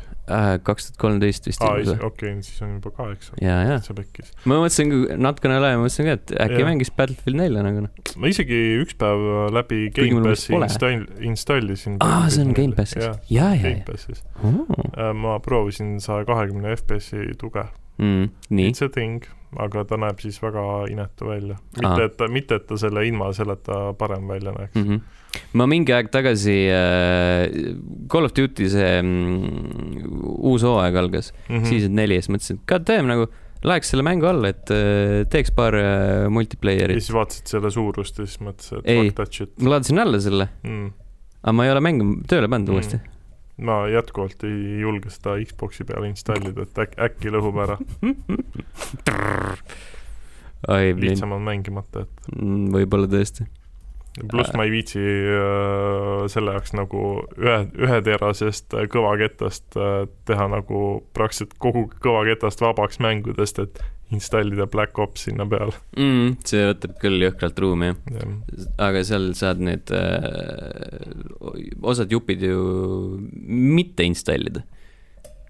[0.65, 3.33] kaks tuhat kolmteist vist okei, siis on juba kaheksa.
[3.41, 3.77] ja, ja
[4.45, 6.69] ma mõtlesin natukene üle ja mõtlesin ka, et äkki Jah.
[6.69, 8.13] mängis Battlefield nelja nagu noh.
[8.21, 9.25] ma isegi üks päev
[9.55, 11.99] läbi Gamepassi install-, installisin.
[12.05, 13.03] aa, see on Gamepassis.
[13.03, 13.63] ja, ja, ja.
[13.65, 14.23] Gamepassis.
[15.25, 17.67] ma proovisin saja kahekümne FPS-i tuge.
[17.97, 18.29] Mm,
[18.65, 19.25] It's a thing,
[19.59, 21.57] aga ta näeb siis väga inetu välja.
[21.77, 24.81] Mitte, et ta, mitte, et ta selle ilma selleta parem välja näeks mm.
[24.81, 24.95] mm.
[24.95, 25.49] -hmm.
[25.53, 27.75] ma mingi aeg tagasi äh,,
[28.11, 30.01] Call of Duty see mm,
[30.39, 31.69] uus hooaeg algas mm, -hmm.
[31.69, 33.27] season neli ja siis mõtlesin, et god damn nagu
[33.63, 37.01] läheks selle mängu alla, et äh, teeks paar äh, ja multiplayer'it.
[37.01, 39.51] siis vaatasid selle suurust ja siis mõtlesid, et Ei.
[39.61, 40.91] ma laadisin alla selle, mm..
[41.43, 42.79] aga ma ei ole mängu tööle pannud Mm.
[42.79, 43.01] uuesti.
[43.57, 47.77] Ma jätkuvalt ei julge seda Xbox'i peale installida, et äk-, äkki lõhub ära.
[51.01, 52.29] lihtsam on mängimata, et
[52.75, 53.47] võib-olla tõesti.
[54.19, 57.03] Pluss ma ei viitsi äh, selle jaoks nagu
[57.39, 60.81] ühe, üheterasest äh, kõvaketast äh, teha nagu
[61.15, 63.81] praktiliselt kogu kõvaketast vabaks mängudest, et
[64.11, 65.77] installida Black Ops sinna peale.
[65.95, 66.35] mm,.
[66.47, 68.19] see võtab küll jõhkralt ruumi, jah.
[68.19, 71.07] jah, aga seal saad need äh,,
[71.79, 72.61] osad jupid ju
[73.47, 74.65] mitte installida.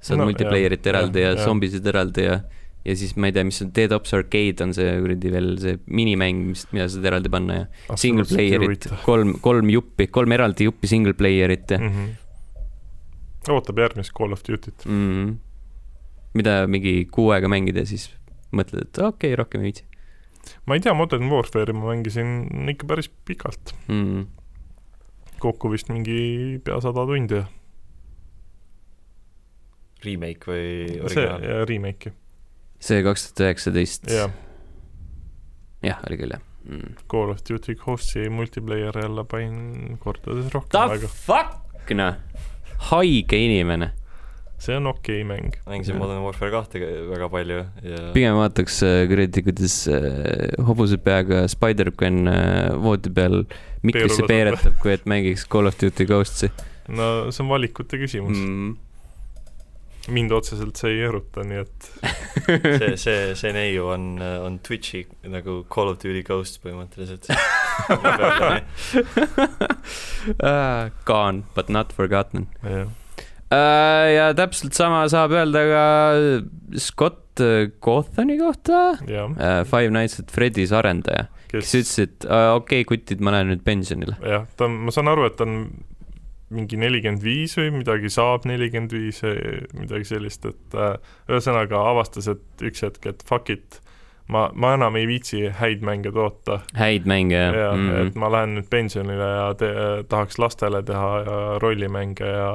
[0.02, 1.46] saad No, multiplayer'it eraldi ja, ja jah.
[1.50, 4.96] zombisid eraldi ja, ja siis ma ei tea, mis on Dead Ops Arcade on see
[5.04, 10.10] kuradi veel see minimäng, mis, mida saad eraldi panna ja single player'it, kolm, kolm juppi,
[10.14, 11.94] kolm eraldi juppi single player'it ja mm.
[11.94, 13.54] -hmm.
[13.54, 14.86] ootab järgmist Call of Duty't.
[14.86, 15.38] mm,.
[16.34, 18.10] mida mingi kuu aega mängida, siis
[18.52, 19.86] mõtled, et okei okay,, rohkem ei viitsi
[20.66, 23.74] ma ei tea, Modern Warfare'i ma mängisin ikka päris pikalt.
[23.88, 24.26] mm..
[25.42, 27.42] kokku vist mingi pea sada tundi.
[30.02, 30.66] Remake või
[31.14, 31.66] see, originaal?
[31.70, 32.14] remake'i,
[32.82, 34.10] see kaks tuhat üheksateist.
[34.12, 36.02] jah.
[36.08, 36.96] oli küll jah mm..
[37.12, 41.08] Call of Duty Ghost'i multiplayer jälle panin kordades rohkem The aega.
[41.08, 42.16] fuck noh,
[42.92, 43.92] haige inimene.
[44.62, 45.56] see on okei okay mäng.
[45.66, 46.80] mängisin Modern Warfare kahte
[47.10, 53.42] väga palju ja pigem vaataks äh, kuradi, kuidas äh, hobuse peaga Spider-Gwen äh, voodi peal
[53.82, 56.52] mikrisse peeretab, kui et mängiks Call of Duty Ghost'i
[56.94, 58.78] no see on valikute küsimus mm..
[60.14, 61.90] Mind otseselt see ei eruta, nii et
[62.82, 67.30] see, see, see neiu on, on Twitch'i nagu Call of Duty Ghost põhimõtteliselt.
[70.38, 72.46] Ah, Gone but not forgotten.
[72.62, 72.92] jah,
[73.50, 75.86] ja täpselt sama saab öelda ka
[76.78, 77.42] Scott
[77.82, 79.34] Cawthoni kohta, jah,
[79.66, 84.20] Five Nights at Freddy's arendaja, kes ütles, et okei okay,, kutid, ma lähen nüüd pensionile.
[84.22, 85.58] jah, ta on, ma saan aru, et ta on
[86.52, 89.22] mingi nelikümmend viis või midagi saab nelikümmend viis,
[89.78, 90.98] midagi sellist, et äh,
[91.32, 93.80] ühesõnaga avastas, et üks hetk, et fuck it,
[94.32, 98.20] ma, ma enam ei viitsi häid mänge toota häid mänge ja, ja, ja mm et
[98.20, 99.72] ma lähen nüüd pensionile ja te,
[100.10, 102.52] tahaks lastele teha ja rollimänge ja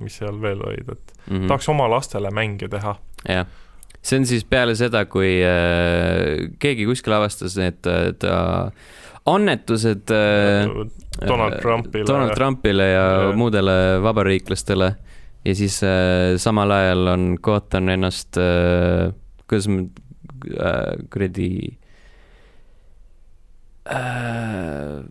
[0.00, 1.46] mis seal veel olid, et mm -hmm.
[1.48, 2.96] tahaks oma lastele mänge teha.
[3.28, 3.46] jah,
[4.02, 8.70] see on siis peale seda, kui äh, keegi kuskil avastas need äh, ta
[9.26, 10.66] annetused äh,
[11.26, 13.32] Donald Trumpile Donald ja- Trumpile ja, ja.
[13.36, 14.92] muudele vabariiklastele.
[15.46, 19.12] Ja siis äh, samal ajal on Gotham ennast äh,,
[19.48, 19.84] kuidas ma
[20.58, 21.78] äh, kuradi
[23.86, 25.04] äh,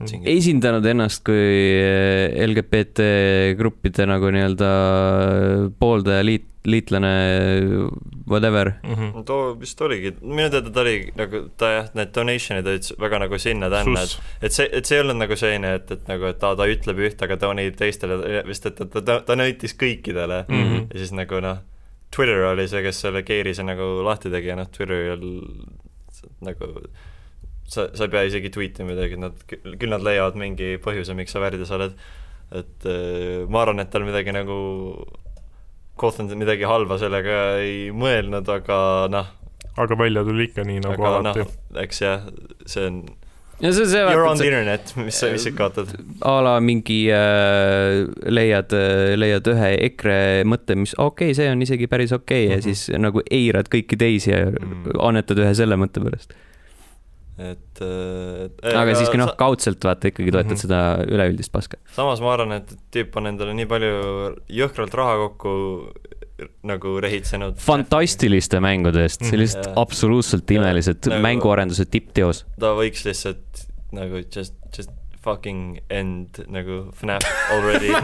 [0.00, 3.04] esindanud ennast kui äh, LGBT
[3.58, 4.70] gruppide nagu nii-öelda
[5.80, 7.10] pooldaja liit, liitlane,
[8.26, 8.72] whatever.
[8.82, 8.94] mm.
[8.94, 9.24] -hmm.
[9.24, 13.38] too vist oligi, minu teada ta oli nagu, ta jah, need donation'id olid väga nagu
[13.38, 16.54] sinna-tänna, et et see, et see ei olnud nagu selline, et, et nagu, et ta,
[16.56, 20.64] ta ütleb ühte, aga donate teistele, vist et, ta, ta, ta nõitis kõikidele mm.
[20.64, 20.88] -hmm.
[20.94, 21.60] ja siis nagu noh,
[22.16, 25.42] Twitter oli see, kes selle keerise nagu lahti tegi ja noh, Twitteril
[26.40, 26.74] nagu
[27.68, 31.32] sa, sa ei pea isegi tweet ima midagi, nad, küll nad leiavad mingi põhjuse, miks
[31.32, 31.94] sa värdjas oled.
[32.52, 34.58] et äh, ma arvan, et tal midagi nagu,
[35.96, 38.78] Gotham midagi halba sellega ei mõelnud, aga
[39.12, 39.26] noh,
[39.78, 41.58] aga välja tuli ikka nii nagu aga noh alati.
[41.84, 42.24] eks jah,
[42.66, 42.96] see on
[43.62, 45.92] ja see, see You are on the, internet, mis sa, mis sa kaotad.
[46.26, 48.72] a la mingi äh, leiad,
[49.20, 50.18] leiad ühe EKRE
[50.48, 52.64] mõtte, mis okei okay,, see on isegi päris okei okay, ja Mhm.
[52.66, 54.96] siis nagu eirad kõiki teisi ja Mm.
[55.00, 56.34] annetad ühe selle mõtte pärast.
[57.38, 60.60] Et äh, et aga siiski noh, kaudselt vaata ikkagi toetad Mhm.
[60.60, 61.78] seda üleüldist paska.
[61.96, 65.54] samas ma arvan, et tüüp on endale nii palju jõhkralt raha kokku
[66.66, 67.56] nagu rehitsenud.
[67.62, 69.74] fantastiliste mängude eest, on lihtsalt Jaa.
[69.80, 72.44] absoluutselt imelised Nagu- mänguarenduse tippteos.
[72.60, 74.90] ta võiks lihtsalt nagu just, just
[75.22, 77.22] fucking end nagu FNAF
[77.52, 77.92] already.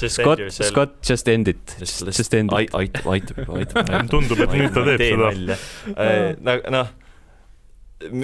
[0.00, 0.38] Just Scott.
[0.50, 2.56] Scott, just end it, Just- just end it.
[2.56, 3.88] Ait-, aitab, aitab, aitab.
[4.12, 5.56] Tundub, et nüüd ta teeb seda.
[5.98, 6.70] seda.
[6.70, 6.88] noh.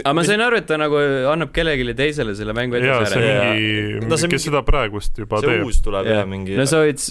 [0.05, 0.99] Aga ma sain aru, et ta nagu
[1.33, 3.47] annab kellelegi teisele selle mängu jaa, edasi see ära.
[3.55, 5.65] mingi No, see kes mingi- seda praegust juba see teeb.
[5.69, 6.27] uus tuleb Jah.
[6.29, 7.09] mingi no so it's,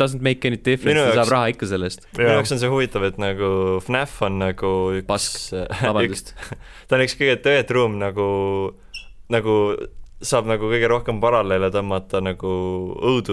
[0.00, 2.06] doesn't make any difference, ta saab raha ikka sellest.
[2.18, 3.52] minu jaoks on see huvitav, et nagu
[3.84, 4.72] FNAF on nagu
[5.02, 6.34] üks Pask., üks, vabandust.
[6.88, 8.28] ta on üks kõige tõetruum nagu,
[9.34, 9.54] nagu
[10.18, 12.50] saab nagu kõige rohkem paralleele tõmmata nagu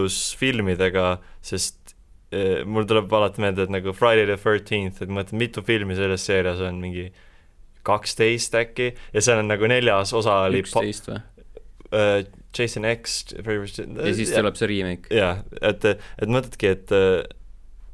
[0.06, 1.16] õudusfilmidega,
[1.46, 1.96] sest
[2.36, 5.98] eh, mul tuleb alati meelde, et nagu Friday the thirteenth, et ma mõtlen, mitu filmi
[5.98, 7.08] selles seerias on, mingi
[7.86, 11.22] kaksteist äkki, ja seal on nagu neljas osa oli üksteist või?
[11.94, 12.18] äh,
[12.56, 15.12] Jason X, ja siis tuleb see remake.
[15.14, 16.94] jaa, et, et mõtledki, et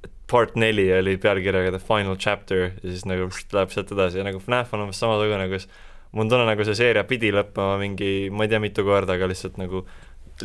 [0.05, 4.21] et part neli oli pealkirjaga The Final Chapter ja siis nagu pst, läheb sealt edasi
[4.21, 5.67] ja nagu FNAF on umbes samasugune, kus
[6.11, 9.29] mul on tunne, nagu see seeria pidi lõppema mingi ma ei tea mitu korda, aga
[9.31, 9.83] lihtsalt nagu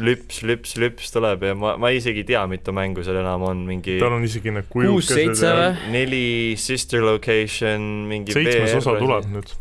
[0.00, 3.62] lüps, lüps, lüps tuleb ja ma, ma isegi ei tea, mitu mängu seal enam on,
[3.68, 9.04] mingi tal on isegi need kujukesed ja neli sister location, mingi seitsmes osa asi.
[9.04, 9.52] tuleb nüüd.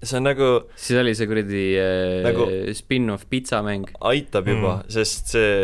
[0.00, 0.50] see on nagu
[0.80, 3.88] siis oli see kuradi äh, Nagu- spin-off pitsamäng.
[4.12, 5.54] aitab juba mm., sest see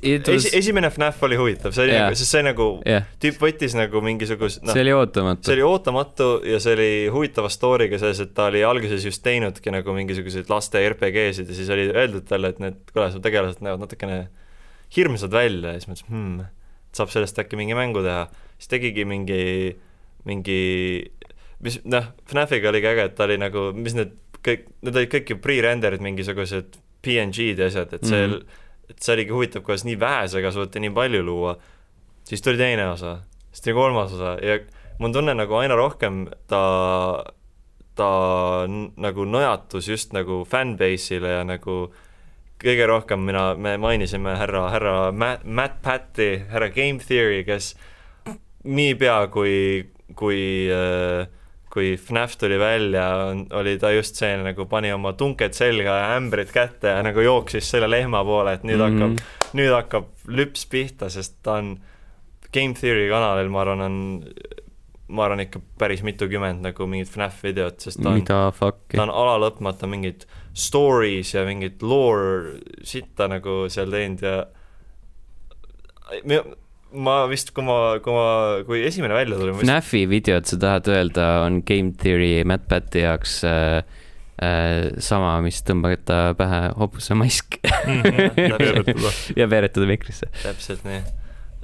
[0.00, 2.06] It esi, was, esimene FNAF oli huvitav, see oli yeah.
[2.08, 5.56] nagu, sest see nagu jah, tüüp võttis nagu mingisugust noh see, oli ootamatu see.
[5.56, 9.96] oli ootamatu ja see oli huvitava story'ga selles, et ta oli alguses just teinudki nagu
[9.96, 14.20] mingisuguseid laste RPG-sid ja siis oli öeldud talle, et need, kuule, su tegelased näevad natukene
[14.96, 16.50] hirmsad välja ja siis mõtlesin, hmm,
[16.94, 18.26] saab sellest äkki mingi mängu teha.
[18.58, 19.74] siis tegigi mingi,
[20.28, 20.60] mingi,
[21.64, 25.32] mis noh, FNAF-iga oligi äge, et ta oli nagu, mis need kõik, need olid kõik
[25.32, 28.62] ju pre-rendered mingisugused PNG-d ja asjad, et see mm, -hmm.
[28.90, 31.56] Et see oligi huvitav, kuidas nii vähesega suudeti nii palju luua.
[32.24, 33.18] siis tuli teine osa,
[33.50, 34.58] siis tuli kolmas osa ja
[34.98, 36.62] mul on tunne nagu aina rohkem ta
[37.94, 38.10] ta
[38.96, 41.92] nagu nojatus just nagu fanbase'ile ja nagu
[42.64, 47.74] kõige rohkem mina, me mainisime härra, härra Matt, Matt Patti, härra Game Theory, kes
[48.64, 49.84] niipea, kui,
[50.16, 51.26] kui äh,
[51.74, 53.06] kui FNAF tuli välja,
[53.58, 57.70] oli ta just see nagu pani oma tunked selga ja ämbrid kätte ja nagu jooksis
[57.74, 59.16] selle lehma poole, et nüüd mm -hmm.
[59.18, 61.76] hakkab, nüüd hakkab lüps pihta, sest ta on
[62.54, 64.24] Game Theory kanalil, ma arvan, on
[65.08, 69.86] ma arvan ikka päris mitukümmend nagu mingit FNAF videot, sest ta on, ta on alalõpmata
[69.90, 70.24] mingid
[70.54, 74.46] stories ja mingit lore sitta nagu seal teinud ja
[76.94, 78.28] ma vist, kui ma, kui ma,
[78.66, 83.40] kui esimene välja tuli FNAF-i videod, sa tahad öelda, on Game Theory Matt Patti jaoks
[83.48, 83.82] äh,
[84.42, 87.58] äh, sama, mis tõmbata pähe hobuse mask.
[87.64, 88.40] -hmm.
[88.40, 89.12] ja veeretada.
[89.36, 90.30] ja veeretada mikrisse.
[90.42, 91.02] täpselt nii.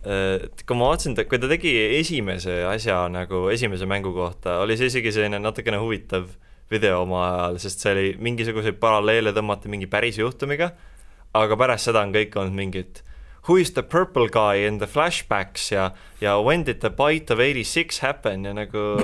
[0.01, 4.77] Äh, et kui ma vaatasin, kui ta tegi esimese asja nagu esimese mängu kohta, oli
[4.77, 6.31] see isegi selline natukene huvitav
[6.71, 10.71] video oma ajal, sest see oli mingisuguseid paralleele tõmmati mingi päris juhtumiga,
[11.35, 13.03] aga pärast seda on kõik olnud mingid
[13.49, 15.71] who is the purple guy in the flashbacks?
[15.73, 15.91] Ja,
[16.21, 18.45] ja when did the bite of eighty six happen?
[18.45, 18.99] Ja nagu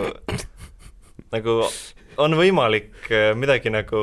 [1.34, 1.62] nagu
[2.16, 4.02] on võimalik äh, midagi nagu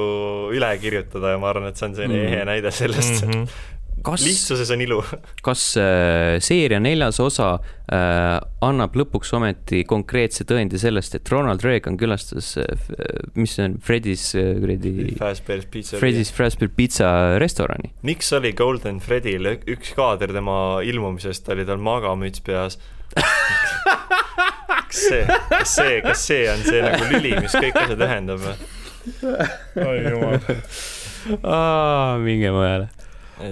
[0.54, 2.34] üle kirjutada ja ma arvan, et see on selline mm.
[2.34, 3.26] ehe näide sellest.
[3.26, 3.72] Mm, -hmm
[4.04, 5.00] kas, lihtsuses on ilu.
[5.46, 7.50] kas äh, seeria neljas osa
[7.88, 12.90] äh, annab lõpuks ometi konkreetse tõendi sellest, et Ronald Reagan külastas äh,,
[13.40, 16.00] mis see on, Freddy's äh, kuradi Fazbear's Pizza.
[16.02, 17.10] Freddy's Fazbear Pizza
[17.42, 17.94] restorani.
[18.08, 22.80] miks oli Golden Freddy'l üks kaader tema ilmumisest, oli tal magamüts peas
[23.14, 28.58] kas see, kas see, kas see on see nagu lüli, mis kõik asjad ühendab või?
[29.84, 30.38] oi jumal.
[32.24, 33.03] minge mujale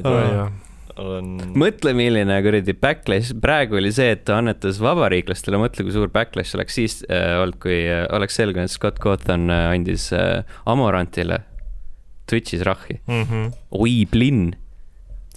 [0.08, 0.50] oh,
[1.02, 6.12] olen mõtle, milline kuradi backlash, praegu oli see, et ta annetas vabariiklastele, mõtle, kui suur
[6.14, 10.42] backlash oleks siis äh, olnud, kui äh, oleks selgunud, et Scott Cawthon äh, andis äh,
[10.70, 11.44] Amorantile
[12.32, 13.24] Twitch'is rahhi mm.
[13.24, 13.54] -hmm.
[13.72, 14.52] oi, plinn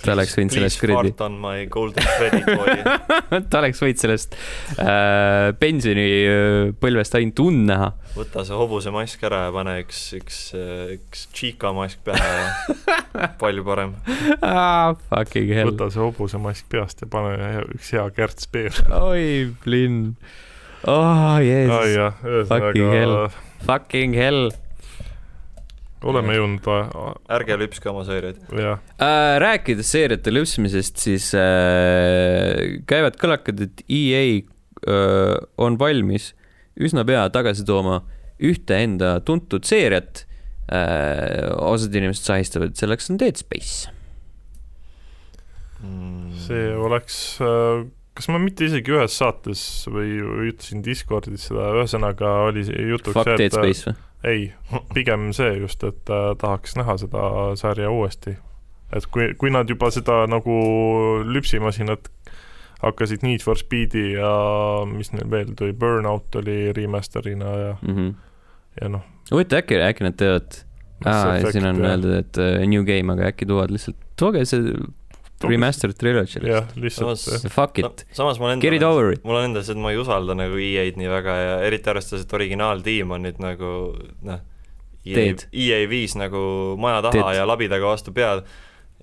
[0.02, 1.12] ta oleks võinud sellest kuradi.
[1.24, 4.34] on my golden threaded boy ta oleks võinud sellest
[4.82, 7.90] äh, pensionipõlvest äh, ainult und näha.
[8.16, 13.66] võta see hobusemask ära ja pane üks, üks, äh, üks Chica mask pähe ja palju
[13.66, 13.94] parem
[14.40, 14.96] ah,.
[15.12, 15.72] Fucking hell.
[15.72, 18.74] võta see hobusemask peast ja pane üks hea kärts peer.
[18.98, 20.16] oi, plinn.
[20.90, 21.88] oh, jeesus oh,.
[21.94, 22.68] jah, ühesõnaga.
[22.74, 23.18] Fucking hell.
[23.64, 24.44] Fucking hell
[26.05, 26.68] oleme jõudnud
[27.32, 28.40] ärge lüpske oma seeriaid.
[28.52, 36.32] Äh, rääkides seeriate lüpsmisest, siis äh, käivad kõlakad, et EA äh, on valmis
[36.74, 38.02] üsna pea tagasi tooma
[38.43, 40.24] ühte enda tuntud seeriat
[40.72, 41.52] äh,.
[41.62, 43.93] osad inimesed sahistavad, et selleks on Dead Space
[45.78, 46.32] mm..
[46.47, 49.60] see oleks äh kas ma mitte isegi ühes saates
[49.90, 53.97] või, või ütlesin Discordis seda, ühesõnaga oli jutuks Fuck see, et Dead Space või?
[54.24, 54.52] Ei,
[54.94, 57.28] pigem see just, et äh, tahaks näha seda
[57.60, 58.36] sarja uuesti.
[58.94, 60.55] et kui, kui nad juba seda nagu
[61.26, 62.10] lüpsimasinat
[62.84, 64.30] hakkasid Need for Speedi ja
[64.86, 68.14] mis neil veel tuli, Burnout oli remaster'ina ja mm, -hmm.
[68.80, 69.02] ja noh.
[69.30, 70.59] huvitav, äkki, äkki nad teevad,
[71.52, 74.76] siin on öeldud, et uh, new game, aga äkki toovad lihtsalt, tooge see
[75.50, 76.42] remastered trilogy.
[76.48, 78.16] jah, lihtsalt samas, fuck it no,.
[78.16, 81.36] samas mul endal, mul on endal see, et ma ei usalda nagu EA-d nii väga
[81.40, 83.72] ja eriti arvestades, et originaaltiim on nüüd nagu
[84.28, 84.42] noh,
[85.04, 86.40] EA, EA viis nagu
[86.80, 87.38] maja taha Teed.
[87.38, 88.44] ja labidaga vastu pead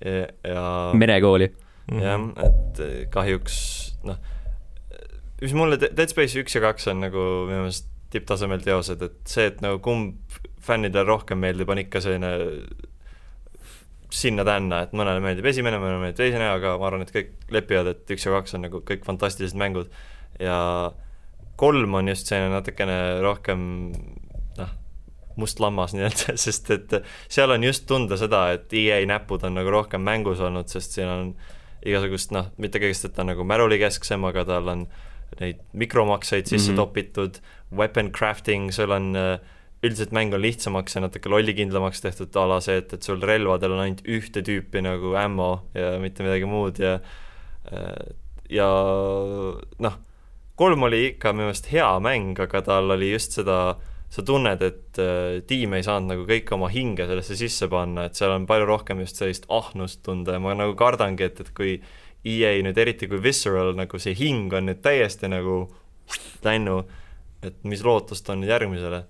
[0.02, 0.66] ja, ja
[0.98, 1.52] merekooli.
[1.92, 3.56] jah, et kahjuks
[4.08, 4.20] noh,
[5.42, 9.48] mis mulle Dead Space üks ja kaks on nagu minu meelest tipptasemel teosed, et see,
[9.48, 12.32] et nagu kumb fännidele rohkem meeldib, on ikka selline
[14.12, 18.12] sinna-tänna, et mõnele meeldib esimene, mõnele meeldib teisene, aga ma arvan, et kõik lepivad, et
[18.12, 19.92] üks ja kaks on nagu kõik fantastilised mängud
[20.40, 20.58] ja
[21.60, 23.62] kolm on just selline natukene rohkem
[24.58, 24.74] noh,
[25.40, 26.98] must lammas nii-öelda, sest et
[27.32, 31.10] seal on just tunda seda, et EA näpud on nagu rohkem mängus olnud, sest siin
[31.12, 31.32] on
[31.82, 34.86] igasugust noh, mitte kõigest, et ta on nagu märulikesksem, aga tal on
[35.40, 36.80] neid mikromakseid sisse mm -hmm.
[36.82, 37.38] topitud,
[37.72, 39.38] weapon crafting, sul on äh,
[39.82, 43.74] üldiselt mäng on lihtsamaks ja natuke lollikindlamaks tehtud, a la see, et, et sul relvadel
[43.74, 46.98] on ainult ühte tüüpi nagu ammo ja mitte midagi muud ja
[48.52, 48.68] ja
[49.82, 49.96] noh,
[50.58, 53.58] kolm oli ikka minu meelest hea mäng, aga tal oli just seda,
[54.12, 58.18] sa tunned, et äh, tiim ei saanud nagu kõik oma hinge sellesse sisse panna, et
[58.18, 61.78] seal on palju rohkem just sellist ahnust tunda ja ma nagu kardangi, et, et kui
[62.22, 65.64] EA nüüd, eriti kui Visceral, nagu see hing on nüüd täiesti nagu
[66.44, 66.90] läinud,
[67.42, 69.02] et mis lootust on nüüd järgmisele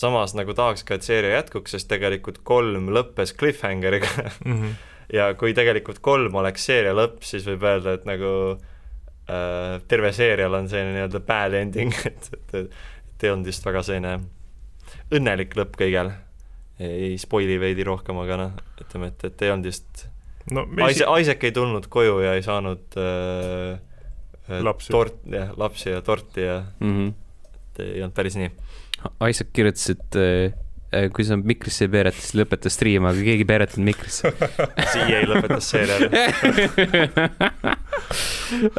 [0.00, 4.10] samas nagu tahaks ka, et seeria jätkuks, sest tegelikult kolm lõppes cliffhangeriga
[4.44, 4.54] mm.
[4.54, 4.72] -hmm.
[5.18, 10.54] ja kui tegelikult kolm oleks seeria lõpp, siis võib öelda, et nagu äh, terve seerial
[10.54, 14.18] on selline nii-öelda bad ending, et, et, et ei olnud just väga selline
[15.14, 16.10] õnnelik lõpp kõigel.
[16.82, 20.08] ei spoil'i veidi rohkem, aga noh, ütleme, et, et ei olnud just
[20.52, 23.78] no me Isaac, Isaac ei tulnud koju ja ei saanud äh,
[24.50, 24.92] äh, Lapsi.
[24.92, 26.90] tort, jah, lapsi ja torti ja mm.
[26.96, 27.12] -hmm.
[27.54, 28.50] et ei olnud päris nii.
[29.28, 33.48] Isaac kirjutas, et äh, kui sa mikrisse ei peereta, siis lõpeta striim, aga keegi ei
[33.48, 34.32] peeretanud mikrisse.
[34.92, 35.96] CA lõpetas seeria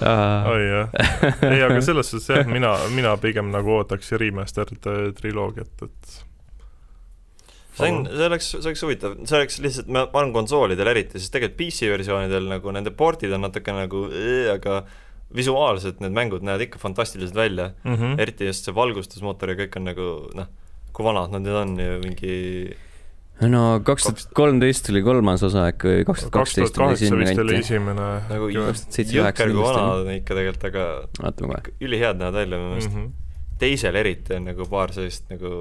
[0.02, 0.49] uh.
[0.53, 0.93] oi jah,
[1.49, 6.18] ei aga selles suhtes jah, mina, mina pigem nagu ootaks remastered äh, triloogiat, et
[7.76, 11.34] see on, see oleks, see oleks huvitav, see oleks lihtsalt, ma arvan konsoolidel eriti, sest
[11.35, 14.06] tegelikult PC versioonidel nagu nende portid on natuke nagu,
[14.53, 14.84] aga
[15.35, 18.22] visuaalselt need mängud näevad ikka fantastilised välja mm mm., -hmm.
[18.22, 20.52] eriti just see valgustusmootor ja kõik on nagu noh,
[20.93, 22.35] kui vanad nad nüüd on ju mingi
[23.43, 26.99] no kaks tuhat kolmteist oli kolmas osa äkki või kaks tuhat kaks tuhat kaksteist oli
[27.02, 29.81] sinna vist oli esimene nagu jõhker kui oli.
[29.81, 30.85] on ikka tegelikult, aga
[31.19, 31.76] vaatame kohe.
[31.81, 33.02] ülihead näevad välja minu meelest mm.
[33.02, 33.57] -hmm.
[33.60, 35.52] teisel eriti on nagu paar sellist nagu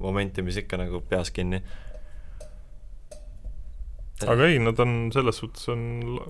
[0.00, 1.62] momenti, mis ikka nagu peas kinni.
[4.28, 5.82] Aga ei, nad on selles suhtes on,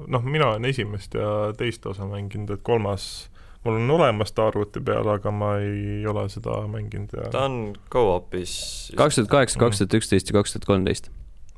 [0.09, 3.29] noh, mina olen esimest ja teist osa mänginud, et kolmas
[3.65, 7.75] mul on olemas ta arvuti peal, aga ma ei ole seda mänginud ja ta on
[7.95, 8.55] go-op'is
[8.99, 11.11] kaks tuhat kaheksa, kaks tuhat üksteist ja kaks tuhat kolmteist.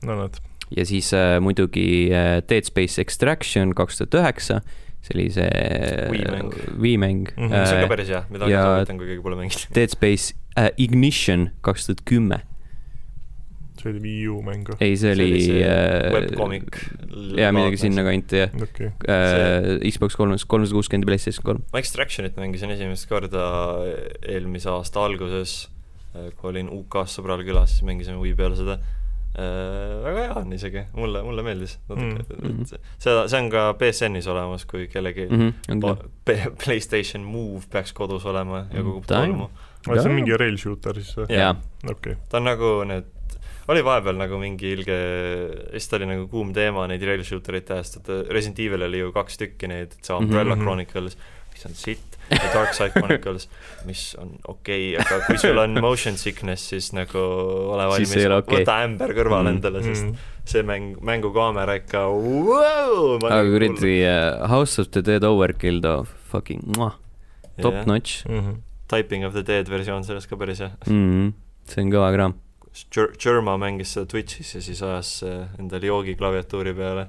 [0.04, 0.40] no näed,
[0.76, 4.60] ja siis äh, muidugi äh, Dead Space Extraction kaks tuhat üheksa,
[5.04, 5.48] see oli see
[6.12, 6.52] Wii-mäng.
[6.80, 7.50] Wii-mäng Mhm.
[7.52, 7.92] see on äh, ka.
[7.92, 9.68] päris hea, mida ma soovitan, kui keegi pole mänginud.
[9.76, 12.40] Dead Space äh, Ignition kaks tuhat kümme.
[13.84, 14.78] See oli Wii U mäng või?
[14.86, 15.28] ei, see oli
[15.60, 16.80] äh, webcomic.
[17.38, 18.56] jaa, midagi sinnakanti jah.
[18.66, 21.62] okei, äh, Xbox kolmas, kolmsada kuuskümmend ja PlayStation kolm.
[21.72, 23.44] ma Extractionit mängisin esimest korda
[24.24, 25.54] eelmise aasta alguses,
[26.40, 28.78] kui olin UK-s sõbral külas, siis mängisime Wii peal seda.
[30.04, 32.60] väga hea on isegi, mulle, mulle meeldis natuke Mm.
[32.60, 32.82] mm..
[33.02, 35.48] seda, see on ka BSN-is olemas, kui kellelgi mm.
[35.74, 36.54] -hmm.
[36.64, 39.16] PlayStation Move peaks kodus olema ja Mm, kogub on.
[39.16, 39.48] tolmu.
[39.84, 41.26] see on mingi rail shooter siis või?
[41.34, 41.56] jaa,
[41.90, 43.04] okei, ta on nagu need,
[43.68, 44.96] oli vahepeal nagu mingi ilge,
[45.72, 49.12] vist oli nagu kuum teema neid rail shooter eid sest et Resident Evil oli ju
[49.12, 50.60] kaks tükki neid, et see Umbrella mm Mhm.
[50.60, 50.64] -hmm.
[50.64, 51.16] Chronicles,
[51.54, 53.48] mis on sitt, ja Dark Side Chronicles,
[53.86, 58.26] mis on okei okay,, aga kui sul on motion sickness, siis nagu ole Siis valmis
[58.38, 58.58] okei.
[58.64, 59.56] võta ämber kõrvale Mhm.
[59.56, 60.14] endale, sest mm.
[60.44, 66.62] see mäng, mängukaamera ikka wow, aga kuradi äh, House of the Dead Overkill too fucking
[66.76, 66.94] muah,
[67.62, 67.86] top yeah..
[67.86, 68.56] notch Mm -hmm.
[68.88, 70.70] Typing of the Dead versioon sellest ka päris hea.
[70.86, 70.92] mm.
[71.10, 71.32] -hmm.
[71.72, 72.34] see on kõva kraam.
[73.22, 77.06] Germa mängis seda Twitch'is ja siis ajas äh, endale joogi klaviatuuri peale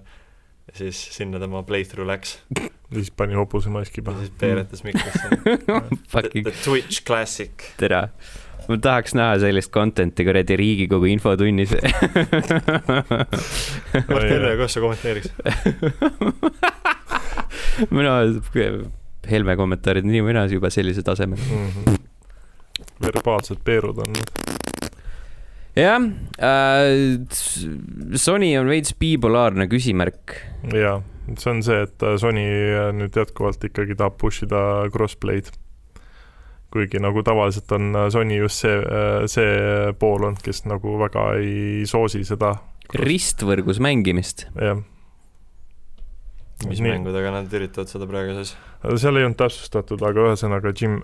[0.70, 2.70] ja siis sinna tema playthrough läks ja
[3.00, 5.30] siis pani hobusemaski ja pähe siis peeretas mikrisse.
[5.66, 7.52] The, Fucking the Twitch Classic.
[7.78, 8.10] tere.
[8.68, 11.74] ma tahaks näha sellist content'i kuradi Riigikogu infotunnis
[14.10, 15.30] Mart Helme, kas sa kommenteeriks?
[17.90, 18.20] mina,
[19.30, 21.42] Helme kommentaarid nii või naa juba sellise tasemel.
[21.42, 21.70] mm.
[21.70, 21.98] -hmm.
[23.02, 24.65] verbaalsed peerud on need.
[25.76, 26.00] Jah
[26.40, 27.20] äh,,
[28.16, 30.38] Sony on veits bipolaarne küsimärk.
[30.72, 31.02] jaa,
[31.36, 35.52] see on see, et äh, Sony äh, nüüd jätkuvalt ikkagi tahab push ida crossplay'd.
[36.76, 38.80] kuigi nagu tavaliselt on äh, Sony just see,
[39.32, 42.56] see pool olnud, kes nagu väga ei soosi seda.
[42.96, 44.48] ristvõrgus mängimist.
[44.56, 44.80] jah,
[46.70, 46.96] mis Nii.
[46.96, 48.56] mängudega nad üritavad seda praegu siis?
[49.02, 51.02] seal ei olnud täpsustatud, aga ühesõnaga Jim,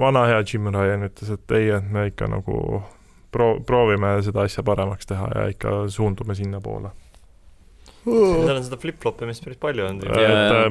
[0.00, 2.80] vana hea Jim Ryan ütles, et ei, et me ikka nagu
[3.34, 6.94] pro-, proovime seda asja paremaks teha ja ikka suundume sinnapoole.
[8.04, 10.04] Seal on seda flip-flopimist päris palju olnud.
[10.04, 10.24] Jaa.
[10.28, 10.64] et äh,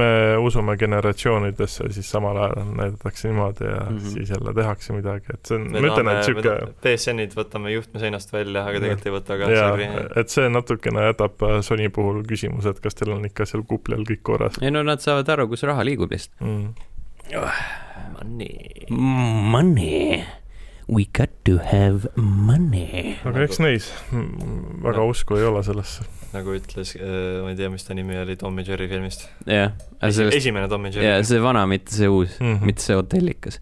[0.00, 0.08] me
[0.40, 3.98] usume generatsioonidesse siis samal ajal näidatakse niimoodi ja mm.
[3.98, 4.14] -hmm.
[4.14, 6.54] siis jälle tehakse midagi, et see on, ma ütlen, et, sihuke
[6.86, 11.44] BSN-id võtame juhtme seinast välja, aga tegelikult ei võta ka, jaa et see natukene jätab
[11.44, 14.82] äh, Sony puhul küsimuse, et kas teil on ikka seal kuplal kõik korras ei no
[14.82, 16.40] nad saavad aru, kus raha liigub lihtsalt.
[16.40, 16.72] mm..
[18.18, 18.86] Money.
[18.90, 20.24] Money,
[20.88, 23.16] we got to have money.
[23.28, 25.08] aga eks neis mm, väga No.
[25.12, 26.04] usku ei ole sellesse.
[26.32, 26.94] nagu ütles,
[27.44, 29.28] ma ei tea, mis ta nimi oli Tom ja Jerry filmist.
[29.46, 32.64] jah, esimene Tom ja Jerry jaa, see vana, mitte see uus, Mhm.
[32.68, 33.60] mitte see hotellikas,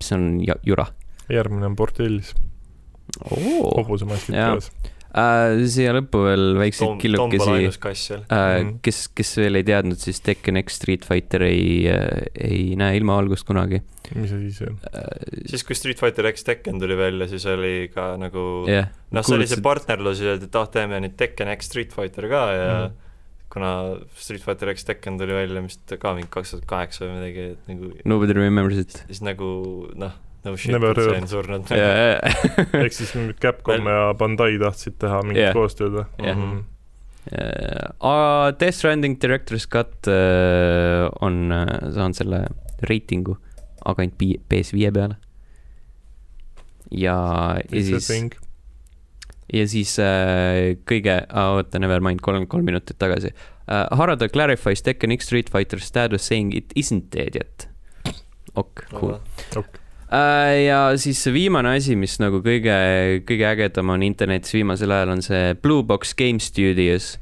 [0.00, 0.26] mis on
[0.66, 0.86] jura
[1.32, 2.34] järgmine on Bordellis,
[3.30, 3.76] oh..
[3.78, 4.70] hobusemaskid peas.
[5.14, 10.58] Äh, siia lõppu veel väikseid killukesi äh, Mhm., kes, kes veel ei teadnud, siis Tekken
[10.58, 13.78] X Street Fighter ei äh,, ei näe ilmavalgust kunagi
[14.18, 14.80] mis asi see on?
[14.90, 15.46] äh,.
[15.52, 19.38] siis, kui Street Fighter X Tekken tuli välja, siis oli ka nagu jah, noh, see
[19.38, 22.98] oli see partnerlus ja et ah, teeme nüüd Tekken X Street Fighter ka ja mm.
[23.54, 23.72] kuna
[24.18, 27.70] Street Fighter X Tekken tuli välja vist ka mingi kaks tuhat kaheksa või midagi, et
[27.70, 28.98] nagu nobody remembers it.
[29.06, 29.48] siis nagu
[29.94, 31.72] noh, no shit, see on surnud.
[32.84, 35.56] ehk siis nüüd Capcom ja Bandai tahtsid teha mingit yeah.
[35.56, 36.38] koostööd või Jah.
[36.38, 36.62] Mhm.
[38.04, 42.42] aga Death Stranding Director's Cut äh, on äh, saanud selle
[42.84, 43.38] reitingu,
[43.84, 45.16] aga ainult P- PS5 peale.
[46.92, 47.16] ja,
[47.64, 48.10] ja siis,
[49.48, 53.86] ja siis äh, kõige, oota, never mind, kolmkümmend kolm minutit tagasi uh,.
[53.96, 57.68] Harada clarifies Tekken X Street Fighter status saying it isn't dead yet.
[58.54, 59.16] ok, cool.
[59.16, 62.74] Äh, ja siis see viimane asi, mis nagu kõige,
[63.28, 67.14] kõige ägedam on internetis viimasel ajal, on see Blue Box Game Studios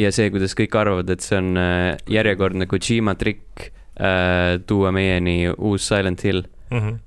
[0.00, 3.68] ja see, kuidas kõik arvavad, et see on äh, järjekordne Kojima trikk
[4.00, 6.44] äh, tuua meieni uus Silent Hill.
[6.70, 6.98] Mhm.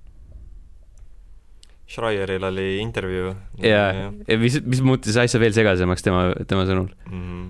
[1.93, 3.35] Schreieril oli intervjuu.
[3.61, 3.83] ja,
[4.25, 6.87] ja mis, mis muutis asja veel segasemaks tema, tema sõnul.
[7.05, 7.43] mm..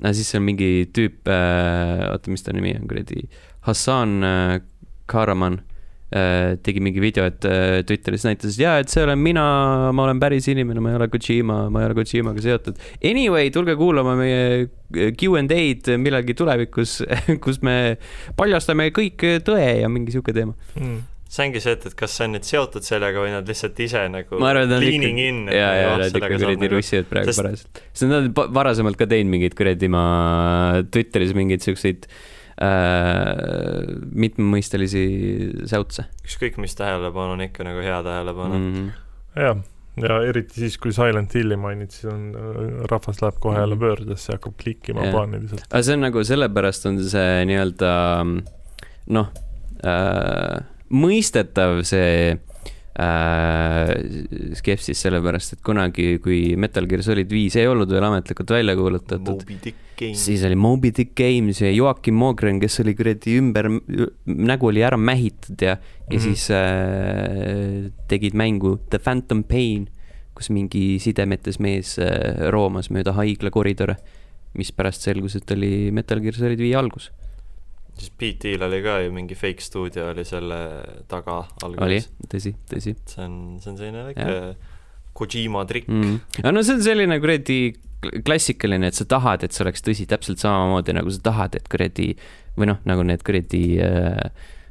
[0.00, 3.26] no siis seal mingi tüüp äh,, oota, mis ta nimi on, kuradi,
[3.66, 4.54] Hassan äh,
[5.10, 5.69] Karaman äh,
[6.10, 9.44] tegi mingi video, et äh, Twitteris näitas, et jaa, et see olen mina,
[9.94, 12.80] ma olen päris inimene, ma ei ole Kojima, ma ei ole Kojimaga seotud.
[13.06, 16.98] Anyway, tulge kuulama meie Q and A-d millalgi tulevikus,
[17.44, 17.76] kus me
[18.38, 20.56] paljastame kõik tõe ja mingi sihuke teema.
[20.74, 20.98] Mm.
[21.30, 24.02] see ongi see, et, et kas see on nüüd seotud sellega või nad lihtsalt ise
[24.10, 25.40] nagu arvan, et nad leaning in.
[25.54, 27.86] ja, ja nad ikka kuradi russivad praegu Sest- parajasti.
[27.92, 30.02] sest nad on varasemalt ka teinud mingeid kuradi ma
[30.90, 32.18] Twitteris mingeid siukseid äh,
[34.20, 35.02] mitmemõistelisi
[35.70, 38.72] säutse ükskõik mis tähelepanu on ikka nagu hea tähelepanu mm..
[38.80, 38.90] mm.
[39.44, 39.62] jah,
[40.04, 42.28] ja eriti siis, kui Silent Hilli mainid, siis on,
[42.90, 43.84] rahvas läheb kohe jälle Mhm.
[43.84, 45.14] pöördesse ja hakkab klikkima Jah.
[45.16, 45.64] paaniliselt.
[45.70, 47.94] aga see on nagu sellepärast on see nii-öelda
[49.16, 49.32] noh
[49.84, 50.60] äh,,
[50.90, 52.38] mõistetav see
[52.98, 53.92] äh,
[54.58, 59.44] skepsis, sellepärast et kunagi, kui Metal Gear Solid viis ei olnud veel ametlikult välja kuulutatud,
[60.18, 63.70] siis oli Moby Dick Games ja Joakim Mogren, kes oli kuradi ümber,
[64.26, 66.14] nägu oli ära mähitud ja mm, -hmm.
[66.14, 69.88] ja siis äh, tegid mängu The Phantom Pain,
[70.34, 73.96] kus mingi sidemetes mees äh, roomas mööda haigla koridore,
[74.54, 77.12] mis pärast selgus, et oli Metal Gear Solid viie algus.
[78.00, 80.58] Siis BT-l oli ka ju mingi fake stuudio oli selle
[81.10, 84.36] taga oli alguses., tõsi, tõsi see on, see on selline väike
[85.20, 86.04] Kojima trikk mm..
[86.06, 86.44] mm..
[86.44, 90.06] aga no see on selline kuradi kl- klassikaline, et sa tahad, et see oleks tõsi,
[90.08, 92.14] täpselt samamoodi nagu sa tahad, et kuradi
[92.56, 94.30] või noh, nagu need kuradi äh,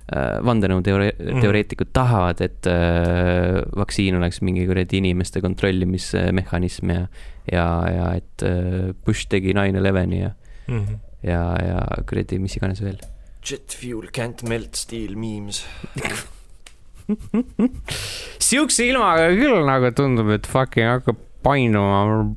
[0.10, 7.04] äh, vandenõuteoreetikud tahavad, et äh, vaktsiin oleks mingi kuradi inimeste kontrollimismehhanism ja
[7.50, 10.34] ja, ja et äh, Bush tegi nine eleveni ja,
[10.70, 11.00] Mhm.
[11.26, 11.80] ja, ja
[12.10, 13.00] kuradi mis iganes veel.
[13.46, 15.64] Jet fuel can't melt steel memes.
[18.50, 22.34] Siukse ilmaga küll nagu tundub, et fucking hakkab painuma.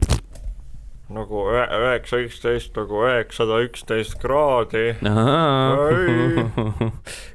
[1.13, 4.95] nagu ühe- üheksa üksteist nagu üheksasada üksteist kraadi.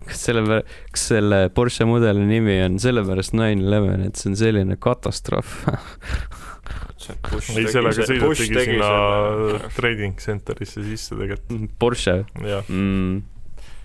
[0.07, 4.79] kas selle, kas selle Porsche mudeli nimi on sellepärast nine eleven, et see on selline
[4.81, 5.59] katastroof?
[7.53, 8.91] ei, sellega sõidatigi sinna
[9.77, 12.65] trading center'isse sisse tegelikult, Porsche jah.
[12.65, 13.21] mm..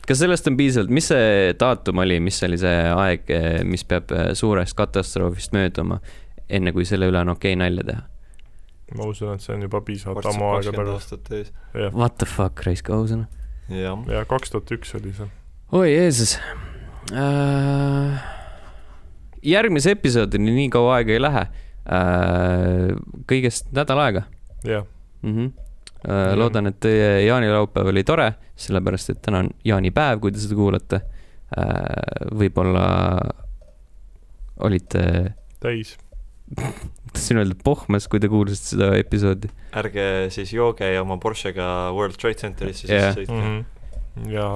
[0.07, 3.31] Kas sellest on piisavalt, mis see daatum oli, mis oli see aeg,
[3.69, 6.01] mis peab eh, suurest katastroofist mööduma,
[6.53, 8.09] enne kui selle üle on okei okay nalja teha?
[8.97, 11.45] ma usun, et see on juba piisavalt ammu aega tagasi.
[11.79, 13.29] jah, What the fuck, raisk ausõna.
[13.73, 15.29] ja kaks tuhat üks oli see.
[15.73, 16.37] oi Jeesus
[17.15, 18.23] äh,.
[19.43, 22.93] järgmise episoodini nii kaua aega ei lähe äh,.
[23.31, 24.27] kõigest nädal aega
[24.67, 24.85] jah,
[25.23, 25.37] mm.
[25.37, 25.62] -hmm.
[26.03, 30.59] Äh, loodan, et teie jaanilaupäev oli tore, sellepärast et täna on jaanipäev, kui te seda
[30.59, 32.33] kuulate äh,.
[32.35, 32.87] võib-olla
[34.67, 35.05] olite,
[35.63, 35.95] täis.
[37.13, 39.53] tahtsin öelda pohmas, kui te kuulasite seda episoodi.
[39.79, 43.39] ärge siis jooge ja oma Porschega World Trade Centerisse sisse sõitke.
[43.39, 44.29] Mhm.
[44.35, 44.49] ja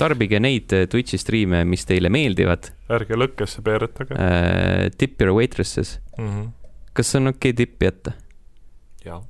[0.00, 4.18] tarbige neid Twitch'i striime, mis teile meeldivad ärge lõkkesse peeretage.
[4.18, 4.90] äh,.
[4.98, 6.00] Tip your waitresses,
[6.92, 8.18] kas on okei okay tippi jätta?
[9.06, 9.22] jah.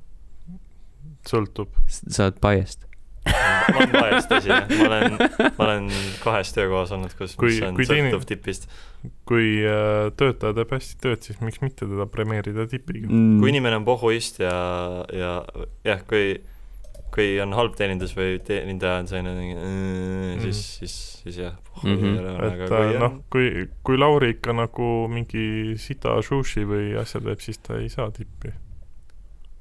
[1.29, 1.69] sõltub.
[1.89, 2.87] sa oled biased.
[3.23, 4.65] ma olen vahest tõsi, jah.
[4.67, 5.13] ma olen,
[5.57, 5.85] ma olen
[6.23, 8.65] kahes töökohas olnud, kus, Kui- mis on kui teine- sõltuv tipist.
[9.27, 13.07] kui äh, töötaja teeb hästi tööd, siis miks mitte teda premeerida tipiga.
[13.07, 13.37] Mm.
[13.39, 14.55] kui inimene on pohhuist ja,
[15.15, 15.31] ja
[15.87, 16.33] jah, kui,
[17.15, 22.05] kui on halb teenindus või teenindaja on selline mm,, siis, siis, siis jah, pohhu Mhm.
[22.11, 23.47] ei ole, et aga äh, kui noh on,, kui,
[23.87, 28.51] kui Lauri ikka nagu mingi sita sushi või asja teeb, siis ta ei saa tippi.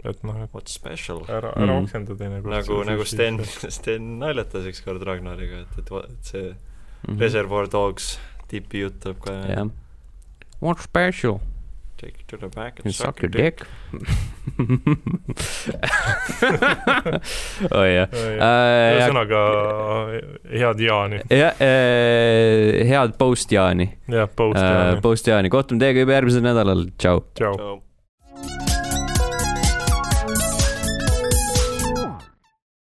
[0.05, 1.21] Et noh, et what's special.
[1.29, 1.85] ära, ära Mhm.
[1.85, 2.51] oksenda teinekord.
[2.51, 3.39] nagu, nagu Sten,
[3.79, 6.55] Sten naljatas ükskord Ragnariga, et, et, et see
[7.09, 7.19] Mhm.
[7.19, 8.19] Reservoir Dogs
[8.49, 9.69] tipi jutt tuleb ka jah.
[10.61, 11.41] What special?
[12.03, 13.63] take it to the back You and suck your dick.
[17.71, 18.09] oi jah.
[18.11, 19.43] Äh, ühesõnaga
[20.51, 21.21] head jaani.
[21.31, 21.53] ja
[22.91, 25.01] head post Jaani, jah, post jaani.
[25.05, 27.23] post Jaani, kohtume teiega juba järgmisel nädalal, tšau.
[27.39, 27.55] tšau.
[27.57, 27.79] Ciao.